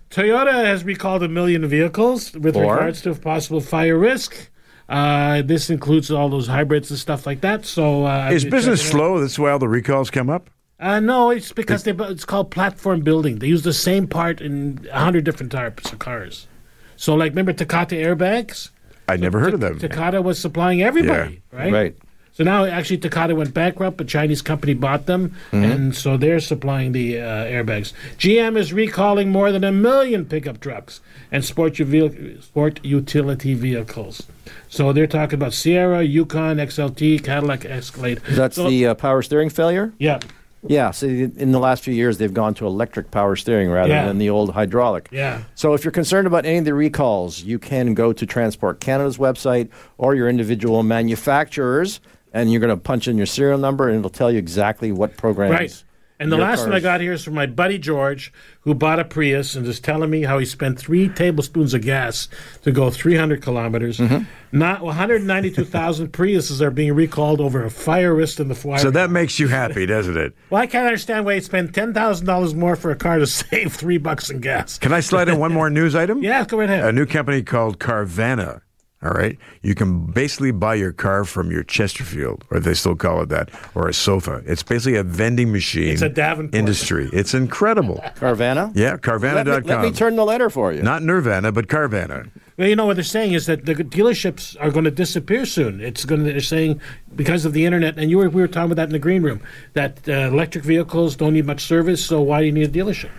Toyota 0.09 0.51
has 0.65 0.83
recalled 0.83 1.21
a 1.23 1.27
million 1.27 1.65
vehicles 1.67 2.33
with 2.33 2.55
Or? 2.55 2.73
regards 2.73 3.01
to 3.03 3.13
possible 3.13 3.61
fire 3.61 3.97
risk. 3.97 4.49
Uh, 4.89 5.43
this 5.43 5.69
includes 5.69 6.09
all 6.09 6.29
those 6.29 6.47
hybrids 6.47 6.89
and 6.89 6.99
stuff 6.99 7.27
like 7.27 7.41
that. 7.41 7.65
So, 7.65 8.05
uh, 8.07 8.29
Is 8.31 8.43
business 8.45 8.79
checking 8.81 8.97
it. 8.97 8.99
slow? 8.99 9.19
That's 9.19 9.37
why 9.37 9.51
all 9.51 9.59
the 9.59 9.67
recalls 9.69 10.09
come 10.09 10.29
up. 10.29 10.49
Uh, 10.79 10.99
no, 10.99 11.29
it's 11.29 11.51
because 11.51 11.83
they, 11.83 11.91
it's 11.91 12.25
called 12.25 12.49
platform 12.49 13.01
building. 13.01 13.37
They 13.39 13.47
use 13.47 13.61
the 13.63 13.73
same 13.73 14.07
part 14.07 14.41
in 14.41 14.87
a 14.91 14.99
hundred 14.99 15.25
different 15.25 15.51
types 15.51 15.91
of 15.93 15.99
cars. 15.99 16.47
So, 16.95 17.13
like, 17.13 17.31
remember 17.33 17.53
Takata 17.53 17.95
airbags? 17.95 18.69
I 19.07 19.17
never 19.17 19.39
heard 19.39 19.53
of 19.53 19.59
them. 19.59 19.77
Takata 19.77 20.21
was 20.21 20.39
supplying 20.39 20.81
everybody, 20.81 21.41
right? 21.51 21.71
Right. 21.71 21.95
So 22.39 22.45
now, 22.45 22.63
actually, 22.63 22.99
Takata 22.99 23.35
went 23.35 23.53
bankrupt. 23.53 23.99
A 23.99 24.05
Chinese 24.05 24.41
company 24.41 24.73
bought 24.73 25.07
them, 25.07 25.35
and 25.51 25.93
so 25.93 26.15
they're 26.15 26.39
supplying 26.39 26.93
the 26.93 27.19
uh, 27.19 27.23
airbags. 27.43 27.91
GM 28.17 28.55
is 28.57 28.71
recalling 28.71 29.27
more 29.29 29.51
than 29.51 29.65
a 29.65 29.73
million 29.73 30.23
pickup 30.23 30.61
trucks 30.61 31.01
and 31.33 31.43
sport, 31.43 31.73
uvi- 31.73 32.41
sport 32.41 32.79
utility 32.81 33.55
vehicles. 33.55 34.23
So 34.69 34.93
they're 34.93 35.05
talking 35.05 35.33
about 35.33 35.51
Sierra, 35.51 36.01
Yukon, 36.01 36.55
XLT, 36.59 37.21
Cadillac 37.25 37.65
Escalade. 37.65 38.21
That's 38.29 38.55
So- 38.55 38.69
the 38.69 38.87
uh, 38.87 38.93
power 38.93 39.21
steering 39.21 39.49
failure? 39.49 39.91
yeah, 39.99 40.19
Yeah. 40.65 40.91
So 40.91 41.07
in 41.07 41.51
the 41.51 41.59
last 41.59 41.83
few 41.83 41.93
years, 41.93 42.19
they've 42.19 42.33
gone 42.33 42.53
to 42.53 42.65
electric 42.65 43.11
power 43.11 43.35
steering 43.35 43.69
rather 43.69 43.89
Yeah. 43.89 44.05
than 44.07 44.17
the 44.17 44.29
old 44.29 44.51
hydraulic. 44.53 45.09
yeah. 45.11 45.39
So 45.55 45.73
if 45.73 45.83
you're 45.83 45.91
concerned 45.91 46.25
about 46.25 46.45
any 46.45 46.59
of 46.59 46.65
the 46.65 46.73
recalls, 46.73 47.43
you 47.43 47.59
can 47.59 47.93
go 47.95 48.13
to 48.13 48.25
Transport 48.25 48.79
Canada's 48.79 49.17
website 49.17 49.67
or 49.97 50.15
your 50.15 50.29
individual 50.29 50.83
manufacturers, 50.83 51.99
and 52.33 52.51
you're 52.51 52.61
going 52.61 52.69
to 52.69 52.77
punch 52.77 53.07
in 53.07 53.17
your 53.17 53.25
serial 53.25 53.57
number, 53.57 53.87
and 53.87 53.99
it'll 53.99 54.09
tell 54.09 54.31
you 54.31 54.39
exactly 54.39 54.91
what 54.91 55.17
program. 55.17 55.51
Right. 55.51 55.83
And 56.21 56.29
the 56.29 56.35
your 56.35 56.45
last 56.45 56.63
one 56.63 56.73
I 56.73 56.81
got 56.81 56.99
here 56.99 57.13
is 57.13 57.23
from 57.23 57.35
my 57.35 57.45
buddy 57.45 57.77
George, 57.77 58.33
who 58.61 58.73
bought 58.73 58.99
a 58.99 59.05
Prius 59.05 59.55
and 59.55 59.65
is 59.65 59.79
telling 59.79 60.09
me 60.09 60.23
how 60.23 60.37
he 60.37 60.45
spent 60.45 60.77
three 60.77 61.07
tablespoons 61.07 61.73
of 61.73 61.81
gas 61.81 62.27
to 62.63 62.73
go 62.73 62.89
300 62.89 63.41
kilometers. 63.41 63.99
Mm-hmm. 63.99 64.25
Not 64.51 64.81
192,000 64.81 66.07
Priuses 66.11 66.59
are 66.59 66.71
being 66.71 66.93
recalled 66.93 67.39
over 67.39 67.63
a 67.63 67.71
fire 67.71 68.13
risk 68.13 68.41
in 68.41 68.49
the 68.49 68.55
fire. 68.55 68.79
So 68.79 68.91
that 68.91 69.09
makes 69.09 69.39
you 69.39 69.47
happy, 69.47 69.85
doesn't 69.85 70.17
it? 70.17 70.35
well, 70.49 70.61
I 70.61 70.67
can't 70.67 70.85
understand 70.85 71.25
why 71.25 71.35
he 71.35 71.41
spent 71.41 71.73
ten 71.73 71.93
thousand 71.93 72.25
dollars 72.25 72.53
more 72.53 72.75
for 72.75 72.91
a 72.91 72.97
car 72.97 73.19
to 73.19 73.27
save 73.27 73.73
three 73.73 73.97
bucks 73.97 74.29
in 74.29 74.41
gas. 74.41 74.77
Can 74.77 74.91
I 74.91 74.99
slide 74.99 75.29
in 75.29 75.39
one 75.39 75.53
more 75.53 75.69
news 75.69 75.95
item? 75.95 76.21
Yeah, 76.21 76.43
go 76.43 76.57
right 76.57 76.69
ahead. 76.69 76.83
A 76.83 76.91
new 76.91 77.05
company 77.05 77.43
called 77.43 77.79
Carvana. 77.79 78.61
All 79.01 79.11
right. 79.11 79.37
You 79.61 79.75
can 79.75 80.07
basically 80.07 80.51
buy 80.51 80.75
your 80.75 80.91
car 80.91 81.23
from 81.23 81.51
your 81.51 81.63
Chesterfield, 81.63 82.43
or 82.51 82.59
they 82.59 82.73
still 82.73 82.97
call 82.97 83.21
it 83.21 83.29
that, 83.29 83.49
or 83.73 83.87
a 83.87 83.93
sofa. 83.93 84.43
It's 84.45 84.61
basically 84.61 84.97
a 84.97 85.03
vending 85.03 85.53
machine 85.53 85.93
It's 85.93 86.01
a 86.01 86.09
Davenport. 86.09 86.53
industry. 86.53 87.09
It's 87.13 87.33
incredible. 87.33 88.03
Carvana? 88.15 88.73
Yeah, 88.75 88.91
Let 88.91 89.01
Carvana.com. 89.01 89.61
me, 89.63 89.67
let 89.69 89.81
me 89.83 89.91
turn 89.93 90.17
the 90.17 90.25
letter 90.25 90.49
for 90.49 90.73
you. 90.73 90.81
Not 90.81 91.01
Nirvana, 91.01 91.53
but 91.53 91.67
Carvana. 91.67 92.29
Well, 92.57 92.67
you 92.67 92.75
know 92.75 92.85
what 92.85 92.95
they're 92.97 93.05
saying 93.05 93.31
is 93.31 93.45
that 93.45 93.65
the 93.65 93.73
dealerships 93.73 94.57
are 94.59 94.69
going 94.69 94.83
to 94.83 94.91
disappear 94.91 95.45
soon. 95.45 95.79
It's 95.79 96.03
going. 96.03 96.25
To, 96.25 96.31
they're 96.33 96.41
saying 96.41 96.81
because 97.15 97.45
of 97.45 97.53
the 97.53 97.65
internet, 97.65 97.97
and 97.97 98.11
you 98.11 98.17
were 98.17 98.27
we 98.29 98.41
were 98.41 98.49
talking 98.49 98.65
about 98.69 98.75
that 98.81 98.89
in 98.89 98.91
the 98.91 98.99
green 98.99 99.21
room 99.23 99.39
that 99.75 99.99
uh, 100.09 100.11
electric 100.11 100.65
vehicles 100.65 101.15
don't 101.15 101.31
need 101.35 101.45
much 101.45 101.61
service. 101.61 102.05
So 102.05 102.19
why 102.21 102.41
do 102.41 102.47
you 102.47 102.51
need 102.51 102.67
a 102.67 102.67
dealership? 102.83 103.11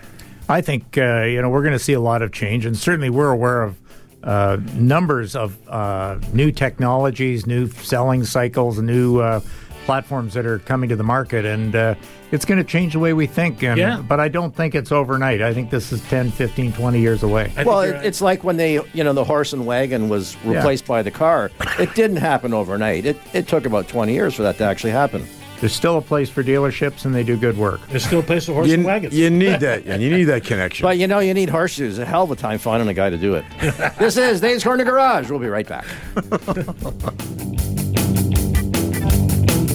I 0.47 0.61
think 0.61 0.95
uh, 0.95 1.23
you 1.23 1.41
know 1.41 1.49
we're 1.49 1.63
going 1.63 1.73
to 1.73 1.79
see 1.79 1.93
a 1.93 1.99
lot 1.99 2.21
of 2.21 2.31
change, 2.31 2.67
and 2.67 2.77
certainly 2.77 3.09
we're 3.09 3.31
aware 3.31 3.63
of 3.63 3.79
uh, 4.23 4.57
numbers 4.75 5.35
of 5.35 5.57
uh, 5.67 6.19
new 6.33 6.51
technologies, 6.51 7.45
new 7.47 7.67
selling 7.67 8.23
cycles, 8.23 8.79
new 8.79 9.19
uh, 9.19 9.39
platforms 9.85 10.33
that 10.33 10.45
are 10.45 10.59
coming 10.59 10.89
to 10.89 10.95
the 10.95 11.03
market, 11.03 11.45
and 11.45 11.75
uh, 11.75 11.95
it's 12.31 12.45
going 12.45 12.57
to 12.57 12.63
change 12.63 12.93
the 12.93 12.99
way 12.99 13.13
we 13.13 13.25
think. 13.25 13.63
And, 13.63 13.77
Yeah. 13.77 14.01
But 14.01 14.19
I 14.19 14.27
don't 14.27 14.55
think 14.55 14.75
it's 14.75 14.91
overnight. 14.91 15.41
I 15.41 15.53
think 15.53 15.69
this 15.69 15.91
is 15.91 16.01
10, 16.09 16.31
15, 16.31 16.73
20 16.73 16.99
years 16.99 17.23
away. 17.23 17.51
I 17.57 17.63
well, 17.63 17.81
it, 17.81 18.05
it's 18.05 18.21
like 18.21 18.43
when 18.43 18.57
they, 18.57 18.73
you 18.93 19.03
know, 19.03 19.13
the 19.13 19.23
horse 19.23 19.53
and 19.53 19.65
wagon 19.65 20.07
was 20.07 20.37
replaced 20.45 20.85
by 20.85 21.01
the 21.01 21.11
car. 21.11 21.51
It 21.79 21.93
didn't 21.95 22.17
happen 22.17 22.53
overnight. 22.53 23.05
It, 23.05 23.17
it 23.33 23.47
took 23.47 23.65
about 23.65 23.87
20 23.87 24.13
years 24.13 24.35
for 24.35 24.43
that 24.43 24.57
to 24.59 24.63
actually 24.63 24.91
happen. 24.91 25.27
There's 25.61 25.73
still 25.73 25.97
a 25.99 26.01
place 26.01 26.27
for 26.27 26.43
dealerships, 26.43 27.05
and 27.05 27.13
they 27.13 27.23
do 27.23 27.37
good 27.37 27.55
work. 27.55 27.79
there's 27.89 28.03
still 28.03 28.19
a 28.19 28.23
place 28.23 28.47
for 28.47 28.53
horse 28.53 28.67
You, 28.67 28.73
and 28.73 28.83
wagons. 28.83 29.13
you 29.13 29.29
need 29.29 29.59
that. 29.59 29.85
And 29.85 30.01
you 30.03 30.09
need 30.09 30.23
that 30.25 30.43
connection. 30.43 30.83
But 30.83 30.97
you 30.97 31.05
know, 31.07 31.19
you 31.19 31.35
need 31.35 31.49
horseshoes. 31.49 31.99
A 31.99 32.05
hell 32.05 32.23
of 32.23 32.31
a 32.31 32.35
time 32.35 32.57
finding 32.57 32.89
a 32.89 32.93
guy 32.95 33.11
to 33.11 33.17
do 33.17 33.35
it. 33.35 33.45
this 33.99 34.17
is 34.17 34.41
Dave's 34.41 34.63
Corner 34.63 34.83
Garage. 34.83 35.29
We'll 35.29 35.37
be 35.39 35.47
right 35.47 35.67
back. 35.67 35.85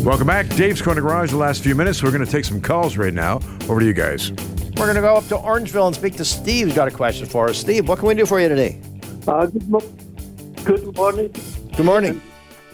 Welcome 0.04 0.26
back. 0.26 0.48
Dave's 0.50 0.82
Corner 0.82 1.00
Garage, 1.00 1.30
the 1.30 1.36
last 1.36 1.62
few 1.62 1.74
minutes. 1.74 2.02
We're 2.02 2.10
going 2.12 2.24
to 2.24 2.30
take 2.30 2.44
some 2.44 2.60
calls 2.60 2.96
right 2.96 3.14
now. 3.14 3.36
Over 3.68 3.80
to 3.80 3.86
you 3.86 3.92
guys. 3.92 4.30
We're 4.32 4.86
going 4.86 4.94
to 4.96 5.00
go 5.00 5.16
up 5.16 5.26
to 5.28 5.36
Orangeville 5.36 5.86
and 5.86 5.94
speak 5.96 6.16
to 6.16 6.24
Steve. 6.24 6.66
Who's 6.66 6.74
got 6.76 6.88
a 6.88 6.92
question 6.92 7.26
for 7.26 7.48
us. 7.48 7.58
Steve, 7.58 7.88
what 7.88 7.98
can 7.98 8.08
we 8.08 8.14
do 8.14 8.26
for 8.26 8.40
you 8.40 8.48
today? 8.48 8.80
Uh, 9.26 9.46
good, 9.46 9.68
mo- 9.68 9.80
good 10.64 10.96
morning, 10.96 11.32
Good 11.76 11.86
morning. 11.86 12.20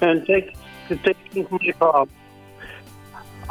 and 0.01 0.27
thanks 0.27 0.59
for 0.88 0.96
taking 0.96 1.46
my 1.51 1.72
call. 1.79 2.09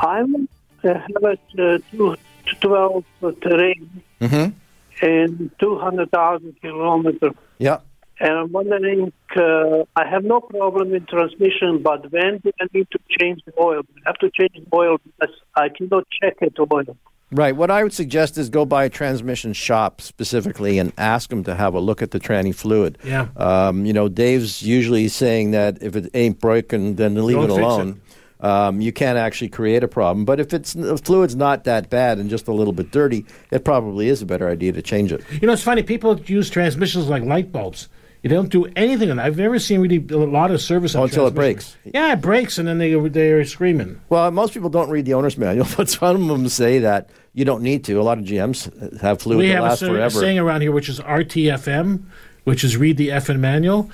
I'm 0.01 0.47
uh, 0.83 0.93
have 0.95 1.23
a 1.23 1.37
uh, 1.61 1.77
two, 1.91 2.15
12 2.59 3.03
terrain 3.41 4.03
Mm-hmm. 4.19 5.05
and 5.05 5.51
200,000 5.59 6.55
kilometers. 6.61 7.33
Yeah. 7.57 7.79
And 8.19 8.33
I'm 8.33 8.51
wondering, 8.51 9.11
uh, 9.35 9.83
I 9.95 10.07
have 10.07 10.23
no 10.23 10.41
problem 10.41 10.93
in 10.93 11.07
transmission, 11.07 11.81
but 11.81 12.11
when 12.11 12.37
do 12.37 12.51
I 12.61 12.65
need 12.71 12.87
to 12.91 12.99
change 13.19 13.41
the 13.45 13.53
oil? 13.59 13.81
I 14.05 14.09
have 14.09 14.19
to 14.19 14.29
change 14.29 14.53
the 14.63 14.75
oil 14.75 14.97
because 15.03 15.35
I 15.55 15.69
cannot 15.69 16.05
check 16.21 16.35
it 16.41 16.53
oil. 16.59 16.95
Right. 17.31 17.55
What 17.55 17.71
I 17.71 17.81
would 17.81 17.93
suggest 17.93 18.37
is 18.37 18.49
go 18.49 18.65
by 18.65 18.83
a 18.83 18.89
transmission 18.89 19.53
shop 19.53 20.01
specifically 20.01 20.77
and 20.77 20.91
ask 20.97 21.29
them 21.29 21.43
to 21.45 21.55
have 21.55 21.73
a 21.73 21.79
look 21.79 22.01
at 22.01 22.11
the 22.11 22.19
tranny 22.19 22.53
fluid. 22.53 22.97
Yeah. 23.03 23.29
Um, 23.37 23.85
you 23.85 23.93
know, 23.93 24.07
Dave's 24.09 24.61
usually 24.61 25.07
saying 25.07 25.51
that 25.51 25.81
if 25.81 25.95
it 25.95 26.11
ain't 26.13 26.39
broken, 26.39 26.97
then 26.97 27.15
leave 27.25 27.37
Don't 27.37 27.49
it 27.49 27.55
fix 27.55 27.97
it. 27.97 28.10
Um, 28.41 28.81
you 28.81 28.91
can't 28.91 29.17
actually 29.17 29.49
create 29.49 29.83
a 29.83 29.87
problem. 29.87 30.25
But 30.25 30.39
if 30.39 30.53
it's 30.53 30.73
the 30.73 30.97
fluid's 30.97 31.35
not 31.35 31.63
that 31.65 31.89
bad 31.89 32.17
and 32.17 32.29
just 32.29 32.47
a 32.47 32.53
little 32.53 32.73
bit 32.73 32.91
dirty, 32.91 33.25
it 33.51 33.63
probably 33.63 34.07
is 34.09 34.21
a 34.21 34.25
better 34.25 34.49
idea 34.49 34.71
to 34.71 34.81
change 34.81 35.11
it. 35.11 35.23
You 35.41 35.45
know, 35.47 35.53
it's 35.53 35.61
funny. 35.63 35.83
People 35.83 36.19
use 36.21 36.49
transmissions 36.49 37.07
like 37.07 37.23
light 37.23 37.51
bulbs. 37.51 37.87
You 38.23 38.29
don't 38.29 38.49
do 38.49 38.65
anything 38.75 39.09
on 39.09 39.17
it. 39.17 39.23
I've 39.23 39.37
never 39.37 39.57
seen 39.57 39.79
really 39.81 39.97
a 40.11 40.17
lot 40.17 40.51
of 40.51 40.61
service 40.61 40.93
Oh, 40.95 41.03
until 41.05 41.25
it 41.25 41.33
breaks. 41.33 41.75
Yeah, 41.85 42.13
it 42.13 42.21
breaks, 42.21 42.59
and 42.59 42.67
then 42.67 42.77
they 42.77 42.93
they're 43.09 43.43
screaming. 43.45 43.99
Well, 44.09 44.29
most 44.29 44.53
people 44.53 44.69
don't 44.69 44.91
read 44.91 45.05
the 45.05 45.15
owner's 45.15 45.37
manual, 45.39 45.65
but 45.77 45.89
some 45.89 46.21
of 46.21 46.27
them 46.27 46.47
say 46.47 46.77
that 46.79 47.09
you 47.33 47.45
don't 47.45 47.63
need 47.63 47.83
to. 47.85 47.99
A 47.99 48.03
lot 48.03 48.19
of 48.19 48.25
GMs 48.25 48.99
have 49.01 49.21
fluid 49.21 49.39
we 49.39 49.47
that 49.47 49.53
have 49.55 49.63
a 49.63 49.67
lasts 49.69 49.79
say- 49.79 49.87
forever. 49.87 50.19
saying 50.19 50.37
around 50.37 50.61
here, 50.61 50.71
which 50.71 50.87
is 50.87 50.99
RTFM, 50.99 52.03
which 52.43 52.63
is 52.63 52.77
read 52.77 52.97
the 52.97 53.09
effing 53.09 53.39
manual. 53.39 53.89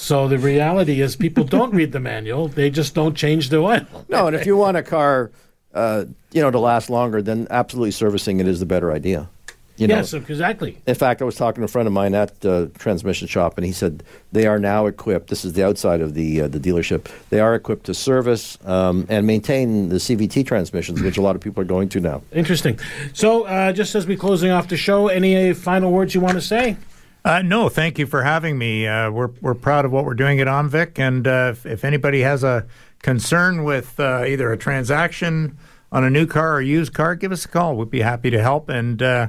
So 0.00 0.28
the 0.28 0.38
reality 0.38 1.02
is, 1.02 1.14
people 1.14 1.44
don't 1.44 1.74
read 1.74 1.92
the 1.92 2.00
manual; 2.00 2.48
they 2.48 2.70
just 2.70 2.94
don't 2.94 3.14
change 3.14 3.50
the 3.50 3.58
oil. 3.58 3.84
No, 4.08 4.28
and 4.28 4.34
if 4.34 4.46
you 4.46 4.56
want 4.56 4.78
a 4.78 4.82
car, 4.82 5.30
uh, 5.74 6.06
you 6.32 6.40
know, 6.40 6.50
to 6.50 6.58
last 6.58 6.88
longer, 6.88 7.20
then 7.20 7.46
absolutely 7.50 7.90
servicing 7.90 8.40
it 8.40 8.48
is 8.48 8.60
the 8.60 8.66
better 8.66 8.92
idea. 8.92 9.28
You 9.76 9.88
know, 9.88 9.96
yes, 9.96 10.14
exactly. 10.14 10.78
In 10.86 10.94
fact, 10.94 11.20
I 11.20 11.26
was 11.26 11.36
talking 11.36 11.60
to 11.60 11.66
a 11.66 11.68
friend 11.68 11.86
of 11.86 11.92
mine 11.92 12.14
at 12.14 12.44
uh, 12.44 12.66
transmission 12.78 13.28
shop, 13.28 13.58
and 13.58 13.66
he 13.66 13.72
said 13.72 14.02
they 14.32 14.46
are 14.46 14.58
now 14.58 14.86
equipped. 14.86 15.28
This 15.28 15.44
is 15.44 15.52
the 15.52 15.64
outside 15.64 16.00
of 16.00 16.14
the 16.14 16.42
uh, 16.42 16.48
the 16.48 16.58
dealership. 16.58 17.10
They 17.28 17.40
are 17.40 17.54
equipped 17.54 17.84
to 17.84 17.94
service 17.94 18.56
um, 18.64 19.06
and 19.10 19.26
maintain 19.26 19.90
the 19.90 19.96
CVT 19.96 20.46
transmissions, 20.46 21.02
which 21.02 21.18
a 21.18 21.22
lot 21.22 21.36
of 21.36 21.42
people 21.42 21.60
are 21.60 21.66
going 21.66 21.90
to 21.90 22.00
now. 22.00 22.22
Interesting. 22.32 22.78
So, 23.12 23.44
uh, 23.44 23.72
just 23.72 23.94
as 23.94 24.06
we're 24.06 24.16
closing 24.16 24.50
off 24.50 24.68
the 24.68 24.78
show, 24.78 25.08
any 25.08 25.52
final 25.52 25.92
words 25.92 26.14
you 26.14 26.22
want 26.22 26.36
to 26.36 26.42
say? 26.42 26.78
Uh, 27.24 27.42
no, 27.42 27.68
thank 27.68 27.98
you 27.98 28.06
for 28.06 28.22
having 28.22 28.56
me. 28.56 28.86
Uh, 28.86 29.10
we're 29.10 29.30
we're 29.40 29.54
proud 29.54 29.84
of 29.84 29.92
what 29.92 30.04
we're 30.04 30.14
doing 30.14 30.40
at 30.40 30.46
OMVIC, 30.46 30.98
and 30.98 31.26
uh, 31.26 31.48
if, 31.52 31.66
if 31.66 31.84
anybody 31.84 32.20
has 32.20 32.42
a 32.42 32.66
concern 33.02 33.64
with 33.64 33.98
uh, 34.00 34.24
either 34.26 34.50
a 34.52 34.56
transaction 34.56 35.56
on 35.92 36.04
a 36.04 36.10
new 36.10 36.26
car 36.26 36.54
or 36.54 36.60
used 36.62 36.94
car, 36.94 37.14
give 37.14 37.32
us 37.32 37.44
a 37.44 37.48
call. 37.48 37.76
We'd 37.76 37.90
be 37.90 38.00
happy 38.00 38.30
to 38.30 38.40
help, 38.40 38.70
and 38.70 39.02
uh, 39.02 39.28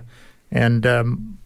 and 0.51 0.85
um, 0.85 1.37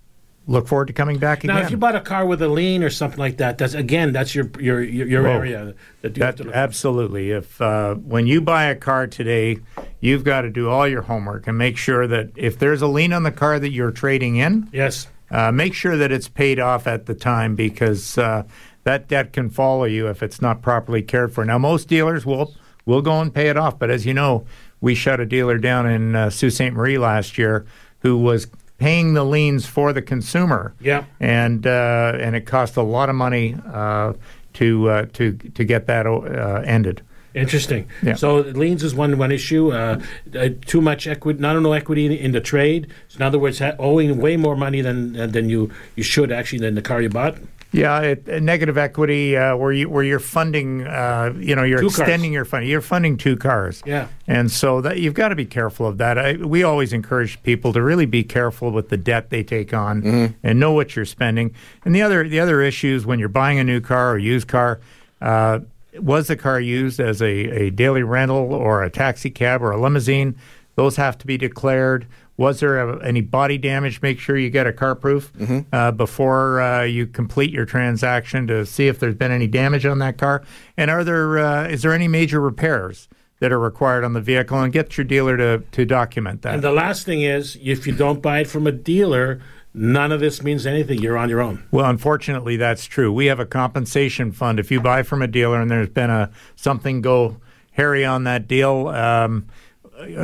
look 0.47 0.67
forward 0.67 0.85
to 0.87 0.93
coming 0.93 1.17
back 1.17 1.43
again. 1.43 1.55
Now, 1.55 1.63
if 1.63 1.71
you 1.71 1.77
bought 1.77 1.95
a 1.95 2.01
car 2.01 2.25
with 2.25 2.41
a 2.41 2.47
lien 2.47 2.83
or 2.83 2.91
something 2.91 3.19
like 3.19 3.37
that, 3.37 3.57
that's 3.57 3.73
again 3.73 4.13
that's 4.13 4.35
your 4.35 4.49
your 4.59 4.83
your, 4.83 5.07
your 5.07 5.27
area 5.27 5.73
that 6.01 6.13
That, 6.15 6.39
absolutely. 6.41 7.31
If 7.31 7.59
uh, 7.59 7.95
when 7.95 8.27
you 8.27 8.41
buy 8.41 8.65
a 8.65 8.75
car 8.75 9.07
today, 9.07 9.57
you've 9.99 10.23
got 10.23 10.41
to 10.41 10.49
do 10.49 10.69
all 10.69 10.87
your 10.87 11.03
homework 11.03 11.47
and 11.47 11.57
make 11.57 11.77
sure 11.77 12.05
that 12.05 12.31
if 12.35 12.59
there's 12.59 12.83
a 12.83 12.87
lien 12.87 13.13
on 13.13 13.23
the 13.23 13.31
car 13.31 13.59
that 13.59 13.71
you're 13.71 13.91
trading 13.91 14.35
in, 14.35 14.69
Yes. 14.71 15.07
Uh, 15.36 15.51
make 15.51 15.73
sure 15.73 15.97
that 15.97 16.13
it's 16.13 16.29
paid 16.29 16.59
off 16.59 16.88
at 16.88 17.07
the 17.07 17.13
time 17.13 17.55
because 17.55 18.17
uh, 18.17 18.43
that 18.86 19.09
debt 19.09 19.33
can 19.33 19.49
follow 19.49 19.83
you 19.83 20.07
if 20.07 20.23
it's 20.23 20.41
not 20.41 20.61
properly 20.61 21.01
cared 21.01 21.33
for. 21.33 21.43
Now, 21.43 21.57
most 21.57 21.89
dealers 21.89 22.25
will 22.25 22.53
will 22.86 23.01
go 23.01 23.19
and 23.19 23.33
pay 23.33 23.49
it 23.49 23.57
off, 23.57 23.77
but 23.77 23.89
as 23.89 24.05
you 24.05 24.13
know, 24.13 24.45
we 24.79 24.95
shut 24.95 25.19
a 25.19 25.25
dealer 25.25 25.57
down 25.57 25.88
in 25.88 26.15
uh, 26.15 26.29
Sault 26.29 26.53
Ste. 26.53 26.71
Marie 26.71 26.97
last 26.97 27.38
year 27.38 27.65
who 27.99 28.17
was 28.17 28.47
paying 28.77 29.13
the 29.13 29.23
liens 29.23 29.65
for 29.65 29.91
the 29.91 30.01
consumer. 30.01 30.73
Yeah. 30.79 31.05
and 31.19 31.67
uh, 31.67 32.13
and 32.19 32.36
it 32.36 32.45
cost 32.45 32.77
a 32.77 32.83
lot 32.83 33.09
of 33.09 33.15
money 33.15 33.57
uh, 33.73 34.13
to 34.53 34.89
uh, 34.89 35.05
to 35.13 35.33
to 35.33 35.63
get 35.65 35.88
that 35.88 36.07
uh, 36.07 36.61
ended. 36.65 37.01
Interesting. 37.36 37.88
Yeah. 38.01 38.15
So 38.15 38.38
liens 38.38 38.83
is 38.83 38.95
one 38.95 39.17
one 39.17 39.31
issue. 39.31 39.71
Uh, 39.73 39.99
uh, 40.38 40.49
too 40.65 40.81
much 40.81 41.05
equity, 41.07 41.39
not 41.39 41.55
enough 41.55 41.73
equity 41.73 42.05
in, 42.05 42.11
in 42.13 42.31
the 42.31 42.41
trade. 42.41 42.88
So 43.09 43.17
in 43.17 43.21
other 43.23 43.38
words, 43.39 43.59
ha- 43.59 43.75
owing 43.77 44.17
way 44.19 44.38
more 44.38 44.55
money 44.55 44.81
than 44.81 45.19
uh, 45.19 45.27
than 45.27 45.49
you 45.49 45.69
you 45.95 46.03
should 46.03 46.31
actually 46.31 46.59
than 46.59 46.75
the 46.75 46.81
car 46.81 47.01
you 47.01 47.09
bought. 47.09 47.36
Yeah, 47.71 47.99
it, 47.99 48.29
uh, 48.29 48.39
negative 48.39 48.77
equity 48.77 49.36
uh, 49.36 49.57
where 49.57 49.73
you 49.73 49.89
where 49.89 50.03
you're 50.03 50.19
funding, 50.21 50.88
uh, 50.88 51.33
you 51.38 51.55
know, 51.57 51.63
you're 51.63 51.79
Two 51.79 51.88
cars. 51.89 51.99
extending 51.99 52.31
your 52.31 52.45
funding. 52.45 52.69
You're 52.69 52.79
funding 52.79 53.17
two 53.17 53.36
cars. 53.36 53.83
Yeah. 53.86 54.07
and 54.27 54.49
so 54.49 54.79
that 54.79 54.99
you've 54.99 55.13
got 55.13 55.29
to 55.29 55.36
be 55.36 55.45
careful 55.45 55.86
of 55.86 55.97
that. 55.97 56.17
I, 56.17 56.38
we 56.38 56.63
always 56.63 56.93
encourage 56.93 57.41
people 57.43 57.73
to 57.73 57.81
really 57.81 58.05
be 58.05 58.23
careful 58.23 58.71
with 58.71 58.88
the 58.88 58.97
debt 58.97 59.29
they 59.29 59.43
take 59.43 59.73
on 59.73 60.01
Mm-hmm. 60.03 60.33
and 60.43 60.57
know 60.59 60.71
what 60.71 60.95
you're 60.95 61.03
spending. 61.05 61.53
And 61.83 61.93
the 61.93 62.01
other 62.01 62.25
the 62.29 62.39
other 62.39 62.61
issues 62.61 63.05
when 63.05 63.19
you're 63.19 63.27
buying 63.43 63.59
a 63.59 63.63
new 63.65 63.81
car 63.81 64.13
or 64.13 64.17
used 64.17 64.47
car. 64.47 64.79
Uh, 65.21 65.59
was 65.99 66.27
the 66.27 66.35
car 66.35 66.59
used 66.59 66.99
as 66.99 67.21
a, 67.21 67.27
a 67.27 67.69
daily 67.69 68.03
rental 68.03 68.53
or 68.53 68.83
a 68.83 68.89
taxi 68.89 69.29
cab 69.29 69.61
or 69.61 69.71
a 69.71 69.79
limousine? 69.79 70.35
Those 70.75 70.97
have 70.97 71.17
to 71.19 71.27
be 71.27 71.37
declared. 71.37 72.05
Was 72.37 72.59
there 72.59 72.77
a, 72.77 73.05
any 73.05 73.21
body 73.21 73.57
damage? 73.57 74.01
Make 74.01 74.19
sure 74.19 74.37
you 74.37 74.49
get 74.49 74.67
a 74.67 74.73
CarProof 74.73 75.65
uh, 75.71 75.91
before 75.91 76.61
uh, 76.61 76.83
you 76.83 77.07
complete 77.07 77.51
your 77.51 77.65
transaction 77.65 78.45
to 78.47 78.65
see 78.65 78.87
if 78.87 78.99
there's 78.99 79.15
been 79.15 79.31
any 79.31 79.47
damage 79.47 79.85
on 79.85 79.99
that 79.99 80.17
car. 80.17 80.43
And 80.75 80.91
are 80.91 81.03
there 81.03 81.37
uh, 81.37 81.67
is 81.67 81.81
there 81.81 81.93
any 81.93 82.09
major 82.09 82.41
repairs 82.41 83.07
that 83.39 83.51
are 83.53 83.59
required 83.59 84.03
on 84.03 84.13
the 84.13 84.21
vehicle? 84.21 84.61
And 84.61 84.73
get 84.73 84.97
your 84.97 85.05
dealer 85.05 85.37
to 85.37 85.63
to 85.71 85.85
document 85.85 86.41
that. 86.41 86.55
And 86.55 86.63
the 86.63 86.73
last 86.73 87.05
thing 87.05 87.21
is, 87.21 87.57
if 87.61 87.87
you 87.87 87.93
don't 87.93 88.21
buy 88.21 88.39
it 88.39 88.47
from 88.47 88.67
a 88.67 88.71
dealer, 88.73 89.39
none 89.76 90.11
of 90.11 90.19
this 90.19 90.41
means 90.41 90.65
anything. 90.65 91.01
You're 91.01 91.17
on 91.17 91.30
your 91.30 91.41
own. 91.41 91.63
Well, 91.71 91.86
unfortunately, 91.86 92.55
that's 92.57 92.86
true. 92.86 93.11
We 93.11 93.28
have 93.28 93.39
a 93.39 93.45
compensation 93.45 94.32
fund. 94.32 94.59
If 94.59 94.71
you 94.71 94.82
buy 94.82 95.03
from 95.03 95.21
a 95.21 95.28
dealer 95.28 95.61
and 95.61 95.69
there's 95.69 95.89
been 95.89 96.09
a 96.09 96.32
something 96.55 97.01
go 97.01 97.38
hairy 97.71 98.05
on 98.05 98.23
that 98.23 98.47
deal, 98.47 98.88
um, 98.88 99.47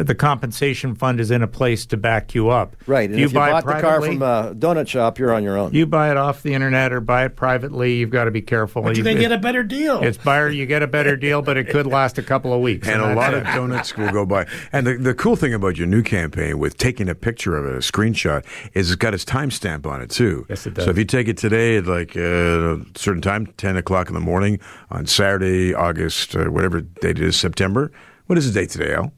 the 0.04 0.16
compensation 0.16 0.96
fund 0.96 1.20
is 1.20 1.32
in 1.32 1.42
a 1.42 1.48
place 1.48 1.86
to 1.88 1.98
back 1.98 2.36
you 2.36 2.50
up. 2.50 2.76
Right, 2.88 3.10
and 3.10 3.20
if 3.20 3.32
you, 3.32 3.36
buy 3.36 3.52
bought 3.52 3.66
the 3.66 3.82
car 3.82 4.02
from 4.02 4.22
a 4.22 4.54
donut 4.56 4.88
shop, 4.88 5.20
you're 5.20 5.34
on 5.34 5.44
your 5.44 5.58
own. 5.58 5.74
you 5.74 5.86
buy 5.86 6.12
it 6.12 6.18
off 6.18 6.44
the 6.44 6.54
internet 6.54 6.92
or 6.92 7.00
buy 7.02 7.26
it 7.26 7.36
privately, 7.36 7.96
you've 7.96 8.10
got 8.10 8.26
to 8.26 8.32
be 8.32 8.42
careful. 8.42 8.82
But 8.82 8.98
you 8.98 9.04
can 9.04 9.18
get 9.18 9.32
a 9.32 9.38
better 9.38 9.64
deal. 9.64 10.04
It's 10.04 10.18
buyer, 10.18 10.50
you 10.50 10.66
get 10.66 10.84
a 10.84 10.88
better 10.88 11.16
deal, 11.16 11.42
but 11.42 11.58
it 11.58 11.70
could 11.70 11.88
last 11.88 12.18
a 12.18 12.24
couple 12.24 12.54
of 12.54 12.62
weeks. 12.62 12.88
and 12.88 13.02
a 13.02 13.16
lot 13.16 13.34
it. 13.34 13.40
of 13.40 13.44
donuts 13.46 13.96
will 13.96 14.12
go 14.12 14.26
by. 14.26 14.46
And 14.72 14.86
the, 14.86 14.98
the 14.98 15.14
cool 15.14 15.36
thing 15.36 15.54
about 15.54 15.78
your 15.78 15.88
new 15.88 16.04
campaign 16.04 16.60
with 16.60 16.78
taking 16.78 17.10
a 17.10 17.16
picture 17.16 17.56
of 17.56 17.66
it, 17.66 17.76
a 17.76 17.80
screenshot, 17.80 18.46
is 18.74 18.92
it's 18.92 18.96
got 18.98 19.14
its 19.14 19.26
timestamp 19.26 19.86
on 19.86 20.02
it 20.02 20.10
too. 20.10 20.46
Yes, 20.50 20.68
it 20.68 20.74
does. 20.74 20.86
So 20.86 20.92
if 20.92 20.98
you 20.98 21.06
take 21.06 21.28
it 21.28 21.38
today 21.38 21.78
at 21.78 21.86
like 21.86 22.18
uh, 22.18 22.78
a 22.78 22.86
certain 22.96 23.22
time, 23.22 23.48
ten 23.58 23.78
o'clock 23.78 24.08
in 24.08 24.14
the 24.14 24.20
morning 24.20 24.60
on 24.90 25.06
Saturday, 25.06 25.74
August, 25.74 26.36
uh, 26.36 26.46
whatever 26.46 26.82
date 26.82 27.20
it 27.20 27.22
is, 27.22 27.36
September. 27.36 27.92
What 28.28 28.38
is 28.38 28.52
the 28.52 28.60
date 28.60 28.70
today, 28.70 28.94
Al? 28.94 29.12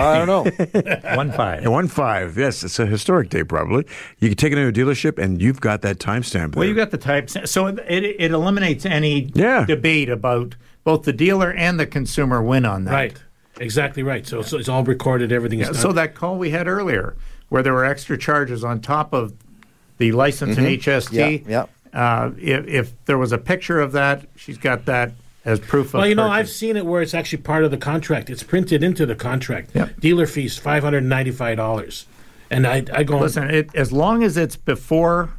I 0.00 0.24
don't 0.24 0.26
know. 0.26 1.14
one 1.16 1.32
five. 1.32 1.62
Yeah, 1.62 1.68
one 1.68 1.88
five. 1.88 2.36
Yes, 2.36 2.62
it's 2.64 2.78
a 2.78 2.86
historic 2.86 3.30
day 3.30 3.44
probably. 3.44 3.86
You 4.18 4.28
can 4.28 4.36
take 4.36 4.52
it 4.52 4.56
to 4.56 4.66
a 4.68 4.72
dealership, 4.72 5.18
and 5.18 5.40
you've 5.40 5.60
got 5.60 5.82
that 5.82 5.98
timestamp. 5.98 6.54
Well, 6.56 6.62
there. 6.62 6.68
you 6.68 6.74
got 6.74 6.90
the 6.90 6.98
type, 6.98 7.30
so 7.30 7.66
it, 7.68 7.78
it 7.88 8.30
eliminates 8.32 8.84
any 8.86 9.30
Yeah. 9.34 9.64
debate 9.66 10.08
about 10.08 10.56
both 10.84 11.04
the 11.04 11.12
dealer 11.12 11.52
and 11.52 11.78
the 11.80 11.86
consumer 11.86 12.42
win 12.42 12.64
on 12.64 12.84
that. 12.84 12.92
right. 12.92 13.22
Exactly 13.60 14.02
right. 14.02 14.26
So, 14.26 14.42
so 14.42 14.58
it's 14.58 14.68
all 14.68 14.82
recorded. 14.82 15.30
Everything 15.30 15.60
is 15.60 15.68
Yeah, 15.68 15.72
done. 15.74 15.80
so 15.82 15.92
that 15.92 16.14
call 16.16 16.36
we 16.38 16.50
had 16.50 16.66
earlier, 16.66 17.14
where 17.50 17.62
there 17.62 17.72
were 17.72 17.84
extra 17.84 18.18
charges 18.18 18.64
on 18.64 18.80
top 18.80 19.12
of 19.14 19.32
the 19.98 20.10
license 20.10 20.58
and 20.58 20.66
HST. 20.66 21.44
Yeah, 21.48 21.66
Uh, 21.92 22.32
if, 22.36 22.66
if 22.66 23.04
there 23.04 23.16
was 23.16 23.30
a 23.30 23.38
picture 23.38 23.78
of 23.80 23.92
that, 23.92 24.26
she's 24.34 24.58
got 24.58 24.86
that 24.86 25.12
as 25.44 25.60
proof 25.60 25.88
of. 25.88 25.94
Well, 25.94 26.06
you 26.06 26.14
know, 26.14 26.28
I've 26.28 26.48
seen 26.48 26.76
it 26.76 26.86
where 26.86 27.02
it's 27.02 27.14
actually 27.14 27.42
part 27.42 27.64
of 27.64 27.70
the 27.70 27.76
contract. 27.76 28.30
It's 28.30 28.42
printed 28.42 28.82
into 28.82 29.06
the 29.06 29.14
contract. 29.14 29.70
Yep. 29.74 30.00
Dealer 30.00 30.26
fees 30.26 30.56
five 30.58 30.82
hundred 30.82 30.98
and 30.98 31.08
ninety-five 31.08 31.56
dollars, 31.56 32.06
and 32.50 32.66
I 32.66 32.84
I 32.92 33.04
go 33.04 33.18
Listen, 33.18 33.50
it, 33.50 33.74
as 33.74 33.92
long 33.92 34.22
as 34.22 34.36
it's 34.36 34.56
before, 34.56 35.30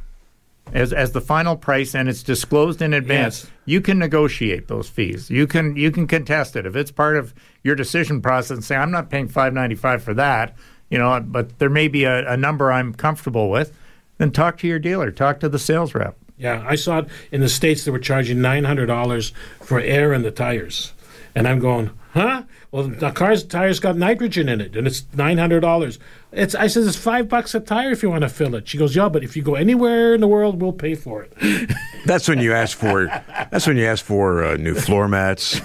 as 0.72 0.92
as 0.92 1.12
the 1.12 1.20
final 1.20 1.56
price 1.56 1.94
and 1.94 2.08
it's 2.08 2.22
disclosed 2.22 2.80
in 2.82 2.92
advance, 2.94 3.44
Yes. 3.44 3.52
you 3.64 3.80
can 3.80 3.98
negotiate 3.98 4.68
those 4.68 4.88
fees. 4.88 5.30
You 5.30 5.46
can 5.46 5.76
you 5.76 5.90
can 5.90 6.06
contest 6.06 6.56
it 6.56 6.66
if 6.66 6.76
it's 6.76 6.90
part 6.90 7.16
of 7.16 7.34
your 7.64 7.74
decision 7.74 8.22
process. 8.22 8.50
and 8.56 8.64
Say, 8.64 8.76
I'm 8.76 8.90
not 8.90 9.10
paying 9.10 9.28
five 9.28 9.52
ninety 9.52 9.74
five 9.76 10.02
for 10.02 10.14
that. 10.14 10.54
You 10.88 10.98
know, 10.98 11.18
but 11.20 11.58
there 11.58 11.68
may 11.70 11.88
be 11.88 12.04
a, 12.04 12.30
a 12.30 12.36
number 12.36 12.70
I'm 12.70 12.94
comfortable 12.94 13.50
with. 13.50 13.76
Then 14.18 14.30
talk 14.30 14.56
to 14.58 14.68
your 14.68 14.78
dealer. 14.78 15.10
Talk 15.10 15.40
to 15.40 15.48
the 15.48 15.58
sales 15.58 15.94
rep. 15.96 16.16
Yeah, 16.38 16.64
I 16.66 16.74
saw 16.74 16.98
it 16.98 17.08
in 17.32 17.40
the 17.40 17.48
states. 17.48 17.84
They 17.84 17.90
were 17.90 17.98
charging 17.98 18.40
nine 18.40 18.64
hundred 18.64 18.86
dollars 18.86 19.32
for 19.62 19.80
air 19.80 20.12
in 20.12 20.22
the 20.22 20.30
tires, 20.30 20.92
and 21.34 21.48
I'm 21.48 21.58
going, 21.58 21.90
huh? 22.16 22.42
Well, 22.72 22.88
the 22.88 23.10
car's 23.10 23.44
tires 23.44 23.78
got 23.78 23.96
nitrogen 23.96 24.48
in 24.48 24.60
it, 24.60 24.76
and 24.76 24.86
it's 24.86 25.06
nine 25.14 25.38
hundred 25.38 25.60
dollars. 25.60 25.98
It's 26.32 26.54
I 26.54 26.66
says 26.66 26.86
it's 26.86 26.96
five 26.96 27.28
bucks 27.28 27.54
a 27.54 27.60
tire 27.60 27.90
if 27.92 28.02
you 28.02 28.10
want 28.10 28.22
to 28.22 28.28
fill 28.28 28.54
it. 28.56 28.68
She 28.68 28.76
goes, 28.76 28.94
yeah, 28.96 29.08
but 29.08 29.22
if 29.22 29.36
you 29.36 29.42
go 29.42 29.54
anywhere 29.54 30.14
in 30.14 30.20
the 30.20 30.28
world, 30.28 30.60
we'll 30.60 30.72
pay 30.72 30.94
for 30.94 31.22
it. 31.22 31.70
That's 32.06 32.28
when 32.28 32.40
you 32.40 32.52
ask 32.52 32.76
for. 32.76 33.06
That's 33.50 33.66
when 33.66 33.76
you 33.76 33.86
ask 33.86 34.04
for 34.04 34.44
uh, 34.44 34.56
new 34.56 34.74
floor 34.74 35.08
mats, 35.08 35.60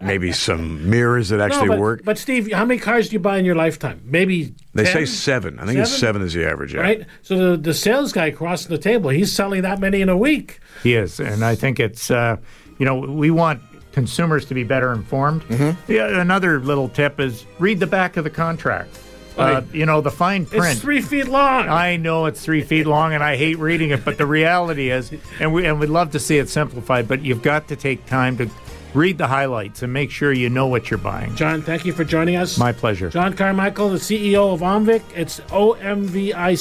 maybe 0.00 0.32
some 0.32 0.88
mirrors 0.88 1.28
that 1.28 1.40
actually 1.40 1.68
No, 1.68 1.72
but, 1.74 1.80
work. 1.80 2.00
But 2.04 2.18
Steve, 2.18 2.50
how 2.52 2.64
many 2.64 2.80
cars 2.80 3.08
do 3.08 3.14
you 3.14 3.20
buy 3.20 3.38
in 3.38 3.44
your 3.44 3.54
lifetime? 3.54 4.00
Maybe 4.04 4.54
They 4.74 4.84
10? 4.84 4.92
say 4.92 5.04
seven. 5.06 5.58
I 5.60 5.66
think 5.66 5.78
it's 5.78 5.92
seven 5.96 6.22
is 6.22 6.32
the 6.34 6.48
average. 6.48 6.74
Yeah. 6.74 6.80
right? 6.80 7.06
So 7.22 7.52
the, 7.52 7.56
the 7.56 7.74
sales 7.74 8.12
guy 8.12 8.30
crossing 8.30 8.70
the 8.70 8.78
table, 8.78 9.10
he's 9.10 9.32
selling 9.32 9.62
that 9.62 9.78
many 9.78 10.00
in 10.00 10.08
a 10.08 10.16
week. 10.16 10.60
He 10.82 10.94
is, 10.94 11.20
and 11.20 11.44
I 11.44 11.54
think 11.54 11.78
it's 11.80 12.10
uh, 12.10 12.36
you 12.78 12.86
know 12.86 12.96
we 12.96 13.30
want 13.30 13.60
consumers 13.96 14.44
to 14.44 14.52
be 14.52 14.62
better 14.62 14.92
informed. 14.92 15.42
Mm-hmm. 15.44 15.90
Yeah, 15.90 16.20
another 16.20 16.60
little 16.60 16.86
tip 16.86 17.18
is 17.18 17.46
read 17.58 17.80
the 17.80 17.86
back 17.86 18.18
of 18.18 18.24
the 18.24 18.30
contract. 18.30 19.00
Uh, 19.38 19.62
you 19.72 19.86
know 19.86 20.02
the 20.02 20.10
fine 20.10 20.44
print. 20.44 20.66
It's 20.66 20.80
three 20.80 21.00
feet 21.00 21.28
long. 21.28 21.68
I 21.68 21.96
know 21.96 22.26
it's 22.26 22.42
three 22.42 22.62
feet 22.62 22.86
long, 22.86 23.14
and 23.14 23.22
I 23.24 23.36
hate 23.36 23.58
reading 23.58 23.90
it. 23.90 24.04
But 24.04 24.18
the 24.18 24.26
reality 24.26 24.90
is, 24.90 25.12
and 25.40 25.52
we 25.52 25.66
and 25.66 25.80
we'd 25.80 25.88
love 25.88 26.12
to 26.12 26.18
see 26.18 26.36
it 26.36 26.50
simplified, 26.50 27.08
but 27.08 27.22
you've 27.22 27.42
got 27.42 27.68
to 27.68 27.76
take 27.76 28.04
time 28.06 28.36
to 28.36 28.50
read 28.96 29.18
the 29.18 29.26
highlights 29.26 29.82
and 29.82 29.92
make 29.92 30.10
sure 30.10 30.32
you 30.32 30.48
know 30.48 30.66
what 30.66 30.90
you're 30.90 30.98
buying. 30.98 31.34
John, 31.36 31.62
thank 31.62 31.84
you 31.84 31.92
for 31.92 32.02
joining 32.02 32.36
us. 32.36 32.58
My 32.58 32.72
pleasure. 32.72 33.10
John 33.10 33.34
Carmichael, 33.34 33.90
the 33.90 33.98
CEO 33.98 34.54
of 34.54 34.60
OMVIC. 34.60 35.02
It's 35.14 35.40
omvic.on.ca 35.40 36.56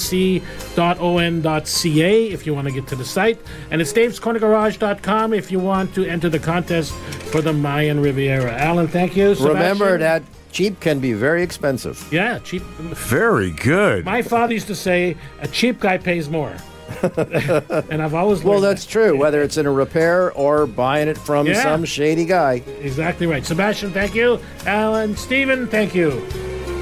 if 2.27 2.45
you 2.45 2.53
want 2.53 2.67
to 2.67 2.73
get 2.73 2.88
to 2.88 2.95
the 2.95 3.05
site. 3.05 3.39
And 3.71 3.81
it's 3.81 3.93
davescornergarage.com 3.93 5.33
if 5.33 5.51
you 5.51 5.59
want 5.59 5.95
to 5.95 6.05
enter 6.05 6.29
the 6.29 6.39
contest 6.39 6.93
for 7.31 7.41
the 7.41 7.53
Mayan 7.53 7.99
Riviera. 8.01 8.51
Alan, 8.53 8.88
thank 8.88 9.15
you. 9.15 9.33
Remember 9.36 9.97
that 9.97 10.21
cheap 10.51 10.79
can 10.79 10.99
be 10.99 11.13
very 11.13 11.43
expensive. 11.43 12.07
Yeah, 12.11 12.39
cheap. 12.39 12.61
Very 12.61 13.51
good. 13.51 14.05
My 14.05 14.21
father 14.21 14.53
used 14.53 14.67
to 14.67 14.75
say, 14.75 15.17
a 15.39 15.47
cheap 15.47 15.79
guy 15.79 15.97
pays 15.97 16.29
more. 16.29 16.55
and 17.89 18.01
I've 18.01 18.13
always 18.13 18.43
Well, 18.43 18.53
learned 18.59 18.63
that's 18.65 18.86
true. 18.86 19.17
Whether 19.17 19.41
it's 19.41 19.57
in 19.57 19.65
a 19.65 19.71
repair 19.71 20.31
or 20.33 20.65
buying 20.67 21.07
it 21.07 21.17
from 21.17 21.47
Yeah. 21.47 21.61
some 21.63 21.86
shady 21.86 22.25
guy. 22.25 22.61
exactly 22.81 23.27
right. 23.27 23.45
Sebastian, 23.45 23.91
thank 23.91 24.13
you. 24.15 24.39
Alan, 24.65 25.15
Stephen, 25.17 25.67
thank 25.67 25.95
you. 25.95 26.25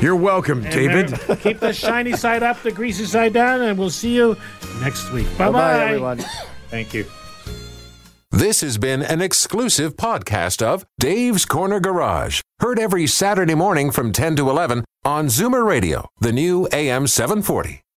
You're 0.02 0.16
welcome, 0.18 0.60
And 0.60 0.68
uh, 0.68 0.72
David. 0.72 1.12
remember, 1.12 1.36
keep 1.38 1.60
the 1.60 1.72
shiny 1.74 2.12
side 2.18 2.44
up, 2.44 2.62
the 2.62 2.72
greasy 2.72 3.06
side 3.06 3.32
down, 3.34 3.62
and 3.62 3.78
we'll 3.78 3.90
see 3.90 4.14
you 4.16 4.36
next 4.82 5.12
week. 5.12 5.28
Bye 5.38 5.46
Bye-bye, 5.46 5.52
bye. 5.78 5.86
everyone. 5.86 6.18
Thank 6.70 6.94
you. 6.94 7.06
This 8.32 8.62
has 8.62 8.78
been 8.80 9.04
an 9.04 9.22
exclusive 9.22 9.96
podcast 9.96 10.62
of 10.64 10.86
Dave's 11.00 11.46
Corner 11.46 11.80
Garage. 11.80 12.42
Heard 12.60 12.80
every 12.80 13.06
Saturday 13.08 13.54
morning 13.56 13.92
from 13.92 14.12
10 14.12 14.36
to 14.38 14.50
11 14.50 14.84
on 15.06 15.28
Zoomer 15.28 15.64
Radio, 15.66 16.08
the 16.20 16.32
new 16.34 16.68
AM 16.74 17.06
740. 17.06 17.84